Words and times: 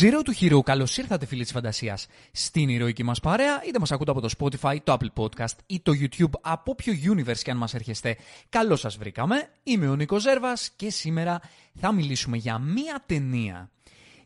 Zero 0.00 0.20
του 0.24 0.34
Hero, 0.40 0.62
καλώς 0.62 0.96
ήρθατε 0.96 1.26
φίλοι 1.26 1.42
της 1.42 1.52
φαντασίας 1.52 2.06
στην 2.32 2.68
ηρωική 2.68 3.02
μας 3.02 3.20
παρέα, 3.20 3.62
είτε 3.66 3.78
μας 3.78 3.92
ακούτε 3.92 4.10
από 4.10 4.20
το 4.20 4.30
Spotify, 4.38 4.76
το 4.84 4.96
Apple 5.00 5.22
Podcast 5.22 5.56
ή 5.66 5.80
το 5.80 5.92
YouTube, 6.00 6.30
από 6.40 6.70
όποιο 6.70 6.94
universe 7.12 7.38
και 7.42 7.50
αν 7.50 7.56
μας 7.56 7.74
έρχεστε. 7.74 8.16
Καλώς 8.48 8.80
σας 8.80 8.96
βρήκαμε. 8.96 9.48
Είμαι 9.62 9.88
ο 9.88 9.96
Νίκος 9.96 10.22
Ζέρβας 10.22 10.70
και 10.76 10.90
σήμερα 10.90 11.40
θα 11.74 11.92
μιλήσουμε 11.92 12.36
για 12.36 12.58
μία 12.58 13.02
ταινία 13.06 13.70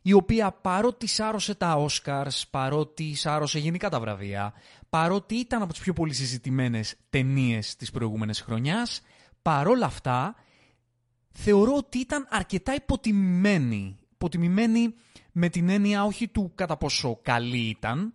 η 0.02 0.12
οποία 0.12 0.52
παρότι 0.52 1.06
σάρωσε 1.06 1.54
τα 1.54 1.86
Oscars, 1.86 2.42
παρότι 2.50 3.14
σάρωσε 3.14 3.58
γενικά 3.58 3.88
τα 3.88 4.00
βραβεία, 4.00 4.52
παρότι 4.88 5.34
ήταν 5.34 5.62
από 5.62 5.72
τις 5.72 5.82
πιο 5.82 5.92
πολύ 5.92 6.12
συζητημένε 6.12 6.80
ταινίες 7.10 7.76
της 7.76 7.90
προηγούμενης 7.90 8.40
χρονιάς, 8.40 9.00
παρόλα 9.42 9.86
αυτά 9.86 10.34
θεωρώ 11.32 11.72
ότι 11.76 11.98
ήταν 11.98 12.26
αρκετά 12.30 12.74
υποτιμημένη. 12.74 13.98
Υποτιμημένη 14.14 14.94
με 15.40 15.48
την 15.48 15.68
έννοια 15.68 16.04
όχι 16.04 16.28
του 16.28 16.52
κατά 16.54 16.76
πόσο 16.76 17.18
καλή 17.22 17.68
ήταν, 17.68 18.12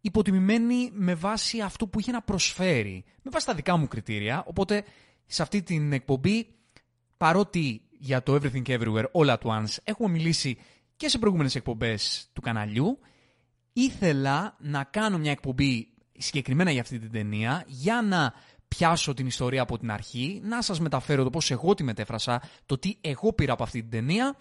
υποτιμημένη 0.00 0.90
με 0.92 1.14
βάση 1.14 1.60
αυτό 1.60 1.86
που 1.86 2.00
είχε 2.00 2.12
να 2.12 2.22
προσφέρει, 2.22 3.04
με 3.22 3.30
βάση 3.30 3.46
τα 3.46 3.54
δικά 3.54 3.76
μου 3.76 3.88
κριτήρια. 3.88 4.44
Οπότε 4.46 4.84
σε 5.26 5.42
αυτή 5.42 5.62
την 5.62 5.92
εκπομπή, 5.92 6.48
παρότι 7.16 7.82
για 7.98 8.22
το 8.22 8.34
Everything 8.34 8.66
Everywhere 8.66 9.04
All 9.12 9.36
At 9.36 9.38
Once 9.38 9.76
έχουμε 9.84 10.08
μιλήσει 10.08 10.58
και 10.96 11.08
σε 11.08 11.18
προηγούμενες 11.18 11.54
εκπομπές 11.54 12.28
του 12.32 12.40
καναλιού, 12.40 12.98
ήθελα 13.72 14.56
να 14.60 14.84
κάνω 14.84 15.18
μια 15.18 15.30
εκπομπή 15.30 15.88
συγκεκριμένα 16.18 16.70
για 16.70 16.80
αυτή 16.80 16.98
την 16.98 17.10
ταινία, 17.10 17.64
για 17.66 18.02
να 18.02 18.34
πιάσω 18.68 19.14
την 19.14 19.26
ιστορία 19.26 19.62
από 19.62 19.78
την 19.78 19.90
αρχή, 19.90 20.40
να 20.44 20.62
σας 20.62 20.80
μεταφέρω 20.80 21.22
το 21.22 21.30
πώς 21.30 21.50
εγώ 21.50 21.74
τη 21.74 21.82
μετέφρασα, 21.82 22.42
το 22.66 22.78
τι 22.78 22.96
εγώ 23.00 23.32
πήρα 23.32 23.52
από 23.52 23.62
αυτή 23.62 23.80
την 23.80 23.90
ταινία 23.90 24.36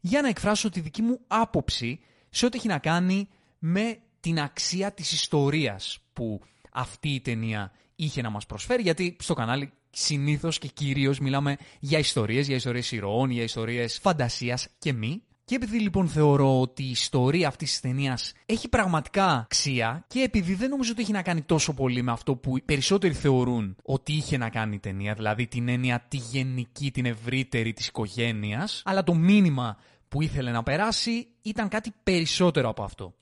για 0.00 0.22
να 0.22 0.28
εκφράσω 0.28 0.70
τη 0.70 0.80
δική 0.80 1.02
μου 1.02 1.20
άποψη 1.26 2.00
σε 2.30 2.46
ό,τι 2.46 2.58
έχει 2.58 2.68
να 2.68 2.78
κάνει 2.78 3.28
με 3.58 3.98
την 4.20 4.40
αξία 4.40 4.92
της 4.92 5.12
ιστορίας 5.12 5.98
που 6.12 6.40
αυτή 6.72 7.08
η 7.08 7.20
ταινία 7.20 7.72
είχε 7.96 8.22
να 8.22 8.30
μας 8.30 8.46
προσφέρει, 8.46 8.82
γιατί 8.82 9.16
στο 9.20 9.34
κανάλι 9.34 9.72
συνήθως 9.90 10.58
και 10.58 10.68
κυρίως 10.68 11.18
μιλάμε 11.18 11.56
για 11.80 11.98
ιστορίες, 11.98 12.46
για 12.46 12.56
ιστορίες 12.56 12.92
ηρώων, 12.92 13.30
για 13.30 13.42
ιστορίες 13.42 13.98
φαντασίας 14.02 14.68
και 14.78 14.92
μη. 14.92 15.22
Και 15.50 15.56
επειδή 15.56 15.78
λοιπόν 15.78 16.08
θεωρώ 16.08 16.60
ότι 16.60 16.82
η 16.82 16.90
ιστορία 16.90 17.48
αυτής 17.48 17.70
της 17.70 17.80
ταινίας 17.80 18.32
έχει 18.46 18.68
πραγματικά 18.68 19.26
αξία 19.26 20.04
και 20.06 20.20
επειδή 20.20 20.54
δεν 20.54 20.68
νομίζω 20.70 20.90
ότι 20.92 21.02
έχει 21.02 21.12
να 21.12 21.22
κάνει 21.22 21.42
τόσο 21.42 21.74
πολύ 21.74 22.02
με 22.02 22.12
αυτό 22.12 22.36
που 22.36 22.56
οι 22.56 22.60
περισσότεροι 22.60 23.14
θεωρούν 23.14 23.76
ότι 23.82 24.12
είχε 24.12 24.36
να 24.36 24.48
κάνει 24.50 24.74
η 24.74 24.78
ταινία, 24.78 25.14
δηλαδή 25.14 25.46
την 25.46 25.68
έννοια 25.68 26.06
τη 26.08 26.16
γενική, 26.16 26.90
την 26.90 27.06
ευρύτερη 27.06 27.72
της 27.72 27.86
οικογένειας, 27.86 28.82
αλλά 28.84 29.04
το 29.04 29.14
μήνυμα 29.14 29.76
που 30.08 30.22
ήθελε 30.22 30.50
να 30.50 30.62
περάσει 30.62 31.28
ήταν 31.42 31.68
κάτι 31.68 31.92
περισσότερο 32.02 32.68
από 32.68 32.82
αυτό. 32.82 33.14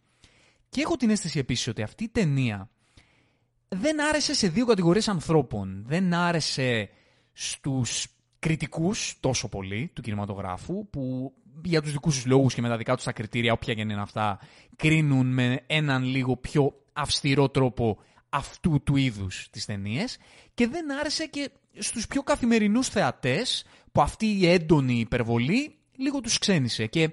Και 0.69 0.81
έχω 0.81 0.97
την 0.97 1.11
αίσθηση 1.11 1.39
επίσης 1.39 1.67
ότι 1.67 1.83
αυτή 1.83 2.05
η 2.05 2.09
ταινία 2.09 2.70
δεν 3.69 4.03
άρεσε 4.03 4.35
σε 4.35 4.48
δύο 4.48 4.67
κατηγορίες 4.67 5.09
ανθρώπων. 5.09 5.85
Δεν 5.87 6.15
άρεσε 6.15 6.91
στους 7.33 8.07
κριτικούς 8.39 9.17
τόσο 9.20 9.48
πολύ 9.48 9.91
του 9.94 10.03
κινηματογράφου 10.03 10.89
που 10.91 11.33
για 11.64 11.83
τους 11.83 11.92
δικούς 11.92 12.14
τους 12.14 12.27
λόγους 12.27 12.55
και 12.55 12.61
με 12.61 12.69
τα 12.69 12.77
δικά 12.77 12.95
τους 12.95 13.05
τα 13.05 13.12
κριτήρια, 13.12 13.53
όποια 13.53 13.75
και 13.75 13.80
είναι 13.80 14.00
αυτά, 14.00 14.39
κρίνουν 14.77 15.27
με 15.27 15.62
έναν 15.67 16.05
λίγο 16.05 16.36
πιο 16.36 16.75
αυστηρό 16.92 17.48
τρόπο 17.48 17.98
αυτού 18.28 18.83
του 18.83 18.97
είδους 18.97 19.48
τις 19.50 19.64
ταινίες. 19.64 20.19
Και 20.55 20.67
δεν 20.69 20.92
άρεσε 20.92 21.27
και 21.27 21.50
στους 21.78 22.06
πιο 22.06 22.22
καθημερινούς 22.22 22.89
θεατές 22.89 23.64
που 23.92 24.03
αυτή 24.03 24.27
η 24.27 24.47
έντονη 24.47 24.98
υπερβολή 24.98 25.78
λίγο 25.97 26.20
τους 26.20 26.39
ξένησε. 26.39 26.86
Και 26.86 27.11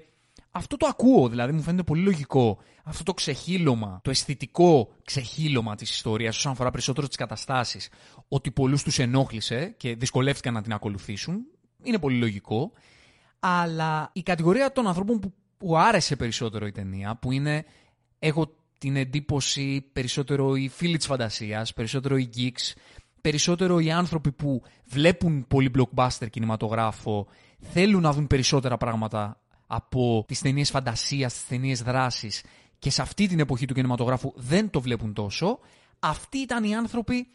αυτό 0.50 0.76
το 0.76 0.86
ακούω, 0.86 1.28
δηλαδή 1.28 1.52
μου 1.52 1.62
φαίνεται 1.62 1.82
πολύ 1.82 2.02
λογικό 2.02 2.58
αυτό 2.88 3.02
το 3.02 3.14
ξεχύλωμα, 3.14 4.00
το 4.04 4.10
αισθητικό 4.10 4.94
ξεχύλωμα 5.04 5.74
της 5.74 5.90
ιστορίας 5.90 6.36
όσον 6.36 6.52
αφορά 6.52 6.70
περισσότερο 6.70 7.06
τις 7.06 7.16
καταστάσεις, 7.16 7.88
ότι 8.28 8.50
πολλούς 8.50 8.82
τους 8.82 8.98
ενόχλησε 8.98 9.74
και 9.76 9.94
δυσκολεύτηκαν 9.94 10.54
να 10.54 10.62
την 10.62 10.72
ακολουθήσουν, 10.72 11.46
είναι 11.82 11.98
πολύ 11.98 12.18
λογικό, 12.18 12.72
αλλά 13.38 14.10
η 14.12 14.22
κατηγορία 14.22 14.72
των 14.72 14.86
ανθρώπων 14.86 15.18
που, 15.18 15.32
που 15.56 15.76
άρεσε 15.76 16.16
περισσότερο 16.16 16.66
η 16.66 16.72
ταινία, 16.72 17.16
που 17.16 17.32
είναι, 17.32 17.64
έχω 18.18 18.54
την 18.78 18.96
εντύπωση 18.96 19.90
περισσότερο 19.92 20.54
οι 20.56 20.68
φίλοι 20.68 20.96
της 20.96 21.06
φαντασίας, 21.06 21.72
περισσότερο 21.72 22.16
οι 22.16 22.30
geeks, 22.36 22.72
περισσότερο 23.20 23.80
οι 23.80 23.90
άνθρωποι 23.90 24.32
που 24.32 24.62
βλέπουν 24.84 25.46
πολύ 25.48 25.70
blockbuster 25.78 26.30
κινηματογράφο, 26.30 27.26
θέλουν 27.60 28.02
να 28.02 28.12
δουν 28.12 28.26
περισσότερα 28.26 28.76
πράγματα 28.76 29.40
από 29.66 30.24
τις 30.26 30.40
ταινίες 30.40 30.70
φαντασίας, 30.70 31.32
τις 31.32 31.46
ταινίες 31.46 31.82
δράσης 31.82 32.42
και 32.78 32.90
σε 32.90 33.02
αυτή 33.02 33.26
την 33.26 33.40
εποχή 33.40 33.66
του 33.66 33.74
κινηματογράφου 33.74 34.32
δεν 34.34 34.70
το 34.70 34.80
βλέπουν 34.80 35.12
τόσο, 35.12 35.58
αυτοί 35.98 36.38
ήταν 36.38 36.64
οι 36.64 36.76
άνθρωποι 36.76 37.26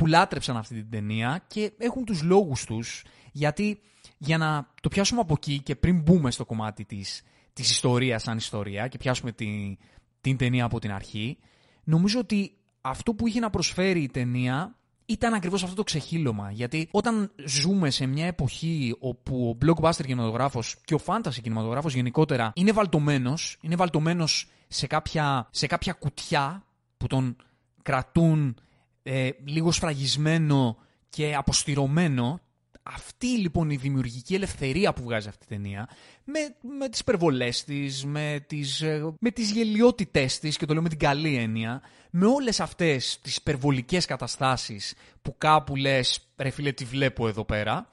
που 0.00 0.06
λάτρεψαν 0.06 0.56
αυτή 0.56 0.74
την 0.74 0.90
ταινία 0.90 1.44
και 1.46 1.72
έχουν 1.78 2.04
τους 2.04 2.22
λόγους 2.22 2.64
τους, 2.64 3.04
γιατί 3.32 3.80
για 4.18 4.38
να 4.38 4.68
το 4.82 4.88
πιάσουμε 4.88 5.20
από 5.20 5.34
εκεί 5.36 5.58
και 5.58 5.76
πριν 5.76 6.02
μπούμε 6.02 6.30
στο 6.30 6.44
κομμάτι 6.44 6.84
της, 6.84 7.22
της 7.52 7.70
ιστορίας 7.70 8.22
σαν 8.22 8.36
ιστορία 8.36 8.88
και 8.88 8.98
πιάσουμε 8.98 9.32
την, 9.32 9.78
την 10.20 10.36
ταινία 10.36 10.64
από 10.64 10.78
την 10.78 10.92
αρχή, 10.92 11.38
νομίζω 11.84 12.18
ότι 12.18 12.56
αυτό 12.80 13.14
που 13.14 13.26
είχε 13.26 13.40
να 13.40 13.50
προσφέρει 13.50 14.02
η 14.02 14.08
ταινία 14.08 14.74
ήταν 15.06 15.34
ακριβώς 15.34 15.62
αυτό 15.62 15.74
το 15.74 15.82
ξεχύλωμα. 15.82 16.50
Γιατί 16.50 16.88
όταν 16.90 17.32
ζούμε 17.46 17.90
σε 17.90 18.06
μια 18.06 18.26
εποχή 18.26 18.96
όπου 18.98 19.48
ο 19.48 19.64
blockbuster 19.64 20.04
κινηματογράφος 20.06 20.76
και 20.84 20.94
ο 20.94 21.00
fantasy 21.04 21.40
κινηματογράφος 21.42 21.94
γενικότερα 21.94 22.52
είναι 22.54 22.72
βαλτωμένος, 22.72 23.58
είναι 23.60 23.76
βαλτωμένος 23.76 24.50
σε 24.68 24.86
κάποια, 24.86 25.48
σε 25.50 25.66
κάποια 25.66 25.92
κουτιά 25.92 26.64
που 26.96 27.06
τον 27.06 27.36
κρατούν 27.82 28.56
ε, 29.02 29.30
λίγο 29.44 29.72
σφραγισμένο 29.72 30.76
και 31.08 31.34
αποστηρωμένο 31.34 32.40
αυτή 32.82 33.26
λοιπόν 33.26 33.70
η 33.70 33.76
δημιουργική 33.76 34.34
ελευθερία 34.34 34.92
που 34.92 35.02
βγάζει 35.02 35.28
αυτή 35.28 35.44
η 35.44 35.48
ταινία, 35.48 35.88
με, 36.24 36.38
με 36.78 36.88
τις 36.88 37.00
υπερβολές 37.00 37.64
της, 37.64 38.04
με 38.04 38.44
τις, 38.46 38.80
ε, 38.80 39.14
με 39.20 39.30
τις 39.30 39.50
γελιότητές 39.50 40.38
της, 40.38 40.56
και 40.56 40.66
το 40.66 40.72
λέω 40.72 40.82
με 40.82 40.88
την 40.88 40.98
καλή 40.98 41.36
έννοια, 41.36 41.82
με 42.10 42.26
όλες 42.26 42.60
αυτές 42.60 43.20
τις 43.22 43.36
υπερβολικές 43.36 44.04
καταστάσεις 44.04 44.94
που 45.22 45.34
κάπου 45.38 45.76
λες, 45.76 46.20
ρε 46.36 46.50
φίλε 46.50 46.72
τι 46.72 46.84
βλέπω 46.84 47.28
εδώ 47.28 47.44
πέρα, 47.44 47.88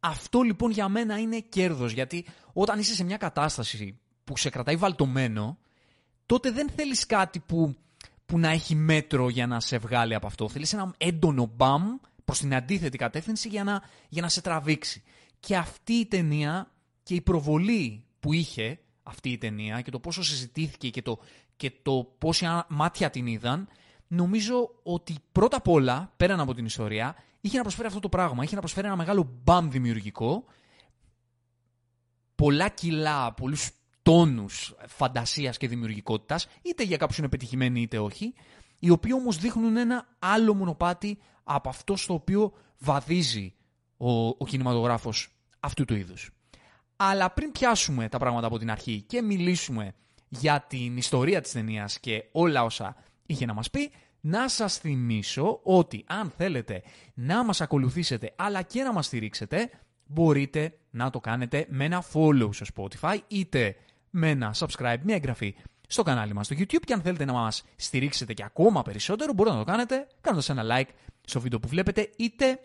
αυτό 0.00 0.40
λοιπόν 0.40 0.70
για 0.70 0.88
μένα 0.88 1.18
είναι 1.18 1.40
κέρδος, 1.40 1.92
γιατί 1.92 2.26
όταν 2.52 2.78
είσαι 2.78 2.94
σε 2.94 3.04
μια 3.04 3.16
κατάσταση 3.16 3.98
που 4.24 4.36
σε 4.36 4.50
κρατάει 4.50 4.76
βαλτωμένο, 4.76 5.58
τότε 6.26 6.50
δεν 6.50 6.70
θέλεις 6.76 7.06
κάτι 7.06 7.38
που, 7.38 7.76
που 8.30 8.38
να 8.38 8.48
έχει 8.48 8.74
μέτρο 8.74 9.28
για 9.28 9.46
να 9.46 9.60
σε 9.60 9.78
βγάλει 9.78 10.14
από 10.14 10.26
αυτό. 10.26 10.48
Θέλεις 10.48 10.72
ένα 10.72 10.94
έντονο 10.98 11.50
μπαμ 11.54 11.82
προς 12.24 12.38
την 12.38 12.54
αντίθετη 12.54 12.98
κατεύθυνση 12.98 13.48
για 13.48 13.64
να, 13.64 13.82
για 14.08 14.22
να 14.22 14.28
σε 14.28 14.40
τραβήξει. 14.40 15.02
Και 15.40 15.56
αυτή 15.56 15.92
η 15.92 16.06
ταινία 16.06 16.70
και 17.02 17.14
η 17.14 17.20
προβολή 17.20 18.04
που 18.20 18.32
είχε 18.32 18.80
αυτή 19.02 19.30
η 19.30 19.38
ταινία 19.38 19.80
και 19.80 19.90
το 19.90 20.00
πόσο 20.00 20.22
συζητήθηκε 20.22 20.90
και 20.90 21.02
το, 21.02 21.18
και 21.56 21.72
το 21.82 22.14
πόσα 22.18 22.66
μάτια 22.68 23.10
την 23.10 23.26
είδαν, 23.26 23.68
νομίζω 24.06 24.70
ότι 24.82 25.14
πρώτα 25.32 25.56
απ' 25.56 25.68
όλα, 25.68 26.12
πέραν 26.16 26.40
από 26.40 26.54
την 26.54 26.64
ιστορία, 26.64 27.16
είχε 27.40 27.56
να 27.56 27.62
προσφέρει 27.62 27.88
αυτό 27.88 28.00
το 28.00 28.08
πράγμα. 28.08 28.44
Είχε 28.44 28.54
να 28.54 28.60
προσφέρει 28.60 28.86
ένα 28.86 28.96
μεγάλο 28.96 29.40
μπαμ 29.42 29.70
δημιουργικό, 29.70 30.44
πολλά 32.34 32.68
κιλά, 32.68 33.34
πολλούς 33.34 33.70
τόνους 34.10 34.74
φαντασίας 34.86 35.56
και 35.56 35.68
δημιουργικότητας, 35.68 36.46
είτε 36.62 36.82
για 36.82 36.96
κάποιους 36.96 37.18
είναι 37.18 37.28
πετυχημένοι 37.28 37.80
είτε 37.80 37.98
όχι, 37.98 38.34
οι 38.78 38.90
οποίοι 38.90 39.12
όμως 39.14 39.36
δείχνουν 39.36 39.76
ένα 39.76 40.06
άλλο 40.18 40.54
μονοπάτι 40.54 41.18
από 41.44 41.68
αυτό 41.68 41.96
στο 41.96 42.14
οποίο 42.14 42.52
βαδίζει 42.78 43.54
ο, 43.96 44.26
ο 44.28 44.46
κινηματογράφος 44.46 45.28
αυτού 45.60 45.84
του 45.84 45.94
είδους. 45.94 46.30
Αλλά 46.96 47.30
πριν 47.30 47.52
πιάσουμε 47.52 48.08
τα 48.08 48.18
πράγματα 48.18 48.46
από 48.46 48.58
την 48.58 48.70
αρχή 48.70 49.02
και 49.02 49.22
μιλήσουμε 49.22 49.94
για 50.28 50.64
την 50.68 50.96
ιστορία 50.96 51.40
της 51.40 51.52
ταινίας 51.52 52.00
και 52.00 52.24
όλα 52.32 52.64
όσα 52.64 52.96
είχε 53.26 53.46
να 53.46 53.54
μας 53.54 53.70
πει, 53.70 53.90
να 54.20 54.48
σας 54.48 54.78
θυμίσω 54.78 55.60
ότι 55.62 56.04
αν 56.06 56.32
θέλετε 56.36 56.82
να 57.14 57.44
μας 57.44 57.60
ακολουθήσετε 57.60 58.32
αλλά 58.36 58.62
και 58.62 58.82
να 58.82 58.92
μας 58.92 59.06
στηρίξετε, 59.06 59.70
μπορείτε 60.06 60.78
να 60.90 61.10
το 61.10 61.20
κάνετε 61.20 61.66
με 61.68 61.84
ένα 61.84 62.04
follow 62.12 62.48
στο 62.52 62.66
Spotify 62.74 63.18
είτε 63.28 63.76
με 64.10 64.30
ένα 64.30 64.54
subscribe, 64.58 64.98
μια 65.02 65.14
εγγραφή 65.14 65.54
στο 65.86 66.02
κανάλι 66.02 66.34
μας 66.34 66.46
στο 66.46 66.56
YouTube 66.58 66.84
και 66.84 66.92
αν 66.92 67.00
θέλετε 67.00 67.24
να 67.24 67.32
μας 67.32 67.64
στηρίξετε 67.76 68.32
και 68.32 68.44
ακόμα 68.44 68.82
περισσότερο 68.82 69.32
μπορείτε 69.32 69.56
να 69.56 69.64
το 69.64 69.70
κάνετε 69.70 70.06
κάνοντας 70.20 70.48
ένα 70.48 70.62
like 70.68 70.88
στο 71.24 71.40
βίντεο 71.40 71.58
που 71.58 71.68
βλέπετε 71.68 72.10
είτε 72.16 72.58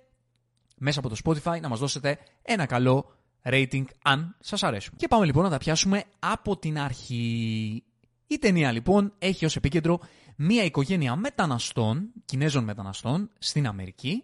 μέσα 0.77 0.99
από 0.99 1.09
το 1.09 1.15
Spotify 1.23 1.61
να 1.61 1.69
μας 1.69 1.79
δώσετε 1.79 2.17
ένα 2.41 2.65
καλό 2.65 3.15
rating 3.43 3.83
αν 4.03 4.35
σας 4.39 4.63
αρέσουν. 4.63 4.93
Και 4.97 5.07
πάμε 5.07 5.25
λοιπόν 5.25 5.43
να 5.43 5.49
τα 5.49 5.57
πιάσουμε 5.57 6.03
από 6.19 6.57
την 6.57 6.79
αρχή. 6.79 7.83
Η 8.27 8.37
ταινία 8.37 8.71
λοιπόν 8.71 9.13
έχει 9.19 9.45
ως 9.45 9.55
επίκεντρο 9.55 9.99
μία 10.35 10.63
οικογένεια 10.63 11.15
μεταναστών, 11.15 12.11
Κινέζων 12.25 12.63
μεταναστών 12.63 13.29
στην 13.39 13.67
Αμερική, 13.67 14.23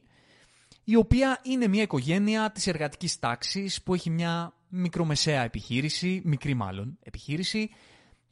η 0.84 0.96
οποία 0.96 1.40
είναι 1.44 1.68
μια 1.68 1.82
οικογένεια 1.82 2.52
της 2.52 2.68
εργατικής 2.68 3.20
τάξης 3.20 3.84
που 3.84 3.94
έχει 3.94 4.10
μια 4.10 4.54
μικρομεσαία 4.72 5.44
επιχείρηση, 5.44 6.22
μικρή 6.24 6.54
μάλλον 6.54 6.98
επιχείρηση, 7.04 7.70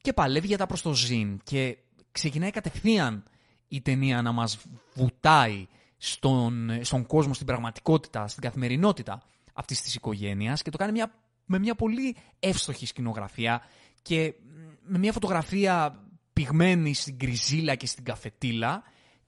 και 0.02 0.14
παλεύει 0.14 0.48
για 0.48 0.58
τα 0.58 0.66
προς 0.66 0.82
το 0.82 0.94
ζήν. 0.94 1.40
Και 1.44 1.78
ξεκινάει 2.12 2.52
κατευθείαν 2.52 3.24
η 3.68 3.82
ταινία 3.82 4.22
να 4.22 4.32
μας 4.32 4.58
βουτάει 4.94 5.68
στον, 5.98 6.80
στον 6.82 7.06
κόσμο, 7.06 7.34
στην 7.34 7.46
πραγματικότητα, 7.46 8.28
στην 8.28 8.44
καθημερινότητα 8.44 9.22
αυτής 9.54 9.82
της 9.82 9.96
οικογένειας 9.96 10.62
και 10.62 10.70
το 10.70 10.78
κάνει 10.78 10.92
μια, 10.92 11.12
με 11.46 11.60
μια 11.60 11.76
πολύ 11.76 12.16
εύστοχη 12.40 12.86
σκηνογραφία 12.86 13.62
και 14.02 14.34
με 14.82 14.98
μια 14.98 15.12
φωτογραφία 15.12 16.04
πυγμένη 16.34 16.94
στην 16.94 17.18
κρυζίλα 17.18 17.76
και 17.76 17.86
στην 17.86 18.04
καφετήλα 18.04 18.84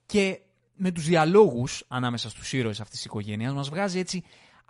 και 0.05 0.39
με 0.75 0.91
τους 0.91 1.05
διαλόγους 1.05 1.83
ανάμεσα 1.87 2.29
στους 2.29 2.53
ήρωες 2.53 2.79
αυτής 2.79 2.95
της 2.95 3.05
οικογένειας 3.05 3.53
μας 3.53 3.69
βγάζει 3.69 3.99
έτσι 3.99 4.23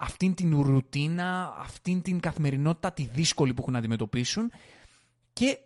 αυτήν 0.04 0.34
την 0.34 0.62
ρουτίνα, 0.62 1.56
αυτήν 1.58 2.02
την 2.02 2.20
καθημερινότητα 2.20 2.92
τη 2.92 3.04
δύσκολη 3.04 3.54
που 3.54 3.62
έχουν 3.62 3.74
να 3.74 3.80
αντιμετωπίσουν 3.80 4.52
και 5.34 5.60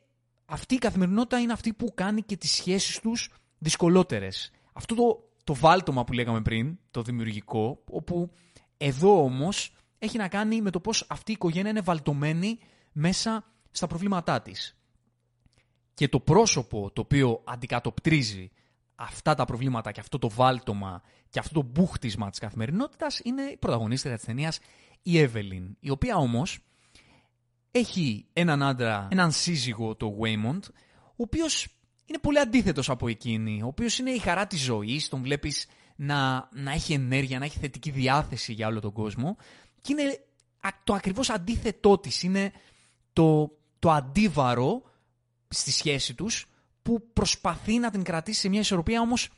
αυτή 0.45 0.75
η 0.75 0.77
καθημερινότητα 0.77 1.39
είναι 1.39 1.53
αυτή 1.53 1.73
που 1.73 1.91
κάνει 1.95 2.21
και 2.21 2.37
τις 2.37 2.51
σχέσεις 2.51 2.99
τους 2.99 3.29
δυσκολότερες. 3.57 4.51
Αυτό 4.73 4.95
το, 4.95 5.29
το 5.43 5.53
βάλτομα 5.53 6.03
που 6.03 6.13
λέγαμε 6.13 6.41
πριν, 6.41 6.79
το 6.91 7.01
δημιουργικό, 7.01 7.83
όπου 7.89 8.31
εδώ 8.77 9.23
όμως 9.23 9.73
έχει 9.99 10.17
να 10.17 10.27
κάνει 10.27 10.61
με 10.61 10.69
το 10.69 10.79
πώς 10.79 11.05
αυτή 11.09 11.31
η 11.31 11.33
οικογένεια 11.33 11.69
είναι 11.69 11.81
βαλτωμένη 11.81 12.59
μέσα 12.91 13.45
στα 13.71 13.87
προβλήματά 13.87 14.41
της. 14.41 14.77
Και 15.93 16.07
το 16.07 16.19
πρόσωπο 16.19 16.91
το 16.93 17.01
οποίο 17.01 17.41
αντικατοπτρίζει 17.45 18.49
αυτά 18.95 19.33
τα 19.33 19.45
προβλήματα 19.45 19.91
και 19.91 19.99
αυτό 19.99 20.19
το 20.19 20.29
βάλτομα 20.29 21.01
και 21.29 21.39
αυτό 21.39 21.53
το 21.53 21.67
μπούχτισμα 21.67 22.29
της 22.29 22.39
καθημερινότητας 22.39 23.19
είναι 23.23 23.41
η 23.41 23.57
πρωταγωνίστρια 23.57 24.15
της 24.15 24.25
ταινίας 24.25 24.59
η 25.01 25.19
Εύελιν, 25.19 25.77
η 25.79 25.89
οποία 25.89 26.15
όμως 26.15 26.59
έχει 27.71 28.27
έναν 28.33 28.63
άντρα, 28.63 29.07
έναν 29.11 29.31
σύζυγο, 29.31 29.95
το 29.95 30.17
Waymond, 30.21 30.59
ο 31.05 31.23
οποίος 31.23 31.67
είναι 32.05 32.19
πολύ 32.19 32.39
αντίθετος 32.39 32.89
από 32.89 33.07
εκείνη, 33.07 33.61
ο 33.63 33.67
οποίος 33.67 33.99
είναι 33.99 34.11
η 34.11 34.19
χαρά 34.19 34.47
της 34.47 34.61
ζωής, 34.61 35.09
τον 35.09 35.21
βλέπεις 35.21 35.67
να, 35.95 36.49
να 36.51 36.71
έχει 36.71 36.93
ενέργεια, 36.93 37.39
να 37.39 37.45
έχει 37.45 37.59
θετική 37.59 37.91
διάθεση 37.91 38.53
για 38.53 38.67
όλο 38.67 38.79
τον 38.79 38.91
κόσμο 38.91 39.37
και 39.81 39.93
είναι 39.93 40.19
το 40.83 40.93
ακριβώς 40.93 41.29
αντίθετό 41.29 41.97
της, 41.97 42.23
είναι 42.23 42.51
το, 43.13 43.51
το 43.79 43.91
αντίβαρο 43.91 44.81
στη 45.47 45.71
σχέση 45.71 46.13
τους 46.13 46.47
που 46.85 47.11
προσπαθεί 47.13 47.79
να 47.79 47.91
την 47.91 48.03
κρατήσει 48.03 48.39
σε 48.39 48.49
μια 48.49 48.59
ισορροπία 48.59 49.01
όμως 49.01 49.29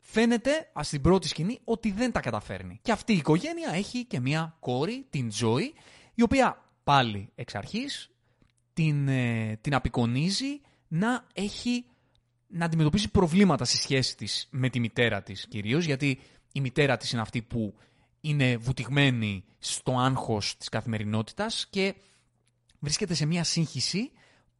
φαίνεται 0.00 0.70
στην 0.80 1.00
πρώτη 1.00 1.28
σκηνή 1.28 1.60
ότι 1.64 1.90
δεν 1.90 2.12
τα 2.12 2.20
καταφέρνει. 2.20 2.78
Και 2.82 2.92
αυτή 2.92 3.12
η 3.12 3.16
οικογένεια 3.16 3.70
έχει 3.72 4.04
και 4.04 4.20
μια 4.20 4.56
κόρη, 4.60 5.06
την 5.10 5.28
Τζόη, 5.28 5.74
η 6.14 6.22
οποία 6.22 6.70
πάλι 6.84 7.30
εξ 7.34 7.54
αρχής 7.54 8.10
την, 8.72 9.08
ε, 9.08 9.58
την 9.60 9.74
απεικονίζει 9.74 10.60
να 10.88 11.26
έχει 11.34 11.84
να 12.46 12.64
αντιμετωπίζει 12.64 13.10
προβλήματα 13.10 13.64
στη 13.64 13.76
σχέση 13.76 14.16
της 14.16 14.48
με 14.50 14.68
τη 14.68 14.80
μητέρα 14.80 15.22
της 15.22 15.46
κυρίως, 15.48 15.84
γιατί 15.84 16.20
η 16.52 16.60
μητέρα 16.60 16.96
της 16.96 17.12
είναι 17.12 17.20
αυτή 17.20 17.42
που 17.42 17.74
είναι 18.20 18.56
βουτυγμένη 18.56 19.44
στο 19.58 19.98
άγχος 19.98 20.56
της 20.56 20.68
καθημερινότητας 20.68 21.66
και 21.70 21.94
βρίσκεται 22.78 23.14
σε 23.14 23.26
μια 23.26 23.44
σύγχυση 23.44 24.10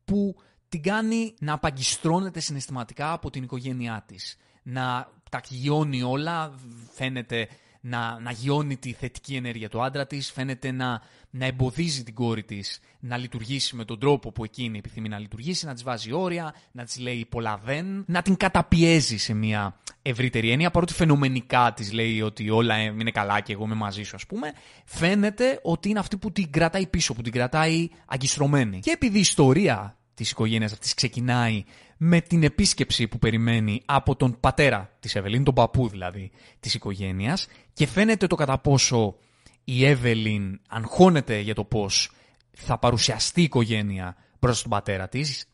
που 0.04 0.36
την 0.72 0.82
κάνει 0.82 1.34
να 1.40 1.52
απαγκιστρώνεται 1.52 2.40
συναισθηματικά 2.40 3.12
από 3.12 3.30
την 3.30 3.42
οικογένειά 3.42 4.04
της. 4.06 4.36
Να 4.62 5.08
τα 5.30 5.40
γιώνει 5.48 6.02
όλα, 6.02 6.52
φαίνεται 6.92 7.48
να, 7.80 8.20
να 8.20 8.30
γιώνει 8.30 8.76
τη 8.76 8.92
θετική 8.92 9.34
ενέργεια 9.34 9.68
του 9.68 9.82
άντρα 9.82 10.06
της, 10.06 10.32
φαίνεται 10.32 10.70
να, 10.70 11.02
να 11.30 11.46
εμποδίζει 11.46 12.02
την 12.02 12.14
κόρη 12.14 12.42
της 12.42 12.80
να 13.00 13.16
λειτουργήσει 13.16 13.76
με 13.76 13.84
τον 13.84 13.98
τρόπο 13.98 14.32
που 14.32 14.44
εκείνη 14.44 14.78
επιθυμεί 14.78 15.08
να 15.08 15.18
λειτουργήσει, 15.18 15.66
να 15.66 15.72
της 15.72 15.82
βάζει 15.82 16.12
όρια, 16.12 16.54
να 16.72 16.84
της 16.84 16.98
λέει 16.98 17.26
πολλά 17.28 17.60
δεν, 17.64 18.04
να 18.06 18.22
την 18.22 18.36
καταπιέζει 18.36 19.18
σε 19.18 19.34
μια 19.34 19.80
ευρύτερη 20.02 20.50
έννοια, 20.50 20.70
παρότι 20.70 20.92
φαινομενικά 20.92 21.72
της 21.76 21.92
λέει 21.92 22.22
ότι 22.22 22.50
όλα 22.50 22.80
είναι 22.80 23.10
καλά 23.10 23.40
και 23.40 23.52
εγώ 23.52 23.64
είμαι 23.64 23.74
μαζί 23.74 24.02
σου 24.02 24.16
ας 24.16 24.26
πούμε, 24.26 24.52
φαίνεται 24.84 25.60
ότι 25.62 25.88
είναι 25.88 25.98
αυτή 25.98 26.16
που 26.16 26.32
την 26.32 26.50
κρατάει 26.50 26.86
πίσω, 26.86 27.14
που 27.14 27.22
την 27.22 27.32
κρατάει 27.32 27.88
αγκιστρωμένη. 28.06 28.80
Και 28.80 28.90
επειδή 28.90 29.16
η 29.16 29.20
ιστορία 29.20 29.96
της 30.14 30.30
οικογένειας 30.30 30.72
αυτής 30.72 30.94
ξεκινάει 30.94 31.64
με 31.96 32.20
την 32.20 32.42
επίσκεψη 32.42 33.08
που 33.08 33.18
περιμένει 33.18 33.82
από 33.84 34.16
τον 34.16 34.40
πατέρα 34.40 34.90
της 35.00 35.14
Εύελιν, 35.14 35.44
τον 35.44 35.54
παππού 35.54 35.88
δηλαδή 35.88 36.30
της 36.60 36.74
οικογένειας 36.74 37.46
και 37.72 37.86
φαίνεται 37.86 38.26
το 38.26 38.34
κατά 38.34 38.58
πόσο 38.58 39.16
η 39.64 39.84
Εύελιν 39.84 40.60
αγχώνεται 40.68 41.38
για 41.38 41.54
το 41.54 41.64
πώς 41.64 42.10
θα 42.52 42.78
παρουσιαστεί 42.78 43.40
η 43.40 43.44
οικογένεια 43.44 44.16
προς 44.38 44.62
τον 44.62 44.70
πατέρα 44.70 45.08
της 45.08 45.46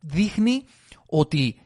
δείχνει 0.00 0.64
ότι 1.06 1.60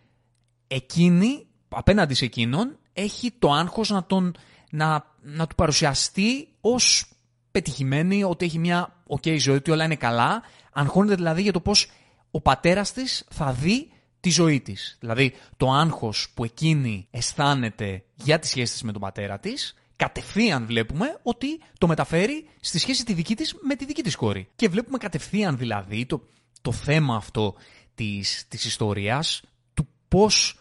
εκείνη 0.67 1.47
απέναντι 1.69 2.15
σε 2.15 2.25
εκείνον 2.25 2.79
έχει 2.93 3.31
το 3.39 3.53
άγχος 3.53 3.91
να, 3.91 4.05
τον, 4.05 4.35
να, 4.71 5.15
να 5.21 5.47
του 5.47 5.55
παρουσιαστεί 5.55 6.49
ως 6.61 7.11
πετυχημένη, 7.51 8.25
ότι 8.25 8.45
έχει 8.45 8.59
μια 8.59 9.05
ok 9.09 9.39
ζωή, 9.39 9.57
ότι 9.57 9.71
όλα 9.71 9.85
είναι 9.85 9.97
καλά. 9.97 10.43
Αγχώνεται 10.79 11.15
δηλαδή 11.15 11.43
για 11.43 11.53
το 11.53 11.61
πώς 11.61 11.91
ο 12.31 12.41
πατέρας 12.41 12.93
της 12.93 13.25
θα 13.31 13.53
δει 13.53 13.93
τη 14.21 14.31
ζωή 14.31 14.61
της. 14.61 14.97
Δηλαδή 15.01 15.33
το 15.57 15.71
άγχος 15.71 16.29
που 16.35 16.45
εκείνη 16.45 17.07
αισθάνεται 17.11 18.05
για 18.15 18.39
τη 18.39 18.47
σχέση 18.47 18.73
της 18.73 18.83
με 18.83 18.93
τον 18.93 19.01
πατέρα 19.01 19.39
της, 19.39 19.75
κατευθείαν 19.97 20.67
βλέπουμε 20.67 21.19
ότι 21.23 21.61
το 21.79 21.87
μεταφέρει 21.87 22.49
στη 22.61 22.79
σχέση 22.79 23.05
τη 23.05 23.13
δική 23.13 23.37
της 23.37 23.55
με 23.61 23.75
τη 23.75 23.85
δική 23.85 24.03
της 24.03 24.17
κόρη. 24.17 24.49
Και 24.57 24.69
βλέπουμε 24.69 24.99
κατευθείαν 24.99 25.57
δηλαδή 25.57 26.07
το, 26.07 26.23
το 26.63 26.73
θέμα 26.73 27.17
αυτό 27.17 27.55
της, 27.95 28.45
της 28.49 28.65
ιστορίας, 28.65 29.43
του 29.75 29.89
πώς 30.09 30.59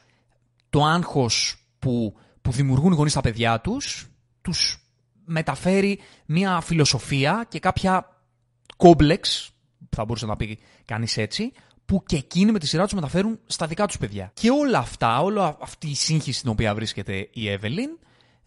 το 0.69 0.83
άγχος 0.83 1.65
που, 1.79 2.15
που 2.41 2.51
δημιουργούν 2.51 2.91
οι 2.91 2.95
γονείς 2.95 3.11
στα 3.11 3.21
παιδιά 3.21 3.61
τους, 3.61 4.07
τους 4.41 4.79
μεταφέρει 5.25 5.99
μια 6.25 6.61
φιλοσοφία 6.61 7.45
και 7.49 7.59
κάποια 7.59 8.21
κόμπλεξ, 8.77 9.49
θα 9.95 10.05
μπορούσε 10.05 10.25
να 10.25 10.35
πει 10.35 10.59
κανείς 10.85 11.17
έτσι, 11.17 11.51
που 11.85 12.03
και 12.05 12.15
εκείνοι 12.15 12.51
με 12.51 12.59
τη 12.59 12.67
σειρά 12.67 12.83
τους 12.83 12.93
μεταφέρουν 12.93 13.39
στα 13.45 13.67
δικά 13.67 13.85
τους 13.85 13.97
παιδιά. 13.97 14.31
Και 14.33 14.49
όλα 14.49 14.77
αυτά, 14.77 15.21
όλη 15.21 15.39
αυτή 15.59 15.87
η 15.87 15.95
σύγχυση 15.95 16.39
στην 16.39 16.49
οποία 16.49 16.75
βρίσκεται 16.75 17.29
η 17.33 17.49
Εύελιν, 17.49 17.89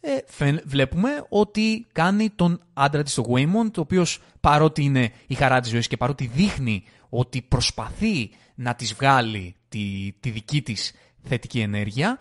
ε, 0.00 0.54
βλέπουμε 0.64 1.26
ότι 1.28 1.86
κάνει 1.92 2.30
τον 2.30 2.60
άντρα 2.72 3.02
της, 3.02 3.14
τον 3.14 3.24
Waymond, 3.28 3.76
ο 3.76 3.80
οποίος 3.80 4.20
παρότι 4.40 4.82
είναι 4.82 5.12
η 5.26 5.34
χαρά 5.34 5.60
της 5.60 5.70
ζωής 5.70 5.86
και 5.86 5.96
παρότι 5.96 6.26
δείχνει 6.26 6.84
ότι 7.08 7.42
προσπαθεί 7.42 8.30
να 8.54 8.74
της 8.74 8.94
βγάλει 8.94 9.54
τη, 9.68 10.12
τη 10.20 10.30
δική 10.30 10.62
της 10.62 10.92
θετική 11.22 11.60
ενέργεια, 11.60 12.18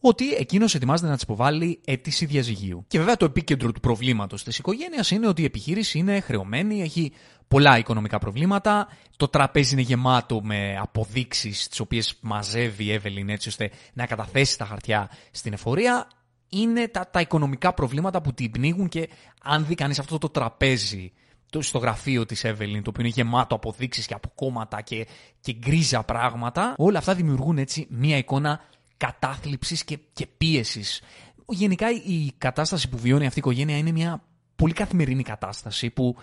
ότι 0.00 0.34
εκείνος 0.34 0.74
ετοιμάζεται 0.74 1.08
να 1.08 1.14
της 1.14 1.22
υποβάλει 1.22 1.80
αίτηση 1.84 2.26
διαζυγίου. 2.26 2.84
Και 2.88 2.98
βέβαια 2.98 3.16
το 3.16 3.24
επίκεντρο 3.24 3.72
του 3.72 3.80
προβλήματος 3.80 4.44
της 4.44 4.58
οικογένειας 4.58 5.10
είναι 5.10 5.26
ότι 5.26 5.42
η 5.42 5.44
επιχείρηση 5.44 5.98
είναι 5.98 6.20
χρεωμένη, 6.20 6.82
έχει 6.82 7.12
πολλά 7.54 7.78
οικονομικά 7.78 8.18
προβλήματα. 8.18 8.88
Το 9.16 9.28
τραπέζι 9.28 9.72
είναι 9.72 9.82
γεμάτο 9.82 10.40
με 10.42 10.76
αποδείξεις 10.80 11.68
τις 11.68 11.80
οποίες 11.80 12.18
μαζεύει 12.20 12.84
η 12.84 12.92
Εύελιν 12.92 13.28
έτσι 13.28 13.48
ώστε 13.48 13.70
να 13.92 14.06
καταθέσει 14.06 14.58
τα 14.58 14.64
χαρτιά 14.64 15.10
στην 15.30 15.52
εφορία. 15.52 16.08
Είναι 16.48 16.88
τα, 16.88 17.08
τα 17.10 17.20
οικονομικά 17.20 17.74
προβλήματα 17.74 18.20
που 18.20 18.34
την 18.34 18.50
πνίγουν 18.50 18.88
και 18.88 19.08
αν 19.42 19.66
δει 19.66 19.74
κανείς 19.74 19.98
αυτό 19.98 20.18
το 20.18 20.28
τραπέζι 20.28 21.12
στο 21.58 21.78
γραφείο 21.78 22.26
της 22.26 22.44
Εύελιν, 22.44 22.82
το 22.82 22.90
οποίο 22.90 23.04
είναι 23.04 23.12
γεμάτο 23.14 23.54
αποδείξεις 23.54 24.06
και 24.06 24.14
αποκόμματα 24.14 24.80
και, 24.80 25.06
και 25.40 25.52
γκρίζα 25.52 26.02
πράγματα, 26.02 26.74
όλα 26.76 26.98
αυτά 26.98 27.14
δημιουργούν 27.14 27.58
έτσι 27.58 27.86
μία 27.90 28.16
εικόνα 28.16 28.60
κατάθλιψης 28.96 29.84
και, 29.84 29.98
και 30.12 30.26
πίεσης. 30.26 31.02
Γενικά 31.48 31.90
η 31.90 32.32
κατάσταση 32.38 32.88
που 32.88 32.98
βιώνει 32.98 33.26
αυτή 33.26 33.38
η 33.38 33.42
οικογένεια 33.44 33.76
είναι 33.76 33.92
μια 33.92 34.22
πολύ 34.56 34.72
καθημερινή 34.72 35.22
κατάσταση 35.22 35.90
που, 35.90 36.16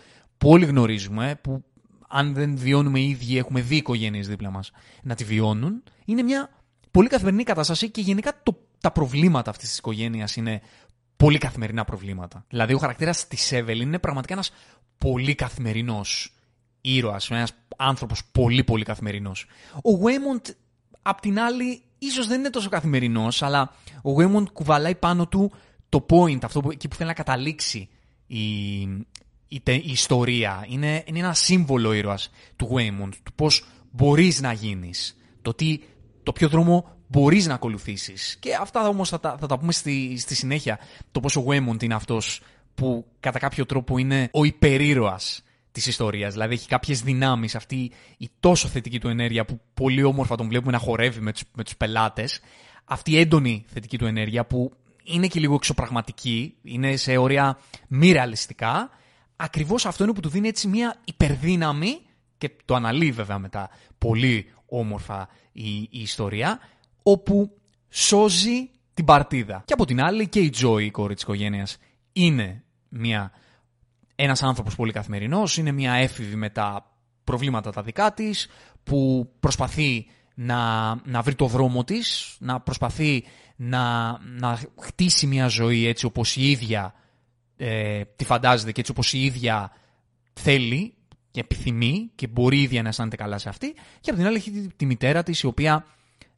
όλοι 0.49 0.65
γνωρίζουμε, 0.65 1.39
που 1.41 1.63
αν 2.07 2.33
δεν 2.33 2.57
βιώνουμε 2.57 2.99
οι 2.99 3.09
ίδιοι 3.09 3.37
έχουμε 3.37 3.61
δει 3.61 3.75
οικογένειες 3.75 4.27
δίπλα 4.27 4.49
μας 4.49 4.71
να 5.03 5.15
τη 5.15 5.23
βιώνουν. 5.23 5.83
Είναι 6.05 6.21
μια 6.21 6.49
πολύ 6.91 7.07
καθημερινή 7.07 7.43
κατάσταση 7.43 7.89
και 7.89 8.01
γενικά 8.01 8.33
το, 8.43 8.57
τα 8.79 8.91
προβλήματα 8.91 9.49
αυτής 9.49 9.69
της 9.69 9.77
οικογένειας 9.77 10.35
είναι 10.35 10.61
πολύ 11.17 11.37
καθημερινά 11.37 11.85
προβλήματα. 11.85 12.45
Δηλαδή 12.49 12.73
ο 12.73 12.77
χαρακτήρας 12.77 13.27
της 13.27 13.51
Εύελιν 13.51 13.87
είναι 13.87 13.99
πραγματικά 13.99 14.33
ένας 14.33 14.51
πολύ 14.97 15.35
καθημερινός 15.35 16.35
ήρωας, 16.81 17.29
ένας 17.29 17.53
άνθρωπος 17.77 18.25
πολύ 18.31 18.63
πολύ 18.63 18.83
καθημερινός. 18.83 19.45
Ο 19.81 19.97
Βέιμοντ 19.97 20.45
απ' 21.01 21.19
την 21.19 21.39
άλλη 21.39 21.81
ίσως 21.99 22.27
δεν 22.27 22.39
είναι 22.39 22.49
τόσο 22.49 22.69
καθημερινός, 22.69 23.43
αλλά 23.43 23.73
ο 24.03 24.15
Waymond 24.17 24.51
κουβαλάει 24.53 24.95
πάνω 24.95 25.27
του 25.27 25.51
το 25.89 26.05
point, 26.09 26.43
αυτό 26.43 26.59
που, 26.59 26.71
εκεί 26.71 26.87
που 26.87 26.95
θέλει 26.95 27.07
να 27.07 27.15
καταλήξει 27.15 27.89
η, 28.27 28.39
η, 29.51 29.61
η 29.65 29.91
ιστορία. 29.91 30.65
Είναι, 30.69 31.03
είναι 31.05 31.19
ένα 31.19 31.33
σύμβολο 31.33 31.93
ήρωας 31.93 32.29
του 32.55 32.69
Waymond, 32.73 33.11
του 33.23 33.33
πώς 33.35 33.65
μπορείς 33.91 34.41
να 34.41 34.53
γίνεις, 34.53 35.17
το, 35.41 35.53
τι, 35.53 35.79
το 36.23 36.31
ποιο 36.31 36.49
δρόμο 36.49 36.95
μπορείς 37.07 37.47
να 37.47 37.53
ακολουθήσεις. 37.53 38.37
Και 38.39 38.55
αυτά 38.61 38.87
όμως 38.87 39.09
θα 39.09 39.19
τα, 39.19 39.37
θα 39.39 39.47
τα 39.47 39.59
πούμε 39.59 39.71
στη, 39.71 40.17
στη 40.17 40.35
συνέχεια, 40.35 40.79
το 41.11 41.19
πώς 41.19 41.35
ο 41.35 41.45
Waymond 41.47 41.83
είναι 41.83 41.93
αυτός 41.93 42.41
που 42.75 43.05
κατά 43.19 43.39
κάποιο 43.39 43.65
τρόπο 43.65 43.97
είναι 43.97 44.29
ο 44.33 44.43
υπερήρωας 44.43 45.43
της 45.71 45.85
ιστορίας. 45.85 46.33
Δηλαδή 46.33 46.53
έχει 46.53 46.67
κάποιες 46.67 47.01
δυνάμεις 47.01 47.55
αυτή 47.55 47.91
η 48.17 48.29
τόσο 48.39 48.67
θετική 48.67 48.99
του 48.99 49.07
ενέργεια 49.07 49.45
που 49.45 49.61
πολύ 49.73 50.03
όμορφα 50.03 50.35
τον 50.35 50.47
βλέπουμε 50.47 50.71
να 50.71 50.77
χορεύει 50.77 51.19
με 51.19 51.31
τους, 51.31 51.43
με 51.53 51.63
τους 51.63 51.75
πελάτες. 51.75 52.39
Αυτή 52.85 53.11
η 53.11 53.19
έντονη 53.19 53.65
θετική 53.67 53.97
του 53.97 54.05
ενέργεια 54.05 54.45
που 54.45 54.73
είναι 55.03 55.27
και 55.27 55.39
λίγο 55.39 55.53
εξωπραγματική, 55.53 56.55
είναι 56.63 56.95
σε 56.95 57.17
όρια 57.17 57.59
μη 57.87 58.11
ρεαλιστικά. 58.11 58.89
Ακριβώς 59.43 59.85
αυτό 59.85 60.03
είναι 60.03 60.13
που 60.13 60.19
του 60.19 60.29
δίνει 60.29 60.47
έτσι 60.47 60.67
μια 60.67 60.95
υπερδύναμη 61.05 62.01
και 62.37 62.51
το 62.65 62.75
αναλύει 62.75 63.11
βέβαια 63.11 63.39
μετά 63.39 63.69
πολύ 63.97 64.53
όμορφα 64.65 65.29
η, 65.51 65.75
η 65.75 65.89
ιστορία, 65.91 66.59
όπου 67.03 67.57
σώζει 67.89 68.69
την 68.93 69.05
παρτίδα. 69.05 69.61
Και 69.65 69.73
από 69.73 69.85
την 69.85 70.01
άλλη 70.01 70.27
και 70.27 70.39
η 70.39 70.49
Τζόη, 70.49 70.85
η 70.85 70.91
κόρη 70.91 71.13
της 71.13 71.23
οικογένειας, 71.23 71.77
είναι 72.13 72.63
μια, 72.89 73.31
ένας 74.15 74.43
άνθρωπος 74.43 74.75
πολύ 74.75 74.91
καθημερινός, 74.91 75.57
είναι 75.57 75.71
μια 75.71 75.93
έφηβη 75.93 76.35
με 76.35 76.49
τα 76.49 76.95
προβλήματα 77.23 77.71
τα 77.71 77.81
δικά 77.81 78.13
της, 78.13 78.47
που 78.83 79.31
προσπαθεί 79.39 80.07
να, 80.35 80.89
να 81.05 81.21
βρει 81.21 81.35
το 81.35 81.47
δρόμο 81.47 81.83
της, 81.83 82.35
να 82.39 82.59
προσπαθεί 82.59 83.23
να, 83.55 84.11
να 84.39 84.59
χτίσει 84.79 85.27
μια 85.27 85.47
ζωή 85.47 85.87
έτσι 85.87 86.05
όπως 86.05 86.35
η 86.35 86.49
ίδια 86.49 86.93
ε, 87.63 88.05
τη 88.15 88.25
φαντάζεται 88.25 88.71
και 88.71 88.79
έτσι 88.79 88.91
όπως 88.91 89.13
η 89.13 89.23
ίδια 89.23 89.71
θέλει 90.33 90.93
και 91.31 91.39
επιθυμεί 91.39 92.11
και 92.15 92.27
μπορεί 92.27 92.57
η 92.57 92.61
ίδια 92.61 92.81
να 92.81 92.89
αισθάνεται 92.89 93.15
καλά 93.15 93.37
σε 93.37 93.49
αυτή. 93.49 93.73
Και 93.99 94.09
από 94.09 94.19
την 94.19 94.27
άλλη 94.27 94.35
έχει 94.35 94.51
τη, 94.75 94.85
μητέρα 94.85 95.23
της 95.23 95.41
η 95.41 95.45
οποία 95.45 95.85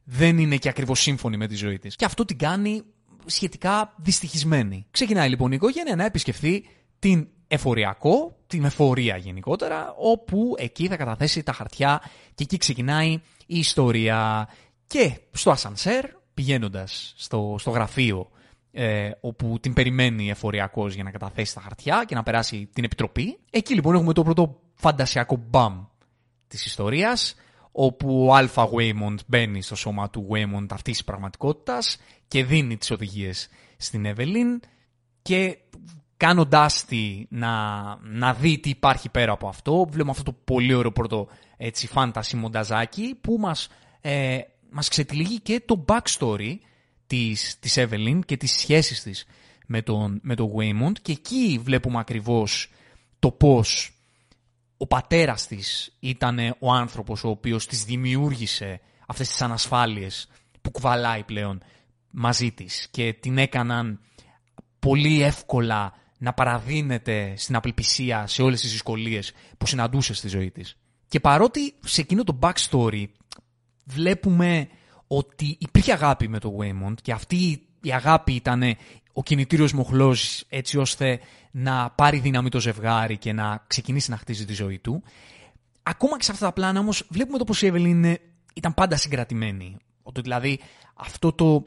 δεν 0.04 0.38
είναι 0.38 0.56
και 0.56 0.68
ακριβώς 0.68 1.00
σύμφωνη 1.00 1.36
με 1.36 1.46
τη 1.46 1.54
ζωή 1.54 1.78
της. 1.78 1.96
Και 1.96 2.04
αυτό 2.04 2.24
την 2.24 2.38
κάνει 2.38 2.82
σχετικά 3.24 3.94
δυστυχισμένη. 3.96 4.86
Ξεκινάει 4.90 5.28
λοιπόν 5.28 5.52
η 5.52 5.54
οικογένεια 5.56 5.96
να 5.96 6.04
επισκεφθεί 6.04 6.66
την 6.98 7.28
εφοριακό, 7.48 8.36
την 8.46 8.64
εφορία 8.64 9.16
γενικότερα, 9.16 9.94
όπου 9.98 10.54
εκεί 10.58 10.88
θα 10.88 10.96
καταθέσει 10.96 11.42
τα 11.42 11.52
χαρτιά 11.52 12.00
και 12.34 12.42
εκεί 12.42 12.56
ξεκινάει 12.56 13.10
η 13.46 13.58
ιστορία. 13.58 14.48
Και 14.86 15.20
στο 15.30 15.50
ασανσέρ, 15.50 16.04
πηγαίνοντας 16.34 17.14
στο, 17.16 17.56
στο 17.58 17.70
γραφείο 17.70 18.28
ε, 18.76 19.10
όπου 19.20 19.58
την 19.60 19.72
περιμένει 19.72 20.30
εφοριακός 20.30 20.94
για 20.94 21.02
να 21.02 21.10
καταθέσει 21.10 21.54
τα 21.54 21.60
χαρτιά 21.60 22.04
και 22.06 22.14
να 22.14 22.22
περάσει 22.22 22.68
την 22.72 22.84
επιτροπή. 22.84 23.38
Εκεί 23.50 23.74
λοιπόν 23.74 23.94
έχουμε 23.94 24.12
το 24.12 24.22
πρώτο 24.22 24.60
φαντασιακό 24.74 25.36
μπαμ 25.48 25.84
της 26.46 26.66
ιστορίας, 26.66 27.34
όπου 27.72 28.26
ο 28.26 28.34
Αλφα 28.34 28.68
Waymond 28.68 29.16
μπαίνει 29.26 29.62
στο 29.62 29.74
σώμα 29.74 30.10
του 30.10 30.28
Waymond 30.30 30.66
αυτής 30.70 30.92
της 30.92 31.04
πραγματικότητας 31.04 31.98
και 32.28 32.44
δίνει 32.44 32.76
τις 32.76 32.90
οδηγίες 32.90 33.48
στην 33.76 34.04
Εβελίν 34.04 34.60
και 35.22 35.58
κάνοντάς 36.16 36.84
τη 36.84 37.26
να, 37.28 37.50
να 38.02 38.34
δει 38.34 38.58
τι 38.58 38.68
υπάρχει 38.68 39.08
πέρα 39.08 39.32
από 39.32 39.48
αυτό, 39.48 39.86
βλέπουμε 39.90 40.10
αυτό 40.10 40.22
το 40.22 40.38
πολύ 40.44 40.74
ωραίο 40.74 40.92
πρώτο 40.92 41.28
έτσι 41.56 41.86
φάνταση 41.86 42.36
μονταζάκι 42.36 43.18
που 43.20 43.36
μας, 43.40 43.68
ε, 44.00 44.38
μας 44.70 44.88
ξετυλίγει 44.88 45.40
και 45.40 45.62
το 45.66 45.84
backstory 45.88 46.54
της, 47.06 47.58
της 47.58 47.74
Evelyn 47.78 48.20
και 48.26 48.36
τις 48.36 48.50
σχέσεις 48.52 49.02
της 49.02 49.24
με 49.66 49.82
τον, 49.82 50.20
με 50.22 50.34
τον 50.34 50.52
Waymond 50.56 50.92
και 51.02 51.12
εκεί 51.12 51.60
βλέπουμε 51.62 51.98
ακριβώς 51.98 52.70
το 53.18 53.30
πώς 53.30 53.98
ο 54.76 54.86
πατέρας 54.86 55.46
της 55.46 55.96
ήταν 56.00 56.38
ο 56.58 56.72
άνθρωπος 56.72 57.24
ο 57.24 57.28
οποίος 57.28 57.66
της 57.66 57.84
δημιούργησε 57.84 58.80
αυτές 59.06 59.28
τις 59.28 59.42
ανασφάλειες 59.42 60.28
που 60.62 60.70
κουβαλάει 60.70 61.22
πλέον 61.22 61.62
μαζί 62.10 62.52
της 62.52 62.88
και 62.90 63.12
την 63.12 63.38
έκαναν 63.38 64.00
πολύ 64.78 65.22
εύκολα 65.22 65.92
να 66.18 66.32
παραδίνεται 66.32 67.34
στην 67.36 67.56
απελπισία 67.56 68.26
σε 68.26 68.42
όλες 68.42 68.60
τις 68.60 68.70
δυσκολίες 68.70 69.32
που 69.58 69.66
συναντούσε 69.66 70.14
στη 70.14 70.28
ζωή 70.28 70.50
της. 70.50 70.76
Και 71.08 71.20
παρότι 71.20 71.74
σε 71.84 72.00
εκείνο 72.00 72.24
το 72.24 72.38
backstory 72.42 73.04
βλέπουμε 73.84 74.68
ότι 75.06 75.56
υπήρχε 75.60 75.92
αγάπη 75.92 76.28
με 76.28 76.38
το 76.38 76.56
Waymond 76.60 76.94
και 77.02 77.12
αυτή 77.12 77.66
η 77.82 77.92
αγάπη 77.92 78.32
ήταν 78.32 78.62
ο 79.12 79.22
κινητήριος 79.22 79.72
μοχλός 79.72 80.44
έτσι 80.48 80.78
ώστε 80.78 81.20
να 81.50 81.90
πάρει 81.90 82.18
δύναμη 82.18 82.48
το 82.48 82.60
ζευγάρι 82.60 83.18
και 83.18 83.32
να 83.32 83.64
ξεκινήσει 83.66 84.10
να 84.10 84.16
χτίζει 84.16 84.44
τη 84.44 84.52
ζωή 84.52 84.78
του. 84.78 85.02
Ακόμα 85.82 86.16
και 86.16 86.24
σε 86.24 86.32
αυτά 86.32 86.46
τα 86.46 86.52
πλάνα 86.52 86.80
όμως 86.80 87.06
βλέπουμε 87.10 87.38
το 87.38 87.44
πως 87.44 87.62
η 87.62 87.66
Εύελιν 87.66 88.16
ήταν 88.54 88.74
πάντα 88.74 88.96
συγκρατημένη. 88.96 89.76
Ότι 90.02 90.20
δηλαδή 90.20 90.60
αυτό 90.94 91.32
το, 91.32 91.64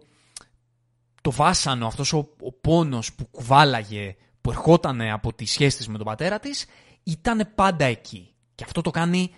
το 1.22 1.32
βάσανο, 1.32 1.88
αυτός 1.88 2.14
ο, 2.14 2.18
ο 2.42 2.52
πόνος 2.52 3.14
που 3.14 3.28
κουβάλαγε, 3.32 4.16
που 4.42 4.50
ερχόταν 4.50 5.02
από 5.02 5.34
τη 5.34 5.46
σχέση 5.46 5.78
της 5.78 5.88
με 5.88 5.98
τον 5.98 6.06
πατέρα 6.06 6.40
της, 6.40 6.66
ήταν 7.04 7.52
πάντα 7.56 7.86
εκεί. 7.86 8.34
Και 8.56 8.64
αυτό 8.64 8.82
το 8.82 8.92
κάνει 8.92 9.32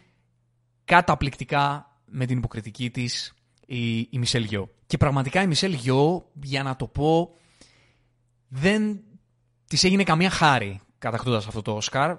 καταπληκτικά 0.86 1.94
με 2.06 2.26
την 2.26 2.38
υποκριτική 2.38 2.90
της 2.90 3.34
η, 3.70 4.00
η 4.00 4.18
Μισελ 4.18 4.44
Γιώ. 4.44 4.70
Και 4.88 4.98
πραγματικά 4.98 5.42
η 5.42 5.48
Μισελ 5.48 5.74
Γιώ, 5.74 6.30
για 6.44 6.64
να 6.64 6.76
το 6.76 6.88
πω, 6.88 7.36
δεν 8.48 9.04
της 9.68 9.84
έγινε 9.84 10.04
καμία 10.04 10.30
χάρη 10.30 10.82
κατακτώντας 10.98 11.48
αυτό 11.48 11.62
το 11.62 11.76
Όσκαρ. 11.76 12.18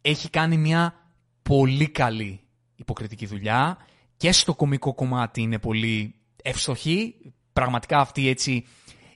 Έχει 0.00 0.30
κάνει 0.30 0.56
μια 0.56 0.94
πολύ 1.42 1.88
καλή 1.88 2.40
υποκριτική 2.74 3.26
δουλειά 3.26 3.76
και 4.16 4.32
στο 4.32 4.54
κομικό 4.54 4.94
κομμάτι 4.94 5.42
είναι 5.42 5.58
πολύ 5.58 6.14
εύστοχη. 6.42 7.14
Πραγματικά 7.52 7.98
αυτή 7.98 8.28
έτσι 8.28 8.64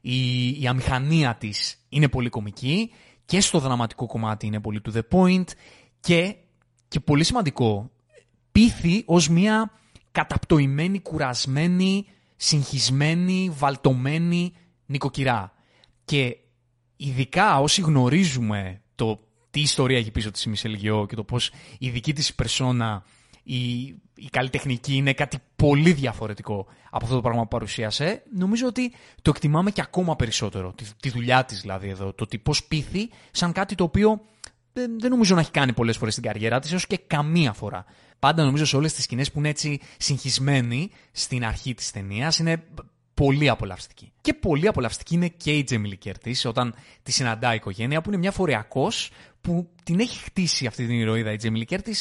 η, 0.01 0.49
η 0.63 0.67
αμηχανία 0.67 1.35
της 1.35 1.87
είναι 1.89 2.09
πολύ 2.09 2.29
κομική 2.29 2.93
και 3.25 3.41
στο 3.41 3.59
δραματικό 3.59 4.07
κομμάτι 4.07 4.47
είναι 4.47 4.61
πολύ 4.61 4.81
to 4.85 4.93
the 4.93 5.03
point 5.11 5.47
και, 6.01 6.37
και 6.89 7.01
πολύ 7.01 7.25
σημαντικό 7.25 7.91
πείθει 8.53 9.03
ως 9.07 9.29
μια 9.29 9.71
καταπτωημένη, 10.13 11.01
κουρασμένη, 11.01 12.07
συγχυσμένη, 12.37 13.51
βαλτωμένη 13.59 14.53
νοικοκυρά. 14.87 15.53
Και 16.05 16.37
ειδικά 16.97 17.61
όσοι 17.61 17.81
γνωρίζουμε 17.81 18.81
το 18.95 19.21
τι 19.51 19.61
ιστορία 19.61 19.99
έχει 19.99 20.11
πίσω 20.11 20.31
της 20.31 20.45
η 20.45 20.49
Μισελγιό 20.49 21.07
και 21.09 21.15
το 21.15 21.25
πώς 21.25 21.51
η 21.79 21.91
δική 21.91 22.13
της 22.13 22.35
περσόνα, 22.35 23.05
η, 23.43 23.83
η 24.15 24.29
καλλιτεχνική 24.31 24.95
είναι 24.95 25.13
κάτι 25.13 25.39
πολύ 25.57 25.93
διαφορετικό 25.93 26.67
από 26.91 27.05
αυτό 27.05 27.17
το 27.17 27.23
πράγμα 27.23 27.43
που 27.43 27.49
παρουσίασε, 27.49 28.23
νομίζω 28.37 28.67
ότι 28.67 28.93
το 29.23 29.31
εκτιμάμε 29.35 29.71
και 29.71 29.81
ακόμα 29.81 30.17
περισσότερο. 30.17 30.73
Τη, 30.73 30.85
τη 31.01 31.11
δουλειά 31.11 31.45
της 31.45 31.61
δηλαδή 31.61 31.89
εδώ, 31.89 32.13
το 32.13 32.25
ότι 32.25 32.39
πώς 32.39 32.65
πείθει 32.65 33.09
σαν 33.31 33.53
κάτι 33.53 33.75
το 33.75 33.85
οποίο 33.85 34.21
δεν, 34.73 35.01
δεν 35.01 35.11
νομίζω 35.11 35.35
να 35.35 35.41
έχει 35.41 35.51
κάνει 35.51 35.73
πολλές 35.73 35.97
φορές 35.97 36.13
στην 36.13 36.25
καριέρα 36.25 36.59
της, 36.59 36.73
έως 36.73 36.87
και 36.87 36.99
καμία 37.07 37.53
φορά. 37.53 37.85
Πάντα 38.19 38.45
νομίζω 38.45 38.65
σε 38.65 38.77
όλες 38.77 38.93
τις 38.93 39.05
σκηνές 39.05 39.33
που 39.33 39.39
είναι 39.39 39.49
έτσι 39.49 39.81
συγχυσμένοι 39.97 40.91
στην 41.13 41.45
αρχή 41.45 41.75
της 41.75 41.91
ταινίας 41.91 42.39
είναι 42.39 42.65
πολύ 43.15 43.49
απολαυστική. 43.49 44.13
Και 44.21 44.35
πολύ 44.35 44.69
απολαυστική 44.69 45.15
είναι 45.15 45.29
και 45.29 45.57
η 45.57 45.65
Τζέιμι 45.65 45.89
Λι 45.89 45.97
Κέρτις 45.97 46.37
όταν 46.45 46.75
τη 47.03 47.13
συναντά 47.13 47.53
η 47.53 47.57
οικογένεια, 47.57 48.01
που 48.01 48.09
είναι 48.09 48.19
μια 48.19 48.31
εφοριακός 48.31 49.11
που 49.41 49.69
την 49.83 50.01
έχει 50.01 50.19
χτίσει 50.19 50.67
αυτή 50.67 50.87
την 50.87 50.95
ηρωίδα 50.95 51.33
η 51.33 51.37
Τζέιμι 51.37 51.58
Λι 51.58 51.65
Κέρτις 51.65 51.95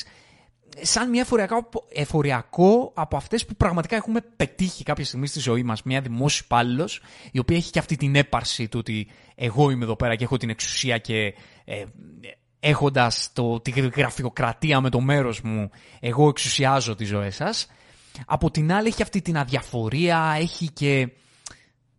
σαν 0.79 1.09
μια 1.09 1.21
εφοριακό, 1.21 1.69
εφοριακό 1.93 2.91
από 2.95 3.17
αυτές 3.17 3.45
που 3.45 3.55
πραγματικά 3.55 3.95
έχουμε 3.95 4.21
πετύχει 4.35 4.83
κάποια 4.83 5.05
στιγμή 5.05 5.27
στη 5.27 5.39
ζωή 5.39 5.63
μας. 5.63 5.83
Μια 5.83 6.01
δημόσια 6.01 6.41
υπάλληλος, 6.45 7.01
η 7.31 7.39
οποία 7.39 7.57
έχει 7.57 7.71
και 7.71 7.79
αυτή 7.79 7.95
την 7.95 8.15
έπαρση 8.15 8.67
του 8.67 8.79
ότι 8.79 9.07
εγώ 9.35 9.69
είμαι 9.69 9.83
εδώ 9.83 9.95
πέρα 9.95 10.15
και 10.15 10.23
έχω 10.23 10.37
την 10.37 10.49
εξουσία 10.49 10.97
και 10.97 11.33
ε, 11.65 11.83
έχοντας 12.63 13.31
τη 13.61 13.71
γραφειοκρατία 13.71 14.81
με 14.81 14.89
το 14.89 14.99
μέρος 14.99 15.41
μου, 15.41 15.69
εγώ 15.99 16.27
εξουσιάζω 16.27 16.95
τις 16.95 17.07
ζωές 17.07 17.35
σας. 17.35 17.67
Από 18.25 18.51
την 18.51 18.71
άλλη 18.73 18.87
έχει 18.87 19.01
αυτή 19.01 19.21
την 19.21 19.37
αδιαφορία, 19.37 20.35
έχει 20.39 20.69
και, 20.71 21.09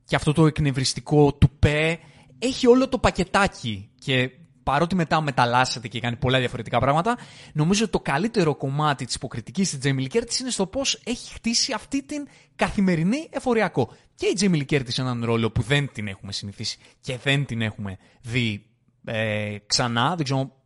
και 0.04 0.16
αυτό 0.16 0.32
το 0.32 0.46
εκνευριστικό 0.46 1.34
του 1.34 1.50
πέ, 1.58 1.98
έχει 2.38 2.66
όλο 2.66 2.88
το 2.88 2.98
πακετάκι 2.98 3.90
και 3.98 4.30
παρότι 4.62 4.94
μετά 4.94 5.20
μεταλλάσσεται 5.20 5.88
και 5.88 6.00
κάνει 6.00 6.16
πολλά 6.16 6.38
διαφορετικά 6.38 6.78
πράγματα, 6.78 7.18
νομίζω 7.52 7.82
ότι 7.82 7.92
το 7.92 8.00
καλύτερο 8.00 8.54
κομμάτι 8.54 9.04
της 9.04 9.14
υποκριτικής 9.14 9.70
της 9.70 9.78
Jamie 9.82 10.02
Lee 10.02 10.16
Curtis 10.16 10.40
είναι 10.40 10.50
στο 10.50 10.66
πώς 10.66 11.00
έχει 11.04 11.32
χτίσει 11.34 11.72
αυτή 11.72 12.02
την 12.02 12.28
καθημερινή 12.56 13.28
εφοριακό. 13.30 13.92
Και 14.14 14.26
η 14.26 14.36
Jamie 14.40 14.62
Lee 14.62 14.74
Curtis 14.74 14.98
έναν 14.98 15.24
ρόλο 15.24 15.50
που 15.50 15.62
δεν 15.62 15.92
την 15.92 16.08
έχουμε 16.08 16.32
συνηθίσει 16.32 16.78
και 17.00 17.18
δεν 17.22 17.44
την 17.44 17.62
έχουμε 17.62 17.96
δει 18.20 18.71
ε, 19.04 19.56
ξανά, 19.66 20.14
δεν 20.16 20.24
ξέρω 20.24 20.56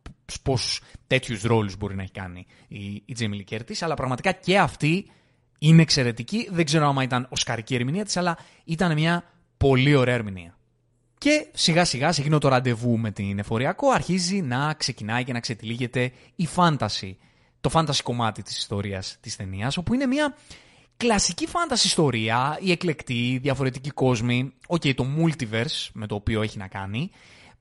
πώς 0.43 0.81
τέτοιους 1.07 1.41
ρόλους 1.41 1.77
μπορεί 1.77 1.95
να 1.95 2.01
έχει 2.01 2.11
κάνει 2.11 2.45
η, 2.67 2.85
η 3.05 3.15
Jamie 3.19 3.23
Lee 3.23 3.55
Curtis, 3.55 3.75
αλλά 3.79 3.93
πραγματικά 3.93 4.31
και 4.31 4.59
αυτή 4.59 5.11
είναι 5.59 5.81
εξαιρετική. 5.81 6.47
Δεν 6.51 6.65
ξέρω 6.65 6.87
άμα 6.87 7.03
ήταν 7.03 7.27
οσκαρική 7.29 7.75
ερμηνεία 7.75 8.05
της, 8.05 8.17
αλλά 8.17 8.37
ήταν 8.63 8.93
μια 8.93 9.23
πολύ 9.57 9.95
ωραία 9.95 10.13
ερμηνεία. 10.13 10.57
Και 11.17 11.47
σιγά 11.53 11.85
σιγά 11.85 12.11
σε 12.11 12.21
εκείνο 12.21 12.37
το 12.37 12.47
ραντεβού 12.47 12.97
με 12.97 13.11
την 13.11 13.39
εφοριακό 13.39 13.89
αρχίζει 13.89 14.41
να 14.41 14.73
ξεκινάει 14.73 15.23
και 15.23 15.33
να 15.33 15.39
ξετυλίγεται 15.39 16.11
η 16.35 16.45
φάνταση. 16.45 17.17
Το 17.61 17.69
φάνταση 17.69 18.03
κομμάτι 18.03 18.41
της 18.41 18.57
ιστορίας 18.57 19.17
της 19.21 19.35
ταινίας, 19.35 19.77
όπου 19.77 19.93
είναι 19.93 20.05
μια 20.05 20.35
κλασική 20.97 21.47
φάνταση 21.47 21.87
ιστορία, 21.87 22.57
η 22.61 22.71
εκλεκτή, 22.71 23.31
η 23.31 23.37
διαφορετική 23.37 23.89
κόσμη, 23.89 24.53
okay, 24.67 24.93
το 24.95 25.05
multiverse 25.17 25.89
με 25.93 26.07
το 26.07 26.15
οποίο 26.15 26.41
έχει 26.41 26.57
να 26.57 26.67
κάνει, 26.67 27.09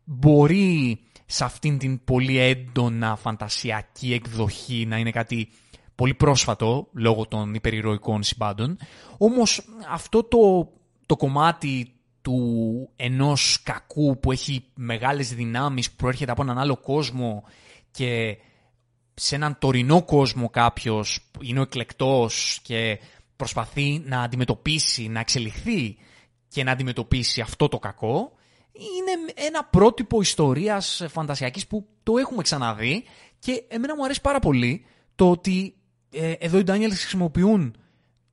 μπορεί 0.06 1.00
σε 1.26 1.44
αυτήν 1.44 1.78
την 1.78 2.04
πολύ 2.04 2.38
έντονα 2.38 3.16
φαντασιακή 3.16 4.12
εκδοχή 4.12 4.86
να 4.86 4.98
είναι 4.98 5.10
κάτι 5.10 5.48
πολύ 5.94 6.14
πρόσφατο 6.14 6.88
λόγω 6.92 7.26
των 7.26 7.54
υπερηρωικών 7.54 8.22
συμπάντων. 8.22 8.78
Όμως 9.18 9.62
αυτό 9.90 10.22
το, 10.24 10.72
το 11.06 11.16
κομμάτι 11.16 11.90
του 12.22 12.88
ενός 12.96 13.62
κακού 13.62 14.18
που 14.20 14.32
έχει 14.32 14.64
μεγάλες 14.74 15.34
δυνάμεις 15.34 15.90
που 15.90 15.96
προέρχεται 15.96 16.30
από 16.30 16.42
έναν 16.42 16.58
άλλο 16.58 16.76
κόσμο 16.76 17.44
και 17.90 18.38
σε 19.14 19.34
έναν 19.34 19.58
τωρινό 19.58 20.02
κόσμο 20.02 20.50
κάποιος 20.50 21.30
είναι 21.40 21.58
ο 21.58 21.62
εκλεκτός 21.62 22.60
και 22.62 22.98
προσπαθεί 23.36 24.02
να 24.04 24.20
αντιμετωπίσει, 24.20 25.08
να 25.08 25.20
εξελιχθεί 25.20 25.96
και 26.48 26.64
να 26.64 26.72
αντιμετωπίσει 26.72 27.40
αυτό 27.40 27.68
το 27.68 27.78
κακό, 27.78 28.32
είναι 28.78 29.32
ένα 29.34 29.64
πρότυπο 29.64 30.20
ιστορίας 30.20 31.04
φαντασιακής 31.08 31.66
που 31.66 31.86
το 32.02 32.16
έχουμε 32.16 32.42
ξαναδεί 32.42 33.04
και 33.38 33.64
εμένα 33.68 33.96
μου 33.96 34.04
αρέσει 34.04 34.20
πάρα 34.20 34.38
πολύ 34.38 34.84
το 35.14 35.30
ότι 35.30 35.74
ε, 36.10 36.30
εδώ 36.30 36.58
οι 36.58 36.64
Daniels 36.66 36.88
χρησιμοποιούν 36.88 37.76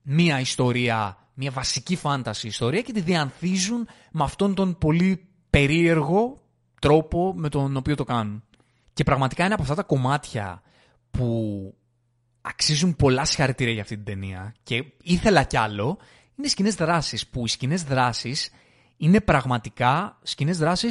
μία 0.02 0.40
ιστορία, 0.40 1.28
μία 1.34 1.50
βασική 1.50 1.96
φάνταση 1.96 2.46
ιστορία 2.46 2.80
και 2.80 2.92
τη 2.92 3.00
διανθίζουν 3.00 3.88
με 4.12 4.24
αυτόν 4.24 4.54
τον 4.54 4.78
πολύ 4.78 5.28
περίεργο 5.50 6.42
τρόπο 6.80 7.34
με 7.36 7.48
τον 7.48 7.76
οποίο 7.76 7.94
το 7.94 8.04
κάνουν. 8.04 8.44
Και 8.92 9.04
πραγματικά 9.04 9.44
είναι 9.44 9.54
από 9.54 9.62
αυτά 9.62 9.74
τα 9.74 9.82
κομμάτια 9.82 10.62
που 11.10 11.74
αξίζουν 12.40 12.96
πολλά 12.96 13.24
συγχαρητήρια 13.24 13.72
για 13.72 13.82
αυτή 13.82 13.94
την 13.94 14.04
ταινία 14.04 14.54
και 14.62 14.84
ήθελα 15.02 15.42
κι 15.42 15.56
άλλο, 15.56 15.98
είναι 16.36 16.48
σκηνές 16.48 16.74
δράσει. 16.74 17.28
Που 17.30 17.44
οι 17.44 17.48
σκηνές 17.48 17.82
δράσει 17.82 18.34
είναι 18.96 19.20
πραγματικά 19.20 20.18
σκηνές 20.22 20.58
δράσει 20.58 20.88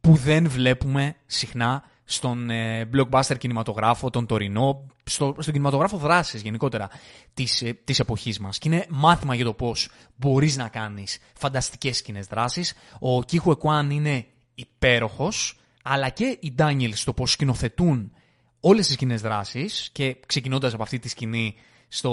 που 0.00 0.14
δεν 0.14 0.48
βλέπουμε 0.48 1.16
συχνά 1.26 1.84
στον 2.04 2.50
ε, 2.50 2.88
blockbuster 2.94 3.38
κινηματογράφο, 3.38 4.10
τον 4.10 4.26
τωρινό, 4.26 4.86
στο, 5.04 5.34
στον 5.38 5.52
κινηματογράφο 5.52 5.96
δράσης 5.96 6.42
γενικότερα 6.42 6.88
της, 7.34 7.62
ε, 7.62 7.72
της 7.84 7.98
εποχής 7.98 8.38
μας. 8.38 8.58
Και 8.58 8.68
είναι 8.68 8.86
μάθημα 8.88 9.34
για 9.34 9.44
το 9.44 9.52
πώς 9.52 9.88
μπορείς 10.16 10.56
να 10.56 10.68
κάνεις 10.68 11.18
φανταστικές 11.34 11.96
σκηνές 11.96 12.26
δράσης. 12.26 12.74
Ο 12.98 13.22
Κίχου 13.22 13.50
Εκουάν 13.50 13.90
είναι 13.90 14.26
υπέροχος, 14.54 15.58
αλλά 15.82 16.08
και 16.08 16.38
οι 16.40 16.54
Daniels 16.58 17.02
το 17.04 17.12
πώς 17.12 17.30
σκηνοθετούν 17.30 18.12
όλες 18.60 18.86
τις 18.86 18.94
σκηνές 18.94 19.20
δράσης 19.20 19.88
και 19.92 20.16
ξεκινώντας 20.26 20.74
από 20.74 20.82
αυτή 20.82 20.98
τη 20.98 21.08
σκηνή 21.08 21.54
στο 21.88 22.10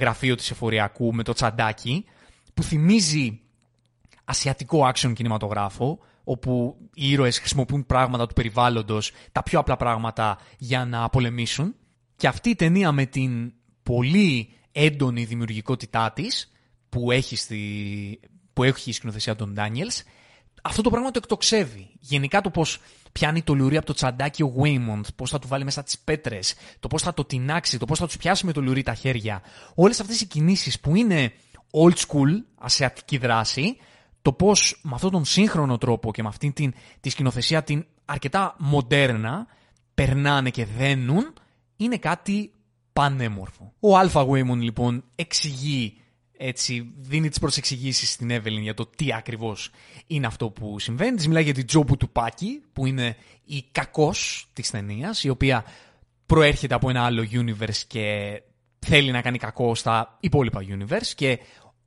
γραφείο 0.00 0.34
της 0.34 0.50
εφοριακού 0.50 1.14
με 1.14 1.22
το 1.22 1.32
τσαντάκι 1.32 2.04
που 2.54 2.62
θυμίζει 2.62 3.40
ασιατικό 4.28 4.90
action 4.94 5.12
κινηματογράφο 5.14 5.98
όπου 6.24 6.76
οι 6.94 7.10
ήρωες 7.10 7.38
χρησιμοποιούν 7.38 7.86
πράγματα 7.86 8.26
του 8.26 8.34
περιβάλλοντος, 8.34 9.12
τα 9.32 9.42
πιο 9.42 9.58
απλά 9.58 9.76
πράγματα 9.76 10.38
για 10.58 10.84
να 10.84 11.08
πολεμήσουν 11.08 11.74
και 12.16 12.26
αυτή 12.26 12.50
η 12.50 12.54
ταινία 12.54 12.92
με 12.92 13.06
την 13.06 13.52
πολύ 13.82 14.52
έντονη 14.72 15.24
δημιουργικότητά 15.24 16.12
της 16.12 16.52
που 16.88 17.10
έχει, 17.10 17.36
στη... 17.36 17.60
που 18.52 18.64
έχει 18.64 18.90
η 18.90 18.92
σκηνοθεσία 18.92 19.36
των 19.36 19.54
Daniels 19.58 20.02
αυτό 20.62 20.82
το 20.82 20.90
πράγμα 20.90 21.10
το 21.10 21.18
εκτοξεύει. 21.22 21.90
Γενικά 21.98 22.40
το 22.40 22.50
πώς 22.50 22.78
πιάνει 23.12 23.42
το 23.42 23.54
λουρί 23.54 23.76
από 23.76 23.86
το 23.86 23.92
τσαντάκι 23.92 24.42
ο 24.42 24.54
Waymond, 24.62 25.02
πώς 25.16 25.30
θα 25.30 25.38
του 25.38 25.48
βάλει 25.48 25.64
μέσα 25.64 25.82
τις 25.82 25.98
πέτρες, 25.98 26.54
το 26.80 26.88
πώς 26.88 27.02
θα 27.02 27.14
το 27.14 27.24
τεινάξει, 27.24 27.78
το 27.78 27.84
πώς 27.84 27.98
θα 27.98 28.06
τους 28.06 28.16
πιάσει 28.16 28.46
με 28.46 28.52
το 28.52 28.60
λουρί 28.60 28.82
τα 28.82 28.94
χέρια. 28.94 29.42
Όλες 29.74 30.00
αυτές 30.00 30.20
οι 30.20 30.26
κινήσεις 30.26 30.80
που 30.80 30.96
είναι 30.96 31.32
old 31.70 31.94
school, 31.94 32.42
ασιατική 32.58 33.18
δράση, 33.18 33.76
το 34.22 34.32
πώς 34.32 34.80
με 34.82 34.90
αυτόν 34.94 35.10
τον 35.10 35.24
σύγχρονο 35.24 35.78
τρόπο 35.78 36.12
και 36.12 36.22
με 36.22 36.28
αυτήν 36.28 36.52
την, 36.52 36.74
τη 37.00 37.10
σκηνοθεσία 37.10 37.62
την 37.62 37.86
αρκετά 38.04 38.54
μοντέρνα 38.58 39.46
περνάνε 39.94 40.50
και 40.50 40.64
δένουν, 40.64 41.32
είναι 41.76 41.96
κάτι 41.96 42.52
πανέμορφο. 42.92 43.72
Ο 43.80 43.98
Αλφα 43.98 44.26
Waymond 44.28 44.58
λοιπόν 44.60 45.04
εξηγεί 45.14 46.00
έτσι, 46.38 46.92
δίνει 46.96 47.28
τις 47.28 47.38
προσεξηγήσεις 47.38 48.10
στην 48.10 48.30
Εύελιν 48.30 48.62
για 48.62 48.74
το 48.74 48.86
τι 48.86 49.14
ακριβώς 49.14 49.70
είναι 50.06 50.26
αυτό 50.26 50.50
που 50.50 50.78
συμβαίνει. 50.78 51.16
Της 51.16 51.26
μιλάει 51.26 51.42
για 51.42 51.54
την 51.54 51.66
Τζόμπου 51.66 51.96
του 51.96 52.10
Πάκη, 52.10 52.62
που 52.72 52.86
είναι 52.86 53.16
η 53.44 53.64
κακός 53.72 54.48
της 54.52 54.70
ταινίας, 54.70 55.24
η 55.24 55.28
οποία 55.28 55.64
προέρχεται 56.26 56.74
από 56.74 56.90
ένα 56.90 57.04
άλλο 57.04 57.28
universe 57.32 57.82
και 57.86 58.42
θέλει 58.78 59.10
να 59.10 59.22
κάνει 59.22 59.38
κακό 59.38 59.74
στα 59.74 60.16
υπόλοιπα 60.20 60.60
universe 60.68 61.12
και 61.14 61.38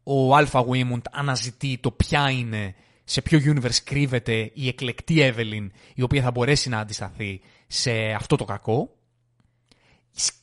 ο 0.03 0.37
Alpha 0.37 0.65
Waymond 0.65 1.01
αναζητεί 1.11 1.77
το 1.81 1.91
ποια 1.91 2.29
είναι, 2.29 2.75
σε 3.03 3.21
ποιο 3.21 3.39
universe 3.45 3.81
κρύβεται 3.83 4.51
η 4.53 4.67
εκλεκτή 4.67 5.21
Εύελιν 5.21 5.71
η 5.95 6.01
οποία 6.01 6.21
θα 6.21 6.31
μπορέσει 6.31 6.69
να 6.69 6.79
αντισταθεί 6.79 7.41
σε 7.67 7.91
αυτό 8.11 8.35
το 8.35 8.45
κακό. 8.45 8.95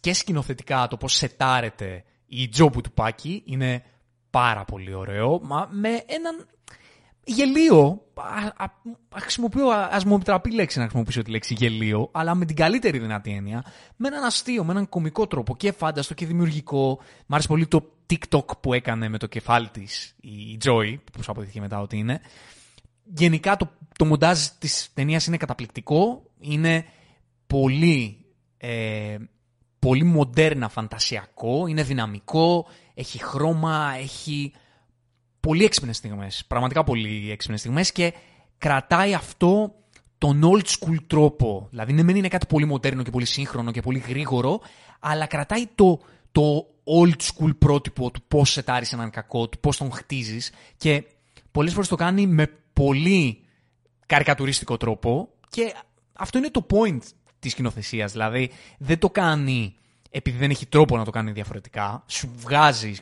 Και 0.00 0.12
σκηνοθετικά 0.12 0.86
το 0.88 0.96
πώς 0.96 1.12
σετάρεται 1.14 2.04
η 2.26 2.48
Τζόμπου 2.48 2.80
του 2.80 2.92
Πάκη 2.92 3.42
είναι 3.46 3.84
πάρα 4.30 4.64
πολύ 4.64 4.94
ωραίο, 4.94 5.40
μα 5.42 5.68
με 5.70 5.88
έναν 5.88 6.46
γελίο. 7.24 8.02
Α, 8.14 8.64
α, 8.64 8.70
χρησιμοποιώ, 9.14 9.68
ας 9.68 10.04
μου 10.04 10.14
επιτραπεί 10.14 10.54
λέξη 10.54 10.78
να 10.78 10.84
χρησιμοποιήσω 10.84 11.22
τη 11.22 11.30
λέξη 11.30 11.54
γελίο, 11.54 12.08
αλλά 12.12 12.34
με 12.34 12.44
την 12.44 12.56
καλύτερη 12.56 12.98
δυνατή 12.98 13.30
έννοια, 13.30 13.64
με 13.96 14.08
έναν 14.08 14.24
αστείο, 14.24 14.64
με 14.64 14.70
έναν 14.70 14.88
κομικό 14.88 15.26
τρόπο 15.26 15.56
και 15.56 15.72
φάνταστο 15.72 16.14
και 16.14 16.26
δημιουργικό. 16.26 16.98
Μ' 17.26 17.32
άρεσε 17.32 17.48
πολύ 17.48 17.66
το 17.66 17.97
TikTok 18.10 18.60
που 18.60 18.74
έκανε 18.74 19.08
με 19.08 19.18
το 19.18 19.26
κεφάλι 19.26 19.68
της 19.68 20.14
η 20.20 20.58
Joy, 20.64 20.96
που 21.12 21.20
αποδείχθηκε 21.26 21.60
μετά 21.60 21.80
ότι 21.80 21.96
είναι. 21.96 22.20
Γενικά 23.04 23.56
το, 23.56 23.70
το 23.98 24.04
μοντάζ 24.04 24.46
της 24.58 24.90
ταινίας 24.94 25.26
είναι 25.26 25.36
καταπληκτικό. 25.36 26.22
Είναι 26.40 26.84
πολύ, 27.46 28.24
ε, 28.56 29.16
πολύ 29.78 30.04
μοντέρνα 30.04 30.68
φαντασιακό, 30.68 31.66
είναι 31.66 31.82
δυναμικό, 31.82 32.66
έχει 32.94 33.22
χρώμα, 33.22 33.94
έχει 33.98 34.52
πολύ 35.40 35.64
έξυπνες 35.64 35.96
στιγμές. 35.96 36.44
Πραγματικά 36.48 36.84
πολύ 36.84 37.30
έξυπνες 37.30 37.60
στιγμές 37.60 37.92
και 37.92 38.12
κρατάει 38.58 39.14
αυτό 39.14 39.74
τον 40.18 40.42
old 40.44 40.64
school 40.64 40.96
τρόπο. 41.06 41.66
Δηλαδή, 41.70 41.92
ναι, 41.92 42.12
είναι 42.12 42.28
κάτι 42.28 42.46
πολύ 42.46 42.64
μοντέρνο 42.64 43.02
και 43.02 43.10
πολύ 43.10 43.24
σύγχρονο 43.24 43.70
και 43.70 43.80
πολύ 43.80 43.98
γρήγορο, 43.98 44.60
αλλά 45.00 45.26
κρατάει 45.26 45.66
το, 45.74 46.00
το 46.38 46.66
old 46.84 47.14
school 47.22 47.58
πρότυπο 47.58 48.10
του 48.10 48.22
πώς 48.28 48.50
σετάρεις 48.50 48.92
έναν 48.92 49.10
κακό, 49.10 49.48
του 49.48 49.58
πώς 49.58 49.76
τον 49.76 49.92
χτίζεις 49.92 50.52
και 50.76 51.04
πολλές 51.50 51.72
φορές 51.72 51.88
το 51.88 51.96
κάνει 51.96 52.26
με 52.26 52.46
πολύ 52.72 53.44
καρικατουριστικό 54.06 54.76
τρόπο 54.76 55.28
και 55.50 55.74
αυτό 56.12 56.38
είναι 56.38 56.50
το 56.50 56.66
point 56.70 56.98
της 57.38 57.52
σκηνοθεσίας. 57.52 58.12
Δηλαδή, 58.12 58.50
δεν 58.78 58.98
το 58.98 59.10
κάνει 59.10 59.74
επειδή 60.10 60.38
δεν 60.38 60.50
έχει 60.50 60.66
τρόπο 60.66 60.96
να 60.96 61.04
το 61.04 61.10
κάνει 61.10 61.32
διαφορετικά, 61.32 62.04
σου 62.06 62.30
βγάζει 62.36 62.94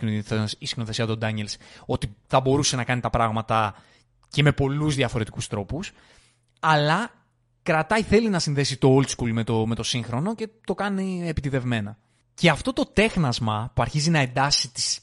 η 0.58 0.66
σκηνοθεσία 0.66 1.06
των 1.06 1.18
Daniels 1.22 1.54
ότι 1.86 2.14
θα 2.26 2.40
μπορούσε 2.40 2.76
να 2.76 2.84
κάνει 2.84 3.00
τα 3.00 3.10
πράγματα 3.10 3.74
και 4.28 4.42
με 4.42 4.52
πολλούς 4.52 4.94
διαφορετικούς 4.94 5.46
τρόπους, 5.46 5.92
αλλά 6.60 7.10
κρατάει, 7.62 8.02
θέλει 8.02 8.28
να 8.28 8.38
συνδέσει 8.38 8.76
το 8.76 9.00
old 9.00 9.06
school 9.16 9.30
με 9.32 9.44
το, 9.44 9.66
με 9.66 9.74
το 9.74 9.82
σύγχρονο 9.82 10.34
και 10.34 10.48
το 10.64 10.74
κάνει 10.74 11.28
επιτιδευμένα. 11.28 11.98
Και 12.36 12.50
αυτό 12.50 12.72
το 12.72 12.86
τέχνασμα 12.86 13.70
που 13.74 13.82
αρχίζει 13.82 14.10
να 14.10 14.18
εντάσσει 14.18 14.72
τις 14.72 14.98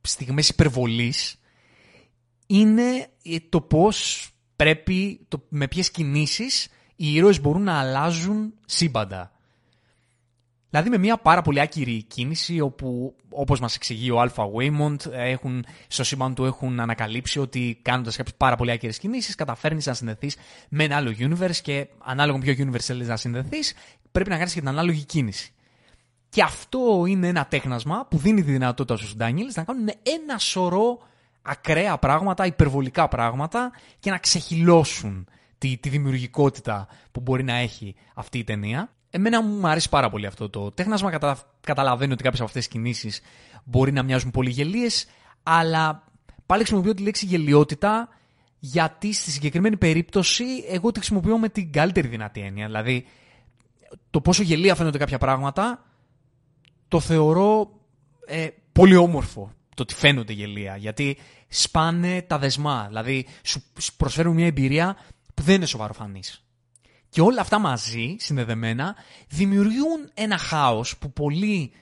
στιγμές 0.00 0.48
υπερβολής 0.48 1.40
είναι 2.46 3.08
το 3.48 3.60
πώς 3.60 4.28
πρέπει, 4.56 5.20
το, 5.28 5.42
με 5.48 5.68
ποιες 5.68 5.90
κινήσεις 5.90 6.68
οι 6.96 7.14
ήρωες 7.14 7.40
μπορούν 7.40 7.62
να 7.62 7.78
αλλάζουν 7.78 8.54
σύμπαντα. 8.66 9.32
Δηλαδή 10.70 10.88
με 10.90 10.98
μια 10.98 11.16
πάρα 11.16 11.42
πολύ 11.42 11.60
άκυρη 11.60 12.02
κίνηση 12.02 12.60
όπου 12.60 13.14
όπως 13.30 13.60
μας 13.60 13.74
εξηγεί 13.74 14.10
ο 14.10 14.22
Alpha 14.22 14.44
Waymond 14.52 15.12
έχουν, 15.12 15.64
στο 15.88 16.04
σύμπαν 16.04 16.34
του 16.34 16.44
έχουν 16.44 16.80
ανακαλύψει 16.80 17.38
ότι 17.38 17.78
κάνοντας 17.82 18.16
κάποιες 18.16 18.36
πάρα 18.36 18.56
πολύ 18.56 18.70
άκυρες 18.70 18.98
κινήσεις 18.98 19.34
καταφέρνεις 19.34 19.86
να 19.86 19.94
συνδεθείς 19.94 20.36
με 20.68 20.84
ένα 20.84 20.96
άλλο 20.96 21.14
universe 21.18 21.56
και 21.62 21.88
ανάλογα 21.98 22.38
με 22.38 22.44
ποιο 22.44 22.66
universe 22.66 22.80
θέλεις 22.80 23.08
να 23.08 23.16
συνδεθείς 23.16 23.74
πρέπει 24.12 24.30
να 24.30 24.36
κάνεις 24.36 24.52
και 24.52 24.58
την 24.58 24.68
ανάλογη 24.68 25.04
κίνηση. 25.04 25.52
Και 26.30 26.42
αυτό 26.42 27.04
είναι 27.06 27.28
ένα 27.28 27.46
τέχνασμα 27.46 28.06
που 28.10 28.18
δίνει 28.18 28.42
τη 28.42 28.50
δυνατότητα 28.50 28.96
στους 28.96 29.14
Daniels 29.18 29.54
να 29.54 29.64
κάνουν 29.64 29.88
ένα 30.02 30.38
σωρό 30.38 30.98
ακραία 31.42 31.98
πράγματα, 31.98 32.46
υπερβολικά 32.46 33.08
πράγματα 33.08 33.72
και 33.98 34.10
να 34.10 34.18
ξεχυλώσουν 34.18 35.28
τη, 35.58 35.76
τη 35.76 35.88
δημιουργικότητα 35.88 36.88
που 37.12 37.20
μπορεί 37.20 37.42
να 37.42 37.54
έχει 37.54 37.94
αυτή 38.14 38.38
η 38.38 38.44
ταινία. 38.44 38.92
Εμένα 39.10 39.42
μου 39.42 39.68
αρέσει 39.68 39.88
πάρα 39.88 40.10
πολύ 40.10 40.26
αυτό 40.26 40.50
το 40.50 40.70
τέχνασμα. 40.70 41.10
Κατα... 41.10 41.38
Καταλαβαίνω 41.60 42.12
ότι 42.12 42.22
κάποιες 42.22 42.40
από 42.40 42.48
αυτές 42.48 42.66
τις 42.66 42.72
κινήσεις 42.72 43.20
μπορεί 43.64 43.92
να 43.92 44.02
μοιάζουν 44.02 44.30
πολύ 44.30 44.50
γελίες, 44.50 45.06
αλλά 45.42 46.04
πάλι 46.46 46.62
χρησιμοποιώ 46.62 46.94
τη 46.94 47.02
λέξη 47.02 47.26
γελιότητα 47.26 48.08
γιατί 48.58 49.12
στη 49.12 49.30
συγκεκριμένη 49.30 49.76
περίπτωση 49.76 50.44
εγώ 50.68 50.92
τη 50.92 50.98
χρησιμοποιώ 50.98 51.38
με 51.38 51.48
την 51.48 51.72
καλύτερη 51.72 52.08
δυνατή 52.08 52.40
έννοια. 52.40 52.66
Δηλαδή, 52.66 53.06
το 54.10 54.20
πόσο 54.20 54.42
γελία 54.42 54.74
φαίνονται 54.74 54.98
κάποια 54.98 55.18
πράγματα 55.18 55.84
το 56.90 57.00
θεωρώ 57.00 57.70
ε, 58.26 58.48
πολύ 58.72 58.96
όμορφο 58.96 59.52
το 59.74 59.82
ότι 59.82 59.94
φαίνονται 59.94 60.32
γελία. 60.32 60.76
Γιατί 60.76 61.18
σπάνε 61.48 62.22
τα 62.22 62.38
δεσμά. 62.38 62.84
Δηλαδή, 62.88 63.26
σου 63.42 63.62
προσφέρουν 63.96 64.34
μια 64.34 64.46
εμπειρία 64.46 64.96
που 65.34 65.42
δεν 65.42 65.54
είναι 65.54 65.66
σοβαροφανής. 65.66 66.44
Και 67.08 67.20
όλα 67.20 67.40
αυτά 67.40 67.58
μαζί, 67.58 68.16
συνδεδεμένα, 68.18 68.94
δημιουργούν 69.28 70.10
ένα 70.14 70.38
χάος 70.38 70.96
που 70.96 71.12
πολλοί 71.12 71.72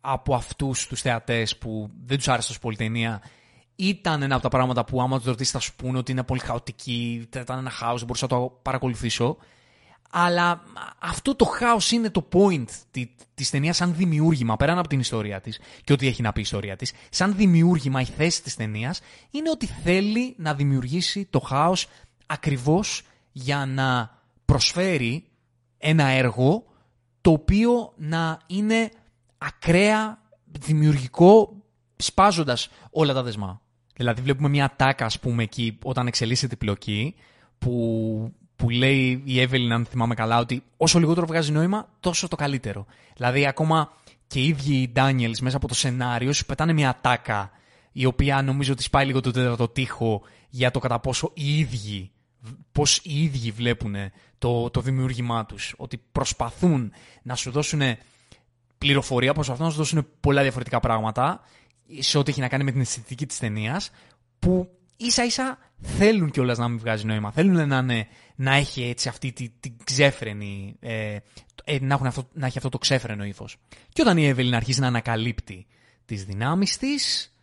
από 0.00 0.34
αυτούς 0.34 0.86
τους 0.86 1.00
θεατές 1.00 1.56
που 1.56 1.90
δεν 2.04 2.16
τους 2.16 2.28
άρεσε 2.28 2.48
τόσο 2.48 2.60
πολύ 2.60 2.76
ταινία 2.76 3.22
ήταν 3.76 4.22
ένα 4.22 4.34
από 4.34 4.42
τα 4.42 4.48
πράγματα 4.48 4.84
που 4.84 5.02
άμα 5.02 5.16
τους 5.16 5.26
ρωτήσεις 5.26 5.52
θα 5.52 5.58
σου 5.58 5.74
πούνε 5.76 5.98
ότι 5.98 6.12
είναι 6.12 6.22
πολύ 6.22 6.40
χαοτική, 6.40 7.28
ήταν 7.36 7.58
ένα 7.58 7.70
χάος, 7.70 7.96
δεν 7.96 8.06
μπορούσα 8.06 8.26
να 8.30 8.38
το 8.38 8.58
παρακολουθήσω. 8.62 9.36
Αλλά 10.10 10.62
αυτό 10.98 11.34
το 11.34 11.44
χάος 11.44 11.90
είναι 11.90 12.10
το 12.10 12.28
point 12.32 12.64
της 13.34 13.50
ταινίας 13.50 13.76
σαν 13.76 13.94
δημιούργημα, 13.94 14.56
πέραν 14.56 14.78
από 14.78 14.88
την 14.88 15.00
ιστορία 15.00 15.40
της 15.40 15.60
και 15.84 15.92
ό,τι 15.92 16.06
έχει 16.06 16.22
να 16.22 16.32
πει 16.32 16.38
η 16.38 16.42
ιστορία 16.42 16.76
της. 16.76 16.92
Σαν 17.10 17.36
δημιούργημα 17.36 18.00
η 18.00 18.04
θέση 18.04 18.42
της 18.42 18.56
ταινίας 18.56 19.00
είναι 19.30 19.50
ότι 19.50 19.66
θέλει 19.66 20.34
να 20.38 20.54
δημιουργήσει 20.54 21.24
το 21.30 21.40
χάος 21.40 21.88
ακριβώς 22.26 23.02
για 23.32 23.66
να 23.66 24.18
προσφέρει 24.44 25.24
ένα 25.78 26.04
έργο 26.04 26.64
το 27.20 27.30
οποίο 27.30 27.92
να 27.96 28.38
είναι 28.46 28.90
ακραία 29.38 30.22
δημιουργικό 30.44 31.56
σπάζοντας 31.96 32.68
όλα 32.90 33.14
τα 33.14 33.22
δεσμά. 33.22 33.60
Δηλαδή 33.96 34.20
βλέπουμε 34.20 34.48
μια 34.48 34.72
τάκα 34.76 35.04
ας 35.04 35.18
πούμε 35.20 35.42
εκεί 35.42 35.78
όταν 35.82 36.06
εξελίσσεται 36.06 36.54
η 36.54 36.56
πλοκή 36.56 37.14
που 37.58 38.34
που 38.60 38.70
λέει 38.70 39.22
η 39.24 39.40
Εύελιν, 39.40 39.72
αν 39.72 39.84
θυμάμαι 39.84 40.14
καλά, 40.14 40.38
ότι 40.38 40.62
όσο 40.76 40.98
λιγότερο 40.98 41.26
βγάζει 41.26 41.52
νόημα, 41.52 41.88
τόσο 42.00 42.28
το 42.28 42.36
καλύτερο. 42.36 42.86
Δηλαδή, 43.16 43.46
ακόμα 43.46 43.92
και 44.26 44.40
οι 44.40 44.46
ίδιοι 44.46 44.74
οι 44.74 44.92
Daniels 44.96 45.38
μέσα 45.40 45.56
από 45.56 45.68
το 45.68 45.74
σενάριο 45.74 46.32
σου 46.32 46.46
πετάνε 46.46 46.72
μια 46.72 46.98
τάκα 47.00 47.50
η 47.92 48.04
οποία 48.04 48.42
νομίζω 48.42 48.72
ότι 48.72 48.82
σπάει 48.82 49.06
λίγο 49.06 49.20
το 49.20 49.30
τέταρτο 49.30 49.68
τείχο 49.68 50.22
για 50.48 50.70
το 50.70 50.78
κατά 50.78 51.00
πόσο 51.00 51.30
οι 51.34 51.58
ίδιοι, 51.58 52.10
πώς 52.72 53.00
οι 53.02 53.22
ίδιοι 53.22 53.50
βλέπουν 53.50 53.94
το, 54.38 54.70
το 54.70 54.80
δημιούργημά 54.80 55.46
τους. 55.46 55.74
Ότι 55.76 56.02
προσπαθούν 56.12 56.92
να 57.22 57.34
σου 57.34 57.50
δώσουν 57.50 57.80
πληροφορία, 58.78 59.34
προσπαθούν 59.34 59.64
να 59.64 59.70
σου 59.70 59.76
δώσουν 59.76 60.06
πολλά 60.20 60.42
διαφορετικά 60.42 60.80
πράγματα 60.80 61.40
σε 61.98 62.18
ό,τι 62.18 62.30
έχει 62.30 62.40
να 62.40 62.48
κάνει 62.48 62.64
με 62.64 62.70
την 62.70 62.80
αισθητική 62.80 63.26
της 63.26 63.38
ταινίας, 63.38 63.90
που 64.38 64.70
ίσα 65.00 65.24
ίσα 65.24 65.58
θέλουν 65.82 66.30
κιόλας 66.30 66.58
να 66.58 66.68
μην 66.68 66.78
βγάζει 66.78 67.04
νόημα. 67.04 67.32
Θέλουν 67.32 67.68
να, 67.68 67.78
είναι, 67.78 68.06
να 68.36 68.54
έχει 68.54 68.82
έτσι 68.82 69.08
αυτή 69.08 69.32
την 69.32 69.52
τη 69.60 69.72
ξέφρενη. 69.84 70.76
Ε, 70.80 71.16
ε, 71.64 71.78
να, 71.80 71.94
έχουν 71.94 72.06
αυτό, 72.06 72.28
να 72.32 72.46
έχει 72.46 72.56
αυτό 72.56 72.68
το 72.68 72.78
ξέφρενο 72.78 73.24
ύφος. 73.24 73.56
Και 73.92 74.02
όταν 74.02 74.16
η 74.16 74.26
Εύελιν 74.26 74.54
αρχίζει 74.54 74.80
να 74.80 74.86
ανακαλύπτει 74.86 75.66
τις 76.04 76.24
δυνάμεις 76.24 76.76
της, 76.76 77.34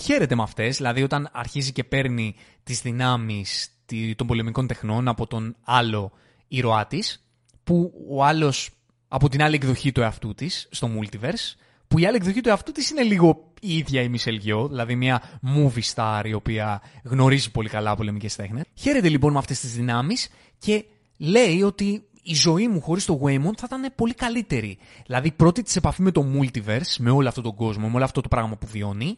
χαίρεται 0.00 0.34
με 0.34 0.42
αυτές. 0.42 0.76
Δηλαδή, 0.76 1.02
όταν 1.02 1.28
αρχίζει 1.32 1.72
και 1.72 1.84
παίρνει 1.84 2.34
τις 2.62 2.80
δυνάμεις 2.80 3.68
των 4.16 4.26
πολεμικών 4.26 4.66
τεχνών 4.66 5.08
από 5.08 5.26
τον 5.26 5.56
άλλο 5.64 6.12
ήρωά 6.48 6.86
της, 6.86 7.24
που 7.64 7.92
ο 8.08 8.24
άλλος 8.24 8.70
από 9.08 9.28
την 9.28 9.42
άλλη 9.42 9.54
εκδοχή 9.54 9.92
του 9.92 10.00
εαυτού 10.00 10.34
της, 10.34 10.68
στο 10.70 10.90
multiverse, 10.98 11.54
που 11.88 11.98
η 11.98 12.06
άλλη 12.06 12.16
εκδοχή 12.16 12.40
του 12.40 12.48
εαυτού 12.48 12.72
της 12.72 12.90
είναι 12.90 13.02
λίγο 13.02 13.52
η 13.64 13.76
ίδια 13.76 14.02
η 14.02 14.08
Μισελ 14.08 14.36
Γιώ, 14.36 14.68
δηλαδή 14.68 14.94
μια 14.96 15.22
movie 15.56 15.94
star 15.94 16.22
η 16.24 16.32
οποία 16.32 16.82
γνωρίζει 17.04 17.50
πολύ 17.50 17.68
καλά 17.68 17.94
πολεμικέ 17.94 18.28
τέχνε. 18.36 18.64
Χαίρεται 18.74 19.08
λοιπόν 19.08 19.32
με 19.32 19.38
αυτές 19.38 19.60
τις 19.60 19.74
δυνάμεις 19.74 20.28
και 20.58 20.84
λέει 21.16 21.62
ότι 21.62 22.04
η 22.22 22.34
ζωή 22.34 22.68
μου 22.68 22.80
χωρίς 22.80 23.04
το 23.04 23.20
Waymond 23.22 23.56
θα 23.56 23.64
ήταν 23.66 23.92
πολύ 23.94 24.14
καλύτερη. 24.14 24.78
Δηλαδή, 25.06 25.30
πρώτη 25.30 25.62
της 25.62 25.76
επαφή 25.76 26.02
με 26.02 26.10
το 26.10 26.26
multiverse, 26.34 26.96
με 26.98 27.10
όλο 27.10 27.28
αυτό 27.28 27.40
τον 27.40 27.54
κόσμο, 27.54 27.88
με 27.88 27.94
όλο 27.94 28.04
αυτό 28.04 28.20
το 28.20 28.28
πράγμα 28.28 28.56
που 28.56 28.66
βιώνει, 28.66 29.16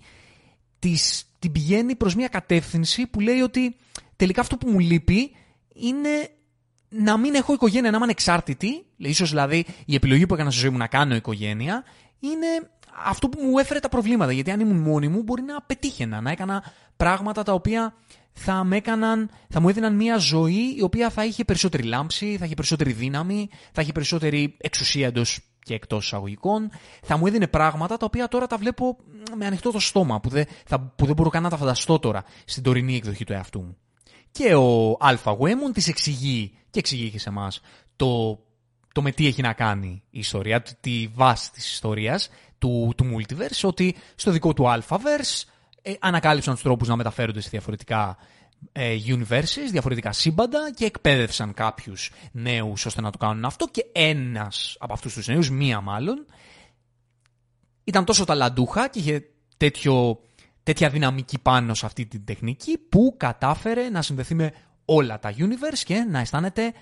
της, 0.79 1.25
την 1.39 1.53
πηγαίνει 1.53 1.95
προς 1.95 2.15
μια 2.15 2.29
κατεύθυνση 2.29 3.07
που 3.07 3.21
λέει 3.21 3.41
ότι 3.41 3.77
τελικά 4.17 4.41
αυτό 4.41 4.57
που 4.57 4.71
μου 4.71 4.79
λείπει 4.79 5.31
είναι 5.75 6.29
να 6.89 7.17
μην 7.17 7.35
έχω 7.35 7.53
οικογένεια, 7.53 7.91
να 7.91 7.97
είμαι 7.97 8.05
ανεξάρτητη. 8.05 8.87
Ίσως 8.97 9.31
δηλαδή 9.31 9.65
η 9.87 9.95
επιλογή 9.95 10.27
που 10.27 10.35
έκανα 10.35 10.51
στη 10.51 10.61
ζωή 10.61 10.71
μου 10.71 10.79
να 10.79 10.87
κάνω 10.87 11.15
οικογένεια 11.15 11.85
είναι 12.21 12.71
αυτό 13.05 13.29
που 13.29 13.43
μου 13.43 13.59
έφερε 13.59 13.81
τα 13.81 13.89
προβλήματα. 13.89 14.33
Γιατί 14.33 14.51
αν 14.51 14.61
ήμουν 14.61 14.77
μόνη 14.77 15.09
μου, 15.09 15.23
μπορεί 15.23 15.43
να 15.43 15.63
πετύχαινα, 15.63 16.21
να 16.21 16.31
έκανα 16.31 16.73
πράγματα 16.97 17.43
τα 17.43 17.53
οποία 17.53 17.95
θα, 18.33 18.65
με 18.65 18.77
έκαναν, 18.77 19.31
θα 19.49 19.61
μου 19.61 19.69
έδιναν 19.69 19.95
μια 19.95 20.17
ζωή 20.17 20.75
η 20.77 20.83
οποία 20.83 21.11
θα 21.11 21.25
είχε 21.25 21.45
περισσότερη 21.45 21.83
λάμψη, 21.83 22.37
θα 22.39 22.45
είχε 22.45 22.55
περισσότερη 22.55 22.93
δύναμη, 22.93 23.49
θα 23.73 23.83
είχε 23.83 23.93
περισσότερη 23.93 24.57
εξουσία 24.59 25.07
εντός 25.07 25.41
και 25.63 25.75
εκτός 25.75 26.05
εισαγωγικών. 26.05 26.71
Θα 27.03 27.17
μου 27.17 27.27
έδινε 27.27 27.47
πράγματα 27.47 27.97
τα 27.97 28.07
οποία 28.07 28.29
τώρα 28.29 28.47
τα 28.47 28.57
βλέπω 28.57 28.97
με 29.37 29.47
ανοιχτό 29.47 29.71
το 29.71 29.79
στόμα, 29.79 30.21
που 30.21 30.29
δεν, 30.29 30.47
θα, 30.67 30.81
που 30.81 31.07
δεν 31.07 31.15
μπορώ 31.15 31.31
καν 31.31 31.43
να 31.43 31.51
τα 31.51 31.57
φανταστώ 31.57 31.99
τώρα 31.99 32.25
στην 32.45 32.63
τωρινή 32.63 32.97
εκδοχή 32.97 33.25
του 33.25 33.33
εαυτού 33.33 33.61
μου. 33.61 33.77
Και 34.31 34.55
ο 34.55 34.97
Αλφα 35.01 35.31
Γουέμον 35.31 35.73
της 35.73 35.89
εξηγεί 35.89 36.59
και 36.71 36.79
εξηγεί 36.79 37.11
και 37.11 37.19
σε 37.19 37.29
εμάς 37.29 37.61
το 37.97 38.41
το 38.97 39.03
με 39.03 39.13
τι 39.13 39.27
έχει 39.27 39.43
να 39.43 39.53
κάνει 39.53 40.03
η 40.11 40.19
ιστορία, 40.19 40.63
τη 40.63 41.09
βάση 41.15 41.53
της 41.53 41.73
ιστορίας 41.73 42.29
του, 42.59 42.93
του 42.97 43.05
multiverse, 43.05 43.61
ότι 43.63 43.97
στο 44.15 44.31
δικό 44.31 44.53
του 44.53 44.65
Alphaverse 44.67 45.43
ε, 45.83 45.93
ανακάλυψαν 46.01 46.55
τους 46.55 46.63
τρόπους 46.63 46.89
να 46.89 46.97
μεταφέρονται 46.97 47.41
σε 47.41 47.49
διαφορετικά 47.49 48.17
ε, 48.73 48.97
universes, 49.07 49.71
διαφορετικά 49.71 50.13
σύμπαντα 50.13 50.71
και 50.75 50.85
εκπαίδευσαν 50.85 51.55
κάποιους 51.55 52.11
νέους 52.33 52.87
ώστε 52.87 53.01
να 53.01 53.11
το 53.11 53.19
κάνουν 53.19 53.45
αυτό 53.45 53.69
και 53.71 53.87
ένας 53.93 54.77
από 54.79 54.93
αυτούς 54.93 55.15
τους 55.15 55.27
νέους, 55.27 55.51
μία 55.51 55.81
μάλλον, 55.81 56.27
ήταν 57.85 58.05
τόσο 58.05 58.25
ταλαντούχα 58.25 58.89
και 58.89 58.99
είχε 58.99 59.29
τέτοιο, 59.57 60.21
τέτοια 60.63 60.89
δυναμική 60.89 61.39
πάνω 61.39 61.75
σε 61.75 61.87
αυτή 61.87 62.07
την 62.07 62.25
τεχνική 62.25 62.79
που 62.79 63.15
κατάφερε 63.17 63.89
να 63.89 64.03
συνδεθεί 64.03 64.35
με 64.35 64.53
όλα 64.85 65.19
τα 65.19 65.35
universe 65.39 65.83
και 65.85 66.07
να 66.11 66.19
αισθάνεται 66.19 66.73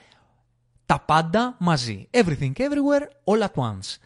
τα 0.86 1.00
πάντα 1.00 1.56
μαζί. 1.58 2.08
Everything 2.10 2.52
everywhere 2.56 3.06
all 3.24 3.42
at 3.42 3.54
once. 3.54 3.98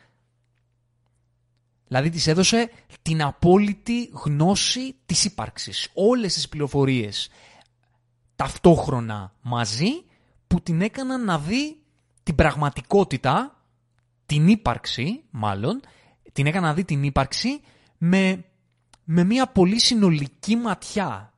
Δηλαδή 1.88 2.10
της 2.10 2.26
έδωσε 2.26 2.70
την 3.02 3.22
απόλυτη 3.22 4.10
γνώση 4.24 4.94
της 5.06 5.24
ύπαρξης. 5.24 5.90
Όλες 5.94 6.34
τις 6.34 6.48
πληροφορίες 6.48 7.30
ταυτόχρονα 8.36 9.34
μαζί 9.40 10.04
που 10.46 10.60
την 10.60 10.80
έκαναν 10.80 11.24
να 11.24 11.38
δει 11.38 11.76
την 12.22 12.34
πραγματικότητα, 12.34 13.62
την 14.26 14.48
ύπαρξη 14.48 15.22
μάλλον, 15.30 15.80
την 16.32 16.46
έκαναν 16.46 16.68
να 16.68 16.74
δει 16.74 16.84
την 16.84 17.02
ύπαρξη 17.02 17.60
με, 17.98 18.44
με 19.04 19.24
μια 19.24 19.46
πολύ 19.46 19.78
συνολική 19.78 20.56
ματιά. 20.56 21.32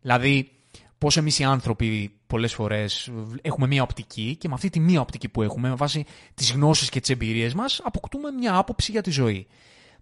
Δηλαδή, 0.00 0.50
πώς 0.98 1.16
εμείς 1.16 1.38
οι 1.38 1.44
άνθρωποι 1.44 2.20
πολλές 2.32 2.54
φορές 2.54 3.10
έχουμε 3.42 3.66
μία 3.66 3.82
οπτική 3.82 4.36
και 4.36 4.48
με 4.48 4.54
αυτή 4.54 4.70
τη 4.70 4.80
μία 4.80 5.00
οπτική 5.00 5.28
που 5.28 5.42
έχουμε, 5.42 5.68
με 5.68 5.74
βάση 5.74 6.04
τις 6.34 6.52
γνώσεις 6.52 6.88
και 6.88 7.00
τις 7.00 7.10
εμπειρίες 7.10 7.54
μας, 7.54 7.80
αποκτούμε 7.84 8.30
μια 8.30 8.56
άποψη 8.56 8.90
για 8.90 9.02
τη 9.02 9.10
ζωή. 9.10 9.46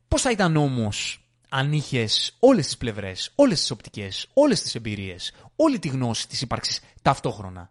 Πώς 0.09 0.23
θα 0.23 0.31
ήταν 0.31 0.57
όμως 0.57 1.29
αν 1.49 1.73
είχες 1.73 2.37
όλες 2.38 2.64
τις 2.64 2.77
πλευρές, 2.77 3.33
όλες 3.35 3.61
τις 3.61 3.71
οπτικές, 3.71 4.29
όλες 4.33 4.62
τις 4.62 4.75
εμπειρίες, 4.75 5.33
όλη 5.57 5.79
τη 5.79 5.88
γνώση 5.88 6.29
της 6.29 6.40
ύπαρξης 6.40 6.81
ταυτόχρονα; 7.03 7.71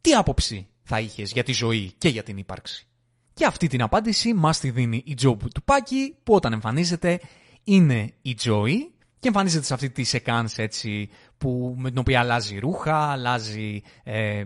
Τι 0.00 0.12
άποψη 0.12 0.66
θα 0.82 1.00
είχες 1.00 1.32
για 1.32 1.42
τη 1.42 1.52
ζωή 1.52 1.92
και 1.98 2.08
για 2.08 2.22
την 2.22 2.36
ύπαρξη; 2.36 2.86
Και 3.34 3.44
αυτή 3.44 3.66
την 3.66 3.82
απάντηση 3.82 4.34
μας 4.34 4.60
τη 4.60 4.70
δίνει 4.70 5.02
η 5.06 5.14
Τζο 5.14 5.36
του 5.54 5.62
Πάκη, 5.64 6.16
που 6.22 6.34
όταν 6.34 6.52
εμφανίζεται 6.52 7.20
είναι 7.64 8.14
η 8.22 8.34
Τζόη 8.34 8.94
και 9.18 9.30
εμφανίζεται 9.30 9.64
σε 9.64 9.74
αυτή 9.74 9.90
τη 9.90 10.04
σεκάνς 10.04 10.58
έτσι 10.58 11.08
που, 11.44 11.74
με 11.78 11.88
την 11.88 11.98
οποία 11.98 12.20
αλλάζει 12.20 12.58
ρούχα, 12.58 12.96
αλλάζει 12.96 13.82
ε, 14.02 14.44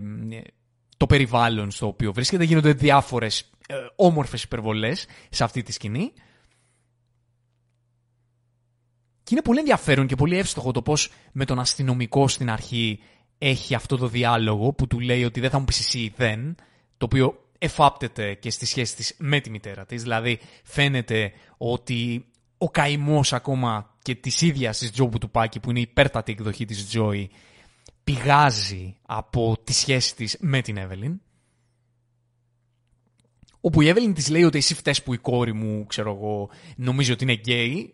το 0.97 1.05
περιβάλλον 1.05 1.71
στο 1.71 1.87
οποίο 1.87 2.13
βρίσκεται, 2.13 2.43
γίνονται 2.43 2.73
διάφορες 2.73 3.49
ε, 3.67 3.75
όμορφες 3.95 4.43
υπερβολές 4.43 5.07
σε 5.29 5.43
αυτή 5.43 5.61
τη 5.61 5.71
σκηνή. 5.71 6.11
Και 9.23 9.29
είναι 9.31 9.41
πολύ 9.41 9.59
ενδιαφέρον 9.59 10.07
και 10.07 10.15
πολύ 10.15 10.37
εύστοχο 10.37 10.71
το 10.71 10.81
πώς 10.81 11.11
με 11.31 11.45
τον 11.45 11.59
αστυνομικό 11.59 12.27
στην 12.27 12.49
αρχή 12.49 12.99
έχει 13.37 13.75
αυτό 13.75 13.97
το 13.97 14.07
διάλογο 14.07 14.73
που 14.73 14.87
του 14.87 14.99
λέει 14.99 15.23
ότι 15.23 15.39
δεν 15.39 15.49
θα 15.49 15.59
μου 15.59 15.65
πεις 15.65 15.79
εσύ 15.79 16.13
δεν, 16.15 16.55
το 16.97 17.05
οποίο 17.05 17.43
εφάπτεται 17.57 18.33
και 18.33 18.49
στη 18.49 18.65
σχέση 18.65 18.95
της 18.95 19.15
με 19.17 19.39
τη 19.39 19.49
μητέρα 19.49 19.85
της. 19.85 20.01
Δηλαδή 20.01 20.39
φαίνεται 20.63 21.31
ότι 21.57 22.28
ο 22.61 22.69
καημός 22.69 23.33
ακόμα 23.33 23.95
και 24.01 24.15
της 24.15 24.41
ίδιας 24.41 24.77
της 24.77 24.91
Τζο 24.91 25.05
Μπουτουπάκη, 25.05 25.59
που 25.59 25.69
είναι 25.69 25.79
η 25.79 25.87
υπέρτατη 25.89 26.31
εκδοχή 26.31 26.65
της 26.65 26.87
Τζόι, 26.87 27.29
πηγάζει 28.03 28.95
από 29.01 29.57
τη 29.63 29.73
σχέση 29.73 30.15
της 30.15 30.37
με 30.39 30.61
την 30.61 30.77
Εύελιν. 30.77 31.21
Όπου 33.61 33.81
η 33.81 33.87
Εύελιν 33.87 34.13
της 34.13 34.29
λέει 34.29 34.43
ότι 34.43 34.57
εσύ 34.57 34.75
φταίει 34.75 34.95
που 35.03 35.13
η 35.13 35.17
κόρη 35.17 35.53
μου, 35.53 35.85
ξέρω 35.85 36.15
εγώ, 36.15 36.49
νομίζει 36.75 37.11
ότι 37.11 37.23
είναι 37.23 37.33
γκέι. 37.33 37.93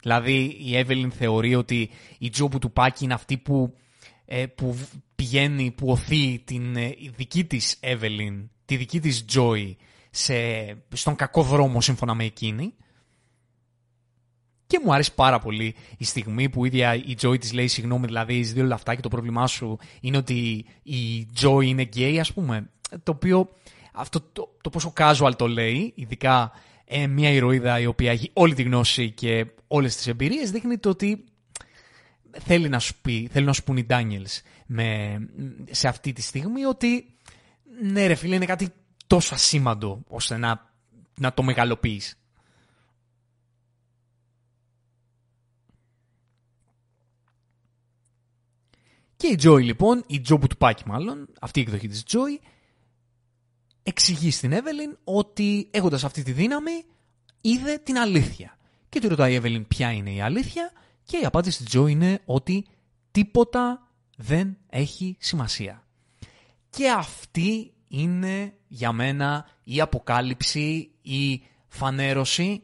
Δηλαδή 0.00 0.56
η 0.60 0.76
Εύελιν 0.76 1.10
θεωρεί 1.10 1.54
ότι 1.54 1.90
η 2.18 2.30
Τζο 2.30 2.48
Μπουτουπάκη 2.48 3.04
είναι 3.04 3.14
αυτή 3.14 3.38
που, 3.38 3.76
ε, 4.24 4.46
που 4.46 4.78
πηγαίνει, 5.14 5.70
που 5.70 5.90
οθεί 5.90 6.38
την 6.38 6.76
ε, 6.76 6.94
δική 7.16 7.44
της 7.44 7.76
Εύελιν, 7.80 8.50
τη 8.64 8.76
δική 8.76 9.00
της 9.00 9.24
Τζόι, 9.24 9.76
στον 10.92 11.16
κακό 11.16 11.42
δρόμο 11.42 11.80
σύμφωνα 11.80 12.14
με 12.14 12.24
εκείνη 12.24 12.74
Και 14.66 14.80
μου 14.84 14.94
άρεσε 14.94 15.10
πάρα 15.14 15.38
πολύ 15.38 15.74
η 15.98 16.04
στιγμή 16.04 16.48
που 16.48 16.64
η 16.64 16.68
ίδια 16.72 16.94
η 16.94 17.14
Joy 17.20 17.40
της 17.40 17.52
λέει 17.52 17.66
συγγνώμη, 17.66 18.06
δηλαδή 18.06 18.34
είσαι 18.34 18.52
δύο 18.52 18.64
λεφτά 18.64 18.94
και 18.94 19.00
το 19.00 19.08
πρόβλημά 19.08 19.46
σου 19.46 19.78
είναι 20.00 20.16
ότι 20.16 20.64
η 20.82 21.26
Joy 21.40 21.64
είναι 21.64 21.82
γκέι, 21.82 22.20
ας 22.20 22.32
πούμε. 22.32 22.70
Το 23.02 23.12
οποίο 23.12 23.48
αυτό 23.92 24.20
το, 24.20 24.56
το 24.60 24.70
πόσο 24.70 24.92
casual 24.96 25.32
το 25.36 25.48
λέει, 25.48 25.92
ειδικά 25.96 26.52
ε, 26.84 27.06
μια 27.06 27.30
ηρωίδα 27.30 27.80
η 27.80 27.86
οποία 27.86 28.10
έχει 28.10 28.30
όλη 28.32 28.54
τη 28.54 28.62
γνώση 28.62 29.10
και 29.10 29.46
όλες 29.66 29.96
τις 29.96 30.06
εμπειρίες, 30.06 30.50
δείχνει 30.50 30.78
το 30.78 30.88
ότι 30.88 31.24
θέλει 32.30 32.68
να 32.68 32.78
σου, 32.78 32.94
πει, 33.02 33.28
θέλει 33.32 33.46
να 33.46 33.52
σου 33.52 33.62
πούν 33.62 33.76
οι 33.76 33.86
Daniels 33.88 34.40
με, 34.66 35.18
σε 35.70 35.88
αυτή 35.88 36.12
τη 36.12 36.22
στιγμή 36.22 36.64
ότι 36.64 37.14
ναι 37.82 38.06
ρε 38.06 38.14
φίλε 38.14 38.34
είναι 38.34 38.46
κάτι 38.46 38.68
τόσο 39.06 39.34
ασήμαντο 39.34 40.02
ώστε 40.08 40.36
να, 40.36 40.70
να 41.14 41.32
το 41.32 41.42
μεγαλοποιείς. 41.42 42.18
Και 49.26 49.32
η 49.32 49.38
Joy 49.42 49.62
λοιπόν, 49.62 50.04
η 50.06 50.22
Joe 50.28 50.38
Μπουτουπάκη 50.40 50.82
μάλλον, 50.86 51.28
αυτή 51.40 51.58
η 51.58 51.62
εκδοχή 51.62 51.88
της 51.88 52.02
Joy, 52.08 52.44
εξηγεί 53.82 54.30
στην 54.30 54.52
Εύελιν 54.52 54.98
ότι 55.04 55.68
έχοντας 55.70 56.04
αυτή 56.04 56.22
τη 56.22 56.32
δύναμη 56.32 56.84
είδε 57.40 57.78
την 57.78 57.98
αλήθεια. 57.98 58.58
Και 58.88 59.00
του 59.00 59.08
ρωτάει 59.08 59.32
η 59.32 59.34
Εύελιν 59.34 59.66
ποια 59.66 59.92
είναι 59.92 60.10
η 60.12 60.20
αλήθεια 60.20 60.72
και 61.04 61.16
η 61.16 61.24
απάντηση 61.24 61.64
της 61.64 61.76
Joy 61.76 61.90
είναι 61.90 62.20
ότι 62.24 62.66
τίποτα 63.10 63.88
δεν 64.16 64.56
έχει 64.68 65.16
σημασία. 65.20 65.86
Και 66.70 66.90
αυτή 66.90 67.72
είναι 67.88 68.54
για 68.68 68.92
μένα 68.92 69.46
η 69.64 69.80
αποκάλυψη, 69.80 70.90
η 71.02 71.42
φανέρωση 71.68 72.62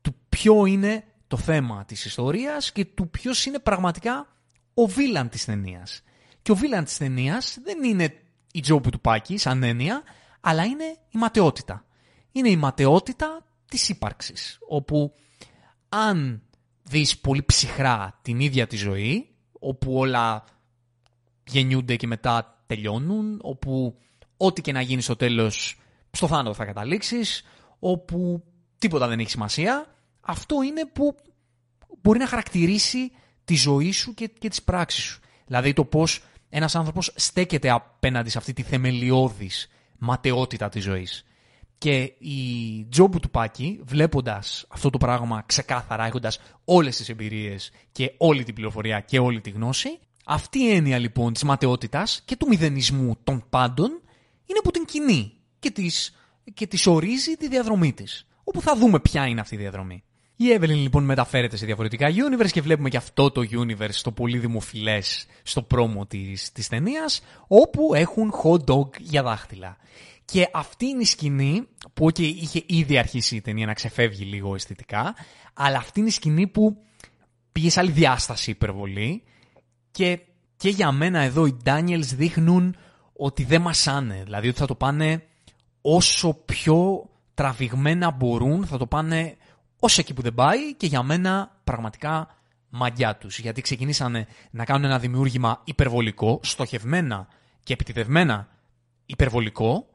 του 0.00 0.14
ποιο 0.28 0.66
είναι 0.66 1.04
το 1.26 1.36
θέμα 1.36 1.84
της 1.84 2.04
ιστορίας 2.04 2.72
και 2.72 2.84
του 2.84 3.10
ποιος 3.10 3.46
είναι 3.46 3.58
πραγματικά 3.58 4.33
ο 4.74 4.86
βίλαν 4.86 5.28
της 5.28 5.44
ταινίας. 5.44 6.02
Και 6.42 6.52
ο 6.52 6.54
βίλαν 6.54 6.84
της 6.84 6.96
ταινίας 6.96 7.58
δεν 7.62 7.84
είναι 7.84 8.14
η 8.52 8.60
Τζο 8.60 8.80
Πουτουπάκη 8.80 9.36
σαν 9.36 9.62
έννοια, 9.62 10.02
αλλά 10.40 10.64
είναι 10.64 10.84
η 10.84 11.18
ματαιότητα. 11.18 11.84
Είναι 12.32 12.48
η 12.48 12.56
ματαιότητα 12.56 13.46
της 13.68 13.88
ύπαρξης, 13.88 14.58
όπου 14.68 15.14
αν 15.88 16.42
δεις 16.82 17.18
πολύ 17.18 17.42
ψυχρά 17.42 18.18
την 18.22 18.40
ίδια 18.40 18.66
τη 18.66 18.76
ζωή, 18.76 19.34
όπου 19.60 19.94
όλα 19.94 20.44
γεννιούνται 21.46 21.96
και 21.96 22.06
μετά 22.06 22.62
τελειώνουν, 22.66 23.38
όπου 23.42 23.98
ό,τι 24.36 24.60
και 24.60 24.72
να 24.72 24.80
γίνει 24.80 25.02
στο 25.02 25.16
τέλος 25.16 25.78
στο 26.10 26.26
θάνατο 26.26 26.54
θα 26.54 26.64
καταλήξεις, 26.64 27.42
όπου 27.78 28.44
τίποτα 28.78 29.08
δεν 29.08 29.18
έχει 29.18 29.30
σημασία, 29.30 29.86
αυτό 30.20 30.62
είναι 30.62 30.86
που 30.86 31.14
μπορεί 32.02 32.18
να 32.18 32.26
χαρακτηρίσει 32.26 33.12
τη 33.44 33.54
ζωή 33.54 33.92
σου 33.92 34.14
και, 34.14 34.30
και 34.38 34.48
τις 34.48 34.62
πράξεις 34.62 35.04
σου. 35.04 35.20
Δηλαδή 35.46 35.72
το 35.72 35.84
πώς 35.84 36.22
ένας 36.48 36.74
άνθρωπος 36.74 37.12
στέκεται 37.14 37.70
απέναντι 37.70 38.30
σε 38.30 38.38
αυτή 38.38 38.52
τη 38.52 38.62
θεμελιώδης 38.62 39.68
ματαιότητα 39.98 40.68
της 40.68 40.82
ζωής. 40.82 41.24
Και 41.78 42.12
η 42.18 42.38
Τζόμπου 42.90 43.20
του 43.20 43.30
Πάκη, 43.30 43.80
βλέποντας 43.84 44.64
αυτό 44.68 44.90
το 44.90 44.98
πράγμα 44.98 45.42
ξεκάθαρα, 45.46 46.04
έχοντας 46.06 46.40
όλες 46.64 46.96
τις 46.96 47.08
εμπειρίες 47.08 47.70
και 47.92 48.14
όλη 48.16 48.44
την 48.44 48.54
πληροφορία 48.54 49.00
και 49.00 49.18
όλη 49.18 49.40
τη 49.40 49.50
γνώση, 49.50 49.98
αυτή 50.24 50.58
η 50.58 50.70
έννοια 50.70 50.98
λοιπόν 50.98 51.32
της 51.32 51.42
ματαιότητας 51.42 52.22
και 52.24 52.36
του 52.36 52.48
μηδενισμού 52.48 53.16
των 53.24 53.44
πάντων 53.50 53.90
είναι 54.46 54.60
που 54.62 54.70
την 54.70 54.84
κινεί 54.84 55.32
και 55.58 55.70
της, 55.70 56.14
και 56.54 56.66
της 56.66 56.86
ορίζει 56.86 57.32
τη 57.32 57.48
διαδρομή 57.48 57.92
της. 57.92 58.26
Όπου 58.44 58.60
θα 58.60 58.76
δούμε 58.76 59.00
ποια 59.00 59.26
είναι 59.26 59.40
αυτή 59.40 59.54
η 59.54 59.58
διαδρομή. 59.58 60.04
Η 60.36 60.44
Evelyn 60.58 60.68
λοιπόν 60.68 61.04
μεταφέρεται 61.04 61.56
σε 61.56 61.66
διαφορετικά 61.66 62.08
universe 62.10 62.50
και 62.50 62.60
βλέπουμε 62.60 62.88
και 62.88 62.96
αυτό 62.96 63.30
το 63.30 63.42
universe 63.50 64.00
το 64.02 64.12
πολύ 64.12 64.38
δημοφιλές 64.38 65.26
στο 65.42 65.62
πρόμο 65.62 66.06
της, 66.06 66.52
της 66.52 66.68
ταινίας, 66.68 67.22
όπου 67.46 67.94
έχουν 67.94 68.32
hot 68.42 68.64
dog 68.64 69.00
για 69.00 69.22
δάχτυλα. 69.22 69.76
Και 70.24 70.48
αυτή 70.52 70.86
είναι 70.86 71.02
η 71.02 71.04
σκηνή 71.04 71.68
που 71.94 72.06
okay, 72.06 72.18
είχε 72.20 72.62
ήδη 72.66 72.98
αρχίσει 72.98 73.36
η 73.36 73.40
ταινία 73.40 73.66
να 73.66 73.74
ξεφεύγει 73.74 74.24
λίγο 74.24 74.54
αισθητικά, 74.54 75.14
αλλά 75.54 75.76
αυτή 75.76 76.00
είναι 76.00 76.08
η 76.08 76.12
σκηνή 76.12 76.46
που 76.46 76.76
πήγε 77.52 77.70
σε 77.70 77.80
άλλη 77.80 77.90
διάσταση 77.90 78.50
υπερβολή 78.50 79.22
και, 79.90 80.20
και 80.56 80.68
για 80.68 80.92
μένα 80.92 81.20
εδώ 81.20 81.46
οι 81.46 81.56
Daniels 81.64 82.08
δείχνουν 82.14 82.76
ότι 83.12 83.44
δεν 83.44 83.60
μασάνε, 83.60 84.22
δηλαδή 84.24 84.48
ότι 84.48 84.58
θα 84.58 84.66
το 84.66 84.74
πάνε 84.74 85.22
όσο 85.80 86.34
πιο 86.44 87.08
τραβηγμένα 87.34 88.10
μπορούν, 88.10 88.66
θα 88.66 88.78
το 88.78 88.86
πάνε 88.86 89.36
όσο 89.84 90.00
εκεί 90.00 90.14
που 90.14 90.22
δεν 90.22 90.34
πάει 90.34 90.74
και 90.74 90.86
για 90.86 91.02
μένα 91.02 91.60
πραγματικά 91.64 92.28
μαγιά 92.68 93.16
τους. 93.16 93.38
Γιατί 93.38 93.60
ξεκινήσανε 93.60 94.26
να 94.50 94.64
κάνουν 94.64 94.84
ένα 94.84 94.98
δημιούργημα 94.98 95.60
υπερβολικό, 95.64 96.40
στοχευμένα 96.42 97.28
και 97.62 97.72
επιτιδευμένα 97.72 98.48
υπερβολικό 99.06 99.86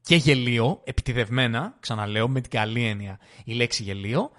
και 0.00 0.16
γελίο, 0.16 0.80
επιτιδευμένα, 0.84 1.76
ξαναλέω 1.80 2.28
με 2.28 2.40
την 2.40 2.50
καλή 2.50 2.84
έννοια 2.84 3.18
η 3.44 3.52
λέξη 3.52 3.82
γελίο, 3.82 4.30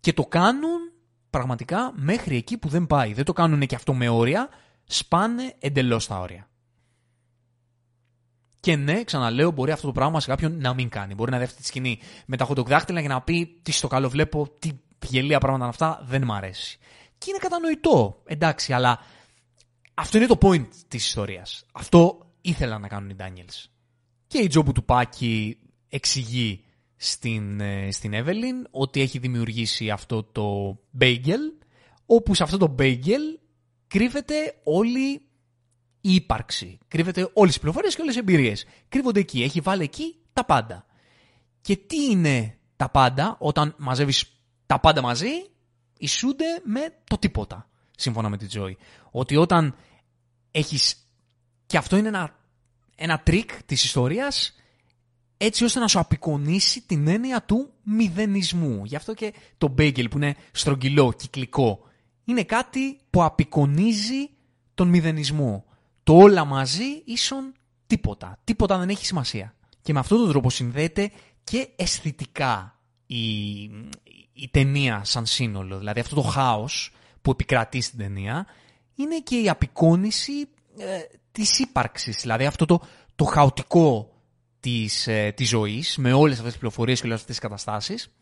και 0.00 0.12
το 0.12 0.26
κάνουν 0.26 0.92
πραγματικά 1.30 1.92
μέχρι 1.94 2.36
εκεί 2.36 2.58
που 2.58 2.68
δεν 2.68 2.86
πάει. 2.86 3.12
Δεν 3.12 3.24
το 3.24 3.32
κάνουν 3.32 3.60
και 3.60 3.74
αυτό 3.74 3.94
με 3.94 4.08
όρια, 4.08 4.48
σπάνε 4.84 5.54
εντελώς 5.58 6.06
τα 6.06 6.18
όρια. 6.18 6.48
Και 8.60 8.76
ναι, 8.76 9.04
ξαναλέω, 9.04 9.50
μπορεί 9.50 9.70
αυτό 9.70 9.86
το 9.86 9.92
πράγμα 9.92 10.20
σε 10.20 10.26
κάποιον 10.28 10.60
να 10.60 10.74
μην 10.74 10.88
κάνει. 10.88 11.14
Μπορεί 11.14 11.30
να 11.30 11.38
δέχεται 11.38 11.60
τη 11.60 11.66
σκηνή 11.66 11.98
με 12.26 12.36
τα 12.36 12.44
χοντοκδάχτυλα 12.44 13.00
για 13.00 13.08
να 13.08 13.22
πει 13.22 13.58
τι 13.62 13.72
στο 13.72 13.88
καλό 13.88 14.08
βλέπω, 14.08 14.48
τι 14.58 14.70
γελία 15.08 15.38
πράγματα 15.38 15.64
είναι 15.64 15.72
αυτά, 15.72 16.04
δεν 16.06 16.24
μ' 16.24 16.32
αρέσει. 16.32 16.78
Και 17.18 17.26
είναι 17.28 17.38
κατανοητό, 17.38 18.22
εντάξει, 18.24 18.72
αλλά 18.72 18.98
αυτό 19.94 20.16
είναι 20.16 20.26
το 20.26 20.38
point 20.40 20.66
της 20.88 21.06
ιστορίας. 21.06 21.64
Αυτό 21.72 22.26
ήθελαν 22.40 22.80
να 22.80 22.88
κάνουν 22.88 23.10
οι 23.10 23.16
Daniels. 23.18 23.64
Και 24.26 24.38
η 24.38 24.46
Τζόμπου 24.46 24.72
του 24.72 24.84
Πάκη 24.84 25.58
εξηγεί 25.88 26.64
στην, 26.96 27.60
ε, 27.60 27.90
στην 27.90 28.12
Evelyn 28.14 28.68
ότι 28.70 29.00
έχει 29.00 29.18
δημιουργήσει 29.18 29.90
αυτό 29.90 30.22
το 30.22 30.78
bagel, 31.00 31.64
όπου 32.06 32.34
σε 32.34 32.42
αυτό 32.42 32.56
το 32.56 32.74
bagel 32.78 33.38
κρύβεται 33.86 34.34
όλη 34.64 35.22
η 36.06 36.14
ύπαρξη. 36.14 36.78
Κρύβεται 36.88 37.30
όλες 37.32 37.50
τις 37.50 37.60
πληροφορίες 37.60 37.94
και 37.94 38.00
όλες 38.00 38.14
τις 38.14 38.22
εμπειρίες. 38.22 38.66
Κρύβονται 38.88 39.20
εκεί. 39.20 39.42
Έχει 39.42 39.60
βάλει 39.60 39.82
εκεί 39.82 40.16
τα 40.32 40.44
πάντα. 40.44 40.86
Και 41.60 41.76
τι 41.76 42.04
είναι 42.04 42.58
τα 42.76 42.90
πάντα 42.90 43.36
όταν 43.38 43.74
μαζεύεις 43.78 44.40
τα 44.66 44.80
πάντα 44.80 45.02
μαζί, 45.02 45.30
ισούνται 45.98 46.44
με 46.64 46.80
το 47.04 47.18
τίποτα. 47.18 47.68
Σύμφωνα 47.96 48.28
με 48.28 48.36
τη 48.36 48.46
Τζόη. 48.46 48.76
Ότι 49.10 49.36
όταν 49.36 49.74
έχεις. 50.50 51.08
Και 51.66 51.76
αυτό 51.76 51.96
είναι 51.96 52.08
ένα, 52.08 52.38
ένα 52.96 53.20
τρικ 53.20 53.62
της 53.62 53.84
ιστορίας 53.84 54.54
έτσι 55.36 55.64
ώστε 55.64 55.80
να 55.80 55.88
σου 55.88 55.98
απεικονίσει 55.98 56.80
την 56.86 57.08
έννοια 57.08 57.42
του 57.42 57.72
μηδενισμού. 57.82 58.84
Γι' 58.84 58.96
αυτό 58.96 59.14
και 59.14 59.32
το 59.58 59.68
bagel 59.68 60.08
που 60.08 60.16
είναι 60.16 60.36
στρογγυλό, 60.52 61.12
κυκλικό, 61.12 61.80
είναι 62.24 62.44
κάτι 62.44 62.98
που 63.10 63.22
απεικονίζει 63.22 64.30
τον 64.74 64.88
μηδενισμό 64.88 65.64
το 66.06 66.16
όλα 66.16 66.44
μαζί 66.44 67.02
ίσον 67.04 67.52
τίποτα. 67.86 68.38
Τίποτα 68.44 68.78
δεν 68.78 68.88
έχει 68.88 69.06
σημασία. 69.06 69.54
Και 69.82 69.92
με 69.92 69.98
αυτόν 69.98 70.18
τον 70.18 70.28
τρόπο 70.28 70.50
συνδέεται 70.50 71.10
και 71.44 71.68
αισθητικά 71.76 72.80
η, 73.06 73.62
η 74.32 74.48
ταινία 74.50 75.04
σαν 75.04 75.26
σύνολο. 75.26 75.78
Δηλαδή 75.78 76.00
αυτό 76.00 76.14
το 76.14 76.22
χάος 76.22 76.92
που 77.22 77.30
επικρατεί 77.30 77.80
στην 77.80 77.98
ταινία 77.98 78.46
είναι 78.94 79.18
και 79.18 79.36
η 79.36 79.48
απεικόνηση 79.48 80.32
ε, 80.78 81.00
της 81.32 81.58
ύπαρξης. 81.58 82.20
Δηλαδή 82.20 82.46
αυτό 82.46 82.66
το, 82.66 82.80
το 83.14 83.24
χαοτικό 83.24 84.12
της, 84.60 85.06
ε, 85.06 85.32
της 85.36 85.48
ζωής 85.48 85.96
με 85.96 86.12
όλες 86.12 86.36
αυτές 86.36 86.50
τις 86.50 86.60
πληροφορίες 86.60 87.00
και 87.00 87.06
όλες 87.06 87.20
αυτές 87.20 87.36
τις 87.36 87.48
καταστάσεις 87.48 88.12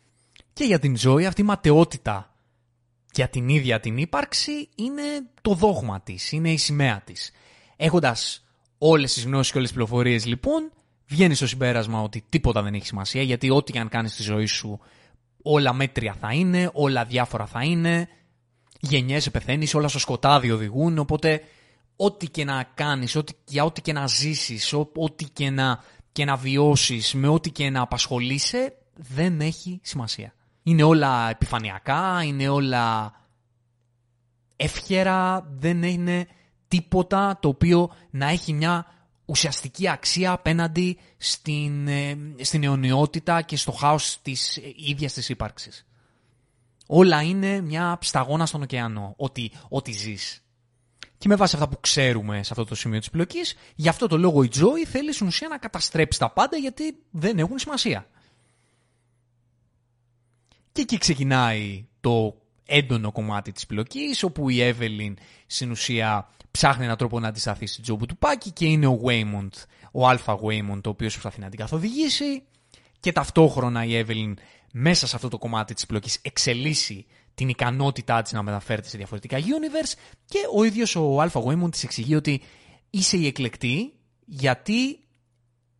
και 0.53 0.63
για 0.63 0.79
την 0.79 0.97
ζωή 0.97 1.25
αυτή 1.25 1.41
η 1.41 1.43
ματαιότητα 1.43 2.35
για 3.13 3.29
την 3.29 3.49
ίδια 3.49 3.79
την 3.79 3.97
ύπαρξη 3.97 4.69
είναι 4.75 5.03
το 5.41 5.53
δόγμα 5.53 6.01
της, 6.01 6.31
είναι 6.31 6.51
η 6.51 6.57
σημαία 6.57 7.01
της. 7.01 7.31
Έχοντας 7.75 8.45
όλες 8.77 9.13
τις 9.13 9.25
γνώσεις 9.25 9.51
και 9.51 9.57
όλες 9.57 9.69
τις 9.69 9.77
πληροφορίες, 9.77 10.25
λοιπόν, 10.25 10.71
βγαίνει 11.07 11.35
στο 11.35 11.47
συμπέρασμα 11.47 12.01
ότι 12.01 12.23
τίποτα 12.29 12.61
δεν 12.61 12.73
έχει 12.73 12.85
σημασία, 12.85 13.21
γιατί 13.21 13.49
ό,τι 13.49 13.71
και 13.71 13.79
αν 13.79 13.89
κάνεις 13.89 14.13
στη 14.13 14.23
ζωή 14.23 14.45
σου, 14.45 14.79
όλα 15.41 15.73
μέτρια 15.73 16.13
θα 16.13 16.33
είναι, 16.33 16.69
όλα 16.73 17.05
διάφορα 17.05 17.45
θα 17.45 17.63
είναι, 17.63 18.07
γενιέσαι, 18.79 19.29
πεθαίνεις, 19.29 19.73
όλα 19.73 19.87
στο 19.87 19.99
σκοτάδι 19.99 20.51
οδηγούν. 20.51 20.97
Οπότε, 20.97 21.41
ό,τι 21.95 22.27
και 22.27 22.43
να 22.43 22.63
κάνεις, 22.73 23.15
ό,τι, 23.15 23.33
για 23.47 23.63
ό,τι 23.63 23.81
και 23.81 23.93
να 23.93 24.07
ζήσεις, 24.07 24.73
ό,τι 24.73 25.25
και 25.25 25.49
να, 25.49 25.83
και 26.11 26.25
να 26.25 26.35
βιώσεις, 26.35 27.13
με 27.13 27.27
ό,τι 27.27 27.51
και 27.51 27.69
να 27.69 27.81
απασχολείσαι, 27.81 28.73
δεν 28.95 29.41
έχει 29.41 29.79
σημασία. 29.83 30.33
Είναι 30.63 30.83
όλα 30.83 31.29
επιφανειακά, 31.29 32.23
είναι 32.23 32.49
όλα 32.49 33.13
εύχερα, 34.55 35.47
δεν 35.57 35.83
είναι 35.83 36.27
τίποτα 36.75 37.37
το 37.41 37.47
οποίο 37.47 37.91
να 38.09 38.29
έχει 38.29 38.53
μια 38.53 38.85
ουσιαστική 39.25 39.89
αξία 39.89 40.31
απέναντι 40.31 40.97
στην, 41.17 41.87
ε, 41.87 42.17
στην 42.41 42.63
αιωνιότητα 42.63 43.41
και 43.41 43.57
στο 43.57 43.71
χάος 43.71 44.21
της 44.21 44.59
ίδιας 44.75 45.13
της 45.13 45.29
ύπαρξης. 45.29 45.85
Όλα 46.87 47.21
είναι 47.21 47.61
μια 47.61 47.97
σταγόνα 48.01 48.45
στον 48.45 48.61
ωκεανό, 48.61 49.13
ό,τι, 49.17 49.49
ό,τι 49.69 49.91
ζεις. 49.91 50.43
Και 51.17 51.27
με 51.27 51.35
βάση 51.35 51.55
αυτά 51.55 51.69
που 51.69 51.79
ξέρουμε 51.79 52.43
σε 52.43 52.49
αυτό 52.51 52.65
το 52.65 52.75
σημείο 52.75 52.99
της 52.99 53.09
πλοκής, 53.09 53.55
γι' 53.75 53.89
αυτό 53.89 54.07
το 54.07 54.17
λόγο 54.17 54.43
η 54.43 54.47
Τζόη 54.47 54.85
θέλει 54.85 55.13
στην 55.13 55.27
ουσία 55.27 55.47
να 55.47 55.57
καταστρέψει 55.57 56.19
τα 56.19 56.31
πάντα 56.31 56.57
γιατί 56.57 56.97
δεν 57.11 57.39
έχουν 57.39 57.59
σημασία. 57.59 58.07
Και 60.71 60.81
εκεί 60.81 60.97
ξεκινάει 60.97 61.87
το 61.99 62.37
έντονο 62.65 63.11
κομμάτι 63.11 63.51
της 63.51 63.65
πλοκής, 63.65 64.23
όπου 64.23 64.49
η 64.49 64.61
Εύελιν 64.61 65.17
στην 65.45 65.71
ουσία 65.71 66.29
ψάχνει 66.55 66.83
έναν 66.83 66.97
τρόπο 66.97 67.19
να 67.19 67.27
αντισταθείς 67.27 67.71
στην 67.71 67.83
Τζόμπου 67.83 68.05
του 68.05 68.17
Πάκη 68.17 68.51
και 68.51 68.65
είναι 68.65 68.87
ο 68.87 69.01
Waymond, 69.05 69.49
ο 69.91 70.07
Αλφα 70.07 70.39
Waymond, 70.43 70.81
ο 70.85 70.89
οποίος 70.89 71.11
προσπαθεί 71.11 71.39
να 71.39 71.49
την 71.49 71.59
καθοδηγήσει 71.59 72.43
και 72.99 73.11
ταυτόχρονα 73.11 73.85
η 73.85 73.95
Εύελιν 73.95 74.37
μέσα 74.73 75.07
σε 75.07 75.15
αυτό 75.15 75.27
το 75.27 75.37
κομμάτι 75.37 75.73
της 75.73 75.85
πλοκής 75.85 76.19
εξελίσσει 76.21 77.05
την 77.35 77.49
ικανότητά 77.49 78.21
της 78.21 78.31
να 78.31 78.43
μεταφέρεται 78.43 78.87
σε 78.87 78.97
διαφορετικά 78.97 79.37
universe 79.39 79.93
και 80.25 80.39
ο 80.55 80.63
ίδιος 80.63 80.95
ο 80.95 81.21
Αλφα 81.21 81.43
Waymond 81.45 81.71
της 81.71 81.83
εξηγεί 81.83 82.15
ότι 82.15 82.41
είσαι 82.89 83.17
η 83.17 83.27
εκλεκτή 83.27 83.93
γιατί 84.25 84.99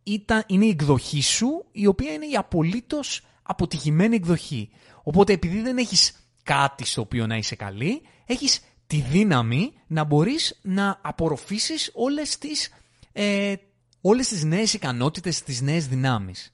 ήταν, 0.02 0.44
είναι 0.46 0.64
η 0.64 0.68
εκδοχή 0.68 1.22
σου 1.22 1.64
η 1.72 1.86
οποία 1.86 2.12
είναι 2.12 2.26
η 2.26 2.36
απολύτως 2.36 3.26
αποτυχημένη 3.42 4.14
εκδοχή. 4.14 4.70
Οπότε 5.02 5.32
επειδή 5.32 5.60
δεν 5.60 5.78
έχεις 5.78 6.30
κάτι 6.42 6.86
στο 6.86 7.00
οποίο 7.00 7.26
να 7.26 7.36
είσαι 7.36 7.56
καλή, 7.56 8.02
έχεις 8.26 8.60
τη 8.86 9.00
δύναμη 9.00 9.72
να 9.86 10.04
μπορείς 10.04 10.58
να 10.62 10.98
απορροφήσεις 11.02 11.90
όλες 11.94 12.38
τις, 12.38 12.72
ε, 13.12 13.54
όλες 14.00 14.28
τις 14.28 14.44
νέες 14.44 14.74
ικανότητες, 14.74 15.42
τις 15.42 15.60
νέες 15.60 15.86
δυνάμεις. 15.86 16.50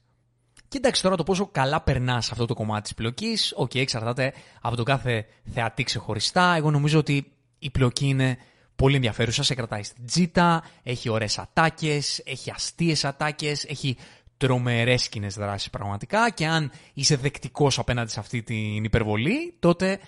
Και 0.67 0.77
εντάξει 0.77 1.01
τώρα 1.01 1.15
το 1.15 1.23
πόσο 1.23 1.47
καλά 1.47 1.81
περνάς 1.81 2.31
αυτό 2.31 2.45
το 2.45 2.53
κομμάτι 2.53 2.81
της 2.81 2.93
πλοκής, 2.93 3.53
OK, 3.55 3.71
okay, 3.71 3.79
εξαρτάται 3.79 4.33
από 4.61 4.75
το 4.75 4.83
κάθε 4.83 5.25
θεατή 5.53 5.83
ξεχωριστά. 5.83 6.55
Εγώ 6.55 6.71
νομίζω 6.71 6.99
ότι 6.99 7.31
η 7.59 7.69
πλοκή 7.69 8.07
είναι 8.07 8.37
πολύ 8.75 8.95
ενδιαφέρουσα, 8.95 9.43
σε 9.43 9.55
κρατάει 9.55 9.83
στην 9.83 10.05
τζίτα, 10.05 10.63
έχει 10.83 11.09
ωραίες 11.09 11.39
ατάκες, 11.39 12.21
έχει 12.25 12.51
αστείες 12.51 13.05
ατάκες, 13.05 13.63
έχει 13.63 13.97
τρομερές 14.37 15.09
κοινέ 15.09 15.27
δράσει 15.27 15.69
πραγματικά. 15.69 16.29
Και 16.29 16.45
αν 16.45 16.71
είσαι 16.93 17.15
δεκτικός 17.15 17.79
απέναντι 17.79 18.11
σε 18.11 18.19
αυτή 18.19 18.43
την 18.43 18.83
υπερβολή, 18.83 19.55
τότε 19.59 19.99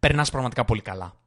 περνάς 0.00 0.30
πραγματικά 0.30 0.64
πολύ 0.64 0.82
καλά. 0.82 1.17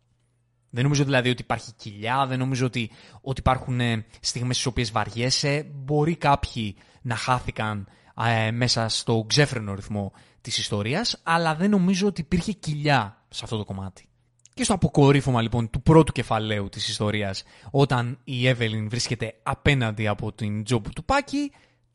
Δεν 0.73 0.83
νομίζω 0.83 1.03
δηλαδή 1.03 1.29
ότι 1.29 1.41
υπάρχει 1.41 1.71
κοιλιά, 1.73 2.25
δεν 2.27 2.39
νομίζω 2.39 2.65
ότι, 2.65 2.91
ότι 3.21 3.39
υπάρχουν 3.39 3.79
ε, 3.79 4.05
στιγμές 4.19 4.55
στις 4.55 4.67
οποίες 4.67 4.91
βαριέσαι. 4.91 5.71
Μπορεί 5.73 6.15
κάποιοι 6.15 6.75
να 7.01 7.15
χάθηκαν 7.15 7.87
ε, 8.25 8.51
μέσα 8.51 8.89
στο 8.89 9.25
ξέφρενο 9.27 9.73
ρυθμό 9.73 10.11
της 10.41 10.57
ιστορίας, 10.57 11.19
αλλά 11.23 11.55
δεν 11.55 11.69
νομίζω 11.69 12.07
ότι 12.07 12.21
υπήρχε 12.21 12.51
κοιλιά 12.51 13.25
σε 13.29 13.41
αυτό 13.43 13.57
το 13.57 13.65
κομμάτι. 13.65 14.05
Και 14.53 14.63
στο 14.63 14.73
αποκορύφωμα 14.73 15.41
λοιπόν 15.41 15.69
του 15.69 15.81
πρώτου 15.81 16.11
κεφαλαίου 16.11 16.69
της 16.69 16.87
ιστορίας, 16.87 17.43
όταν 17.71 18.19
η 18.23 18.47
Εύελιν 18.47 18.89
βρίσκεται 18.89 19.33
απέναντι 19.43 20.07
από 20.07 20.31
την 20.31 20.63
τζόμπου 20.63 20.89
του 20.89 21.05
Πάκη, 21.05 21.51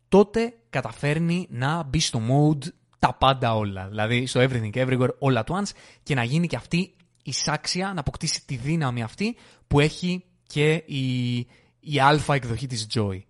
τότε 0.09 0.55
καταφέρνει 0.71 1.47
να 1.51 1.83
μπει 1.83 2.01
στο 2.01 2.21
mode 2.31 2.67
τα 2.99 3.15
πάντα 3.15 3.55
όλα. 3.55 3.89
Δηλαδή 3.89 4.27
στο 4.27 4.41
everything 4.41 4.71
everywhere 4.73 5.09
all 5.21 5.43
at 5.43 5.45
once 5.45 5.71
και 6.03 6.15
να 6.15 6.25
γίνει 6.25 6.47
και 6.47 6.57
αυτή 6.57 6.96
η 7.27 7.33
σάξια, 7.33 7.93
να 7.93 8.01
αποκτήσει 8.01 8.47
τη 8.47 8.57
δύναμη 8.57 9.03
αυτή 9.03 9.37
που 9.67 9.81
έχει 9.81 10.25
και 10.47 10.83
η, 10.87 11.37
η 11.81 12.01
αλφα 12.01 12.35
εκδοχή 12.35 12.67
της 12.67 12.87
Joy. 12.95 13.21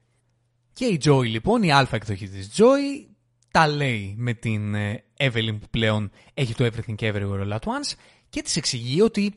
Και 0.73 0.85
η 0.85 1.01
Joy 1.05 1.25
λοιπόν, 1.25 1.63
η 1.63 1.73
αλφα 1.73 1.97
εκδοχή 1.97 2.29
της 2.29 2.51
Joy, 2.57 3.09
τα 3.51 3.69
λέει 3.69 4.15
με 4.19 4.35
την 4.35 4.75
ε, 4.75 5.05
Evelyn 5.17 5.59
που 5.61 5.69
πλέον 5.71 6.11
έχει 6.35 6.55
το 6.55 6.65
Everything 6.65 6.95
Everywhere 6.99 7.43
All 7.43 7.53
At 7.53 7.59
Once 7.59 7.95
και 8.29 8.43
της 8.43 8.57
εξηγεί 8.57 9.01
ότι 9.01 9.35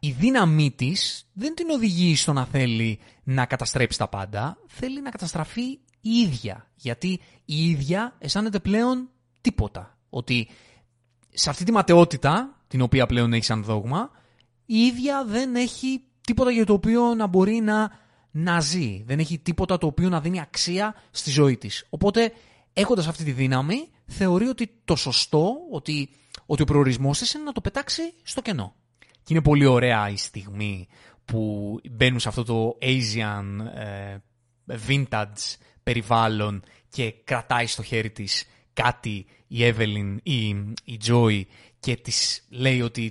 η 0.00 0.10
δύναμή 0.10 0.70
της 0.70 1.28
δεν 1.32 1.54
την 1.54 1.70
οδηγεί 1.70 2.16
στο 2.16 2.32
να 2.32 2.44
θέλει 2.44 2.98
να 3.22 3.46
καταστρέψει 3.46 3.98
τα 3.98 4.08
πάντα, 4.08 4.58
θέλει 4.66 5.02
να 5.02 5.10
καταστραφεί 5.10 5.78
η 6.00 6.10
ίδια. 6.10 6.70
Γιατί 6.74 7.20
η 7.44 7.68
ίδια 7.70 8.16
αισθάνεται 8.18 8.58
πλέον 8.58 9.08
τίποτα. 9.40 9.98
Ότι 10.10 10.48
σε 11.32 11.50
αυτή 11.50 11.64
τη 11.64 11.72
ματαιότητα, 11.72 12.61
την 12.72 12.80
οποία 12.80 13.06
πλέον 13.06 13.32
έχεις 13.32 13.46
σαν 13.46 13.62
δόγμα, 13.62 14.10
η 14.66 14.76
ίδια 14.76 15.24
δεν 15.24 15.54
έχει 15.54 16.02
τίποτα 16.20 16.50
για 16.50 16.64
το 16.64 16.72
οποίο 16.72 17.14
να 17.14 17.26
μπορεί 17.26 17.60
να 17.60 17.90
να 18.30 18.60
ζει. 18.60 19.02
Δεν 19.06 19.18
έχει 19.18 19.38
τίποτα 19.38 19.78
το 19.78 19.86
οποίο 19.86 20.08
να 20.08 20.20
δίνει 20.20 20.40
αξία 20.40 20.94
στη 21.10 21.30
ζωή 21.30 21.56
της. 21.56 21.86
Οπότε, 21.90 22.32
έχοντας 22.72 23.06
αυτή 23.06 23.24
τη 23.24 23.32
δύναμη, 23.32 23.88
θεωρεί 24.06 24.46
ότι 24.46 24.70
το 24.84 24.96
σωστό, 24.96 25.54
ότι, 25.70 26.08
ότι 26.46 26.62
ο 26.62 26.64
προορισμός 26.64 27.18
της 27.18 27.32
είναι 27.32 27.44
να 27.44 27.52
το 27.52 27.60
πετάξει 27.60 28.02
στο 28.22 28.42
κενό. 28.42 28.74
Και 28.98 29.34
είναι 29.34 29.42
πολύ 29.42 29.64
ωραία 29.64 30.08
η 30.08 30.16
στιγμή 30.16 30.88
που 31.24 31.80
μπαίνουν 31.90 32.20
σε 32.20 32.28
αυτό 32.28 32.44
το 32.44 32.78
Asian 32.82 33.44
ε, 33.74 34.16
vintage 34.88 35.56
περιβάλλον 35.82 36.62
και 36.88 37.14
κρατάει 37.24 37.66
στο 37.66 37.82
χέρι 37.82 38.10
της 38.10 38.44
κάτι 38.72 39.26
η 39.46 39.58
Evelyn 39.60 40.16
ή 40.22 40.48
η 40.84 41.00
Joy 41.06 41.42
και 41.82 41.96
της 41.96 42.46
λέει 42.48 42.80
ότι 42.82 43.02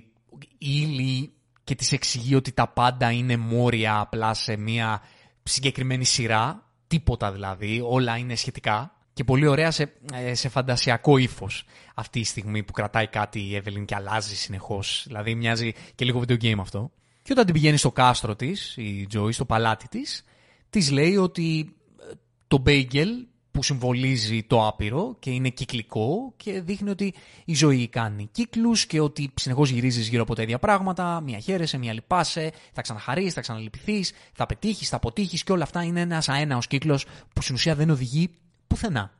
η 0.58 0.58
ύλη 0.58 1.34
και 1.64 1.76
της 1.76 1.92
εξηγεί 1.92 2.36
ότι 2.36 2.52
τα 2.52 2.68
πάντα 2.68 3.12
είναι 3.12 3.38
μόρια 3.38 4.00
απλά 4.00 4.34
σε 4.34 4.58
μια 4.58 5.02
συγκεκριμένη 5.44 6.06
σειρά, 6.06 6.70
τίποτα 6.88 7.32
δηλαδή, 7.32 7.82
όλα 7.86 8.18
είναι 8.18 8.36
σχετικά 8.36 8.96
και 9.14 9.24
πολύ 9.24 9.48
ωραία 9.48 9.72
σε, 9.72 9.94
ε, 10.14 10.34
σε 10.34 10.50
φαντασιακό 10.50 11.18
ύφος 11.18 11.66
αυτή 11.96 12.20
η 12.20 12.24
στιγμή 12.24 12.64
που 12.64 12.72
κρατάει 12.72 13.08
κάτι 13.08 13.40
η 13.40 13.62
Evelyn 13.64 13.86
και 13.86 13.96
αλλάζει 13.96 14.36
συνεχώς. 14.36 15.04
Δηλαδή 15.08 15.36
μοιάζει 15.36 15.74
και 15.96 16.06
λίγο 16.06 16.24
video 16.28 16.42
game 16.42 16.60
αυτό. 16.60 16.92
Και 17.22 17.32
όταν 17.32 17.46
την 17.46 17.54
πηγαίνει 17.54 17.78
στο 17.78 17.92
κάστρο 17.92 18.36
της, 18.36 18.78
η 18.78 19.08
Joy, 19.14 19.34
στο 19.34 19.46
παλάτι 19.46 19.88
της, 19.88 20.24
της 20.70 20.92
λέει 20.92 21.18
ότι 21.18 21.76
ε, 22.00 22.14
το 22.48 22.64
bagel 22.66 23.08
που 23.52 23.64
συμβολίζει 23.64 24.44
το 24.44 24.68
άπειρο 24.68 25.16
και 25.20 25.30
είναι 25.30 25.50
κυκλικό 25.50 26.34
και 26.38 26.62
δείχνει 26.62 26.90
ότι 26.90 27.14
η 27.46 27.54
ζωή 27.56 27.88
κάνει 27.88 28.30
κύκλους 28.32 28.86
και 28.86 29.00
ότι 29.00 29.34
συνεχώς 29.36 29.70
γυρίζεις 29.70 30.08
γύρω 30.08 30.22
από 30.22 30.36
τα 30.36 30.42
ίδια 30.42 30.60
πράγματα, 30.60 31.22
μία 31.22 31.40
χαίρεσαι, 31.40 31.78
μία 31.78 31.94
λυπάσαι, 31.94 32.52
θα 32.74 32.82
ξαναχαρείς, 32.82 33.34
θα 33.34 33.42
ξαναλυπηθείς, 33.42 34.12
θα 34.34 34.46
πετύχεις, 34.46 34.90
θα 34.90 34.96
αποτύχεις 34.96 35.44
και 35.44 35.52
όλα 35.52 35.64
αυτά 35.64 35.84
είναι 35.84 36.00
ένας 36.00 36.30
αέναος 36.30 36.68
κύκλος 36.68 37.06
που 37.34 37.42
στην 37.42 37.56
ουσία 37.56 37.76
δεν 37.76 37.90
οδηγεί 37.90 38.30
πουθενά. 38.68 39.12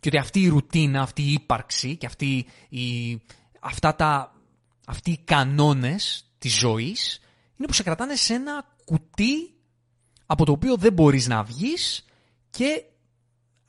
Και 0.00 0.08
ότι 0.08 0.18
αυτή 0.18 0.40
η 0.40 0.48
ρουτίνα, 0.48 1.00
αυτή 1.00 1.22
η 1.22 1.32
ύπαρξη 1.32 1.96
και 1.96 2.06
αυτή 2.06 2.46
η, 2.68 3.20
αυτά 3.60 3.94
τα, 3.94 4.34
αυτοί 4.86 5.10
οι 5.10 5.18
κανόνες 5.24 6.30
της 6.38 6.58
ζωής 6.58 7.20
είναι 7.56 7.66
που 7.66 7.72
σε 7.72 7.82
κρατάνε 7.82 8.14
σε 8.14 8.34
ένα 8.34 8.74
κουτί 8.84 9.54
από 10.26 10.44
το 10.44 10.52
οποίο 10.52 10.76
δεν 10.76 10.92
μπορείς 10.92 11.26
να 11.26 11.42
βγεις 11.42 12.04
και 12.50 12.84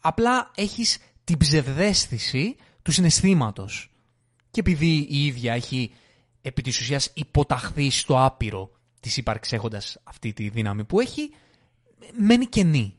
απλά 0.08 0.52
έχεις 0.56 0.98
την 1.24 1.38
ψευδέστηση 1.38 2.56
του 2.82 2.92
συναισθήματος. 2.92 3.92
Και 4.52 4.60
επειδή 4.60 5.08
η 5.10 5.26
ίδια 5.26 5.54
έχει 5.54 5.92
επί 6.42 6.62
της 6.62 6.80
ουσίας 6.80 7.12
υποταχθεί 7.14 7.90
στο 7.90 8.24
άπειρο 8.26 8.72
της 9.00 9.18
ύπαρξης 9.18 9.54
έχοντας 9.54 10.00
αυτή 10.04 10.34
τη 10.34 10.50
δύναμη 10.50 10.84
που 10.84 11.00
έχει, 11.00 11.34
μένει 12.20 12.46
κενή. 12.46 12.96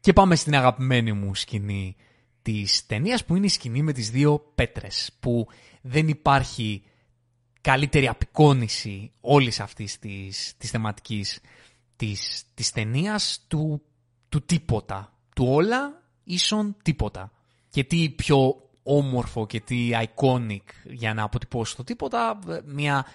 Και 0.00 0.12
πάμε 0.12 0.34
στην 0.34 0.54
αγαπημένη 0.54 1.12
μου 1.12 1.34
σκηνή 1.34 1.96
της 2.42 2.86
ταινίας 2.86 3.24
που 3.24 3.36
είναι 3.36 3.46
η 3.46 3.48
σκηνή 3.48 3.82
με 3.82 3.92
τις 3.92 4.10
δύο 4.10 4.52
πέτρες 4.54 5.16
που 5.20 5.46
δεν 5.82 6.08
υπάρχει 6.08 6.82
καλύτερη 7.60 8.08
απεικόνηση 8.08 9.12
όλης 9.20 9.60
αυτής 9.60 9.98
της, 9.98 10.54
της 10.56 10.70
θεματικής 10.70 11.40
της, 11.96 12.44
της 12.54 12.70
ταινίας 12.70 13.44
του, 13.48 13.82
του 14.28 14.44
τίποτα. 14.44 15.18
Του 15.34 15.46
όλα 15.48 16.05
ίσον 16.26 16.76
τίποτα. 16.82 17.32
Και 17.68 17.84
τι 17.84 18.10
πιο 18.10 18.56
όμορφο 18.82 19.46
και 19.46 19.60
τι 19.60 19.90
iconic 19.92 20.62
για 20.84 21.14
να 21.14 21.22
αποτυπώσει 21.22 21.76
το 21.76 21.84
τίποτα, 21.84 22.38
μια, 22.64 23.06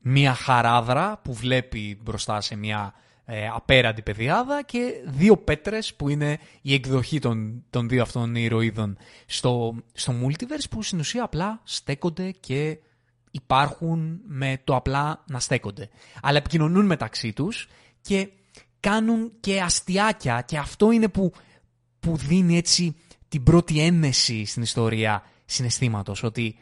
μια 0.00 0.34
χαράδρα 0.34 1.20
που 1.24 1.34
βλέπει 1.34 1.98
μπροστά 2.02 2.40
σε 2.40 2.56
μια 2.56 2.94
ε, 3.24 3.48
απέραντη 3.48 4.02
παιδιάδα 4.02 4.62
και 4.62 4.92
δύο 5.06 5.36
πέτρες 5.36 5.94
που 5.94 6.08
είναι 6.08 6.38
η 6.62 6.74
εκδοχή 6.74 7.18
των, 7.18 7.64
των 7.70 7.88
δύο 7.88 8.02
αυτών 8.02 8.34
ηρωίδων 8.34 8.96
στο, 9.26 9.74
στο 9.92 10.12
multiverse 10.22 10.66
που 10.70 10.82
στην 10.82 10.98
ουσία 10.98 11.24
απλά 11.24 11.60
στέκονται 11.64 12.30
και 12.30 12.78
υπάρχουν 13.30 14.20
με 14.26 14.60
το 14.64 14.76
απλά 14.76 15.24
να 15.26 15.40
στέκονται. 15.40 15.88
Αλλά 16.22 16.38
επικοινωνούν 16.38 16.86
μεταξύ 16.86 17.32
τους 17.32 17.68
και 18.00 18.28
κάνουν 18.80 19.32
και 19.40 19.60
αστιάκια 19.60 20.40
και 20.46 20.58
αυτό 20.58 20.90
είναι 20.90 21.08
που 21.08 21.32
που 22.06 22.16
δίνει 22.16 22.56
έτσι 22.56 22.96
την 23.28 23.42
πρώτη 23.42 23.80
ένεση 23.80 24.44
στην 24.44 24.62
ιστορία 24.62 25.22
συναισθήματος. 25.44 26.22
Ότι 26.22 26.58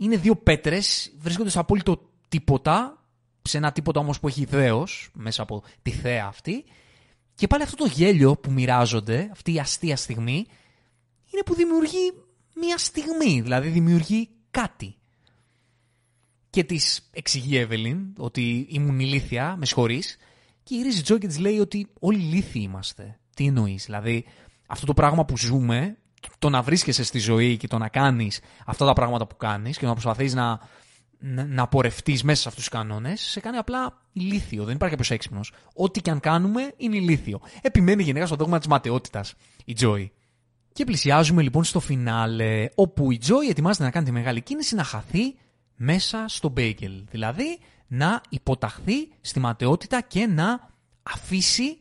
είναι 0.00 0.16
δύο 0.16 0.36
πέτρες, 0.36 1.14
βρίσκονται 1.18 1.50
στο 1.50 1.60
απόλυτο 1.60 2.10
τίποτα, 2.28 3.04
σε 3.42 3.56
ένα 3.56 3.72
τίποτα 3.72 4.00
όμως 4.00 4.20
που 4.20 4.28
έχει 4.28 4.44
δέος, 4.44 5.10
μέσα 5.14 5.42
από 5.42 5.62
τη 5.82 5.90
θέα 5.90 6.26
αυτή, 6.26 6.64
και 7.34 7.46
πάλι 7.46 7.62
αυτό 7.62 7.76
το 7.76 7.86
γέλιο 7.86 8.36
που 8.36 8.52
μοιράζονται, 8.52 9.28
αυτή 9.32 9.52
η 9.54 9.60
αστεία 9.60 9.96
στιγμή, 9.96 10.46
είναι 11.32 11.42
που 11.46 11.54
δημιουργεί 11.54 12.12
μία 12.60 12.78
στιγμή, 12.78 13.40
δηλαδή 13.40 13.68
δημιουργεί 13.68 14.28
κάτι. 14.50 14.96
και 16.50 16.64
της 16.64 17.08
εξηγεί 17.12 17.54
η 17.54 17.58
Εύελιν 17.58 18.12
ότι 18.16 18.66
ήμουν 18.70 19.00
ηλίθια, 19.00 19.56
με 19.58 19.66
συγχωρείς. 19.66 20.16
Και 20.62 20.74
γυρίζει 20.74 20.98
η 20.98 21.02
Τζόι 21.02 21.18
και 21.18 21.26
τη 21.26 21.38
λέει 21.38 21.58
ότι 21.58 21.86
όλοι 22.00 22.18
ηλίθιοι 22.18 22.62
είμαστε. 22.64 23.18
Τι 23.36 23.46
εννοείς, 23.46 23.84
Δηλαδή, 23.84 24.24
αυτό 24.66 24.86
το 24.86 24.94
πράγμα 24.94 25.24
που 25.24 25.38
ζούμε, 25.38 25.96
το 26.38 26.48
να 26.48 26.62
βρίσκεσαι 26.62 27.04
στη 27.04 27.18
ζωή 27.18 27.56
και 27.56 27.66
το 27.66 27.78
να 27.78 27.88
κάνεις 27.88 28.40
αυτά 28.66 28.86
τα 28.86 28.92
πράγματα 28.92 29.26
που 29.26 29.36
κάνεις 29.36 29.78
και 29.78 29.86
να 29.86 29.92
προσπαθείς 29.92 30.34
να, 30.34 30.60
να, 31.18 31.44
να 31.44 31.68
πορευτείς 31.68 32.22
μέσα 32.22 32.42
σε 32.42 32.48
αυτούς 32.48 32.64
τους 32.64 32.72
κανόνες, 32.72 33.20
σε 33.20 33.40
κάνει 33.40 33.56
απλά 33.56 34.00
ηλίθιο. 34.12 34.64
Δεν 34.64 34.74
υπάρχει 34.74 34.96
κάποιος 34.96 35.10
έξυπνος. 35.10 35.52
Ό,τι 35.74 36.00
και 36.00 36.10
αν 36.10 36.20
κάνουμε 36.20 36.72
είναι 36.76 36.96
ηλίθιο. 36.96 37.40
Επιμένει 37.62 38.02
γενικά 38.02 38.26
στο 38.26 38.36
δόγμα 38.36 38.58
της 38.58 38.66
ματαιότητας 38.66 39.34
η 39.64 39.72
Τζόι. 39.72 40.12
Και 40.72 40.84
πλησιάζουμε 40.84 41.42
λοιπόν 41.42 41.64
στο 41.64 41.80
φινάλε, 41.80 42.68
όπου 42.74 43.12
η 43.12 43.18
Τζόι 43.18 43.48
ετοιμάζεται 43.48 43.84
να 43.84 43.90
κάνει 43.90 44.04
τη 44.04 44.12
μεγάλη 44.12 44.40
κίνηση 44.40 44.74
να 44.74 44.84
χαθεί 44.84 45.36
μέσα 45.76 46.24
στο 46.28 46.48
μπέικελ. 46.48 47.04
Δηλαδή 47.10 47.58
να 47.86 48.20
υποταχθεί 48.28 49.08
στη 49.20 49.40
ματαιότητα 49.40 50.00
και 50.00 50.26
να 50.26 50.70
αφήσει 51.02 51.78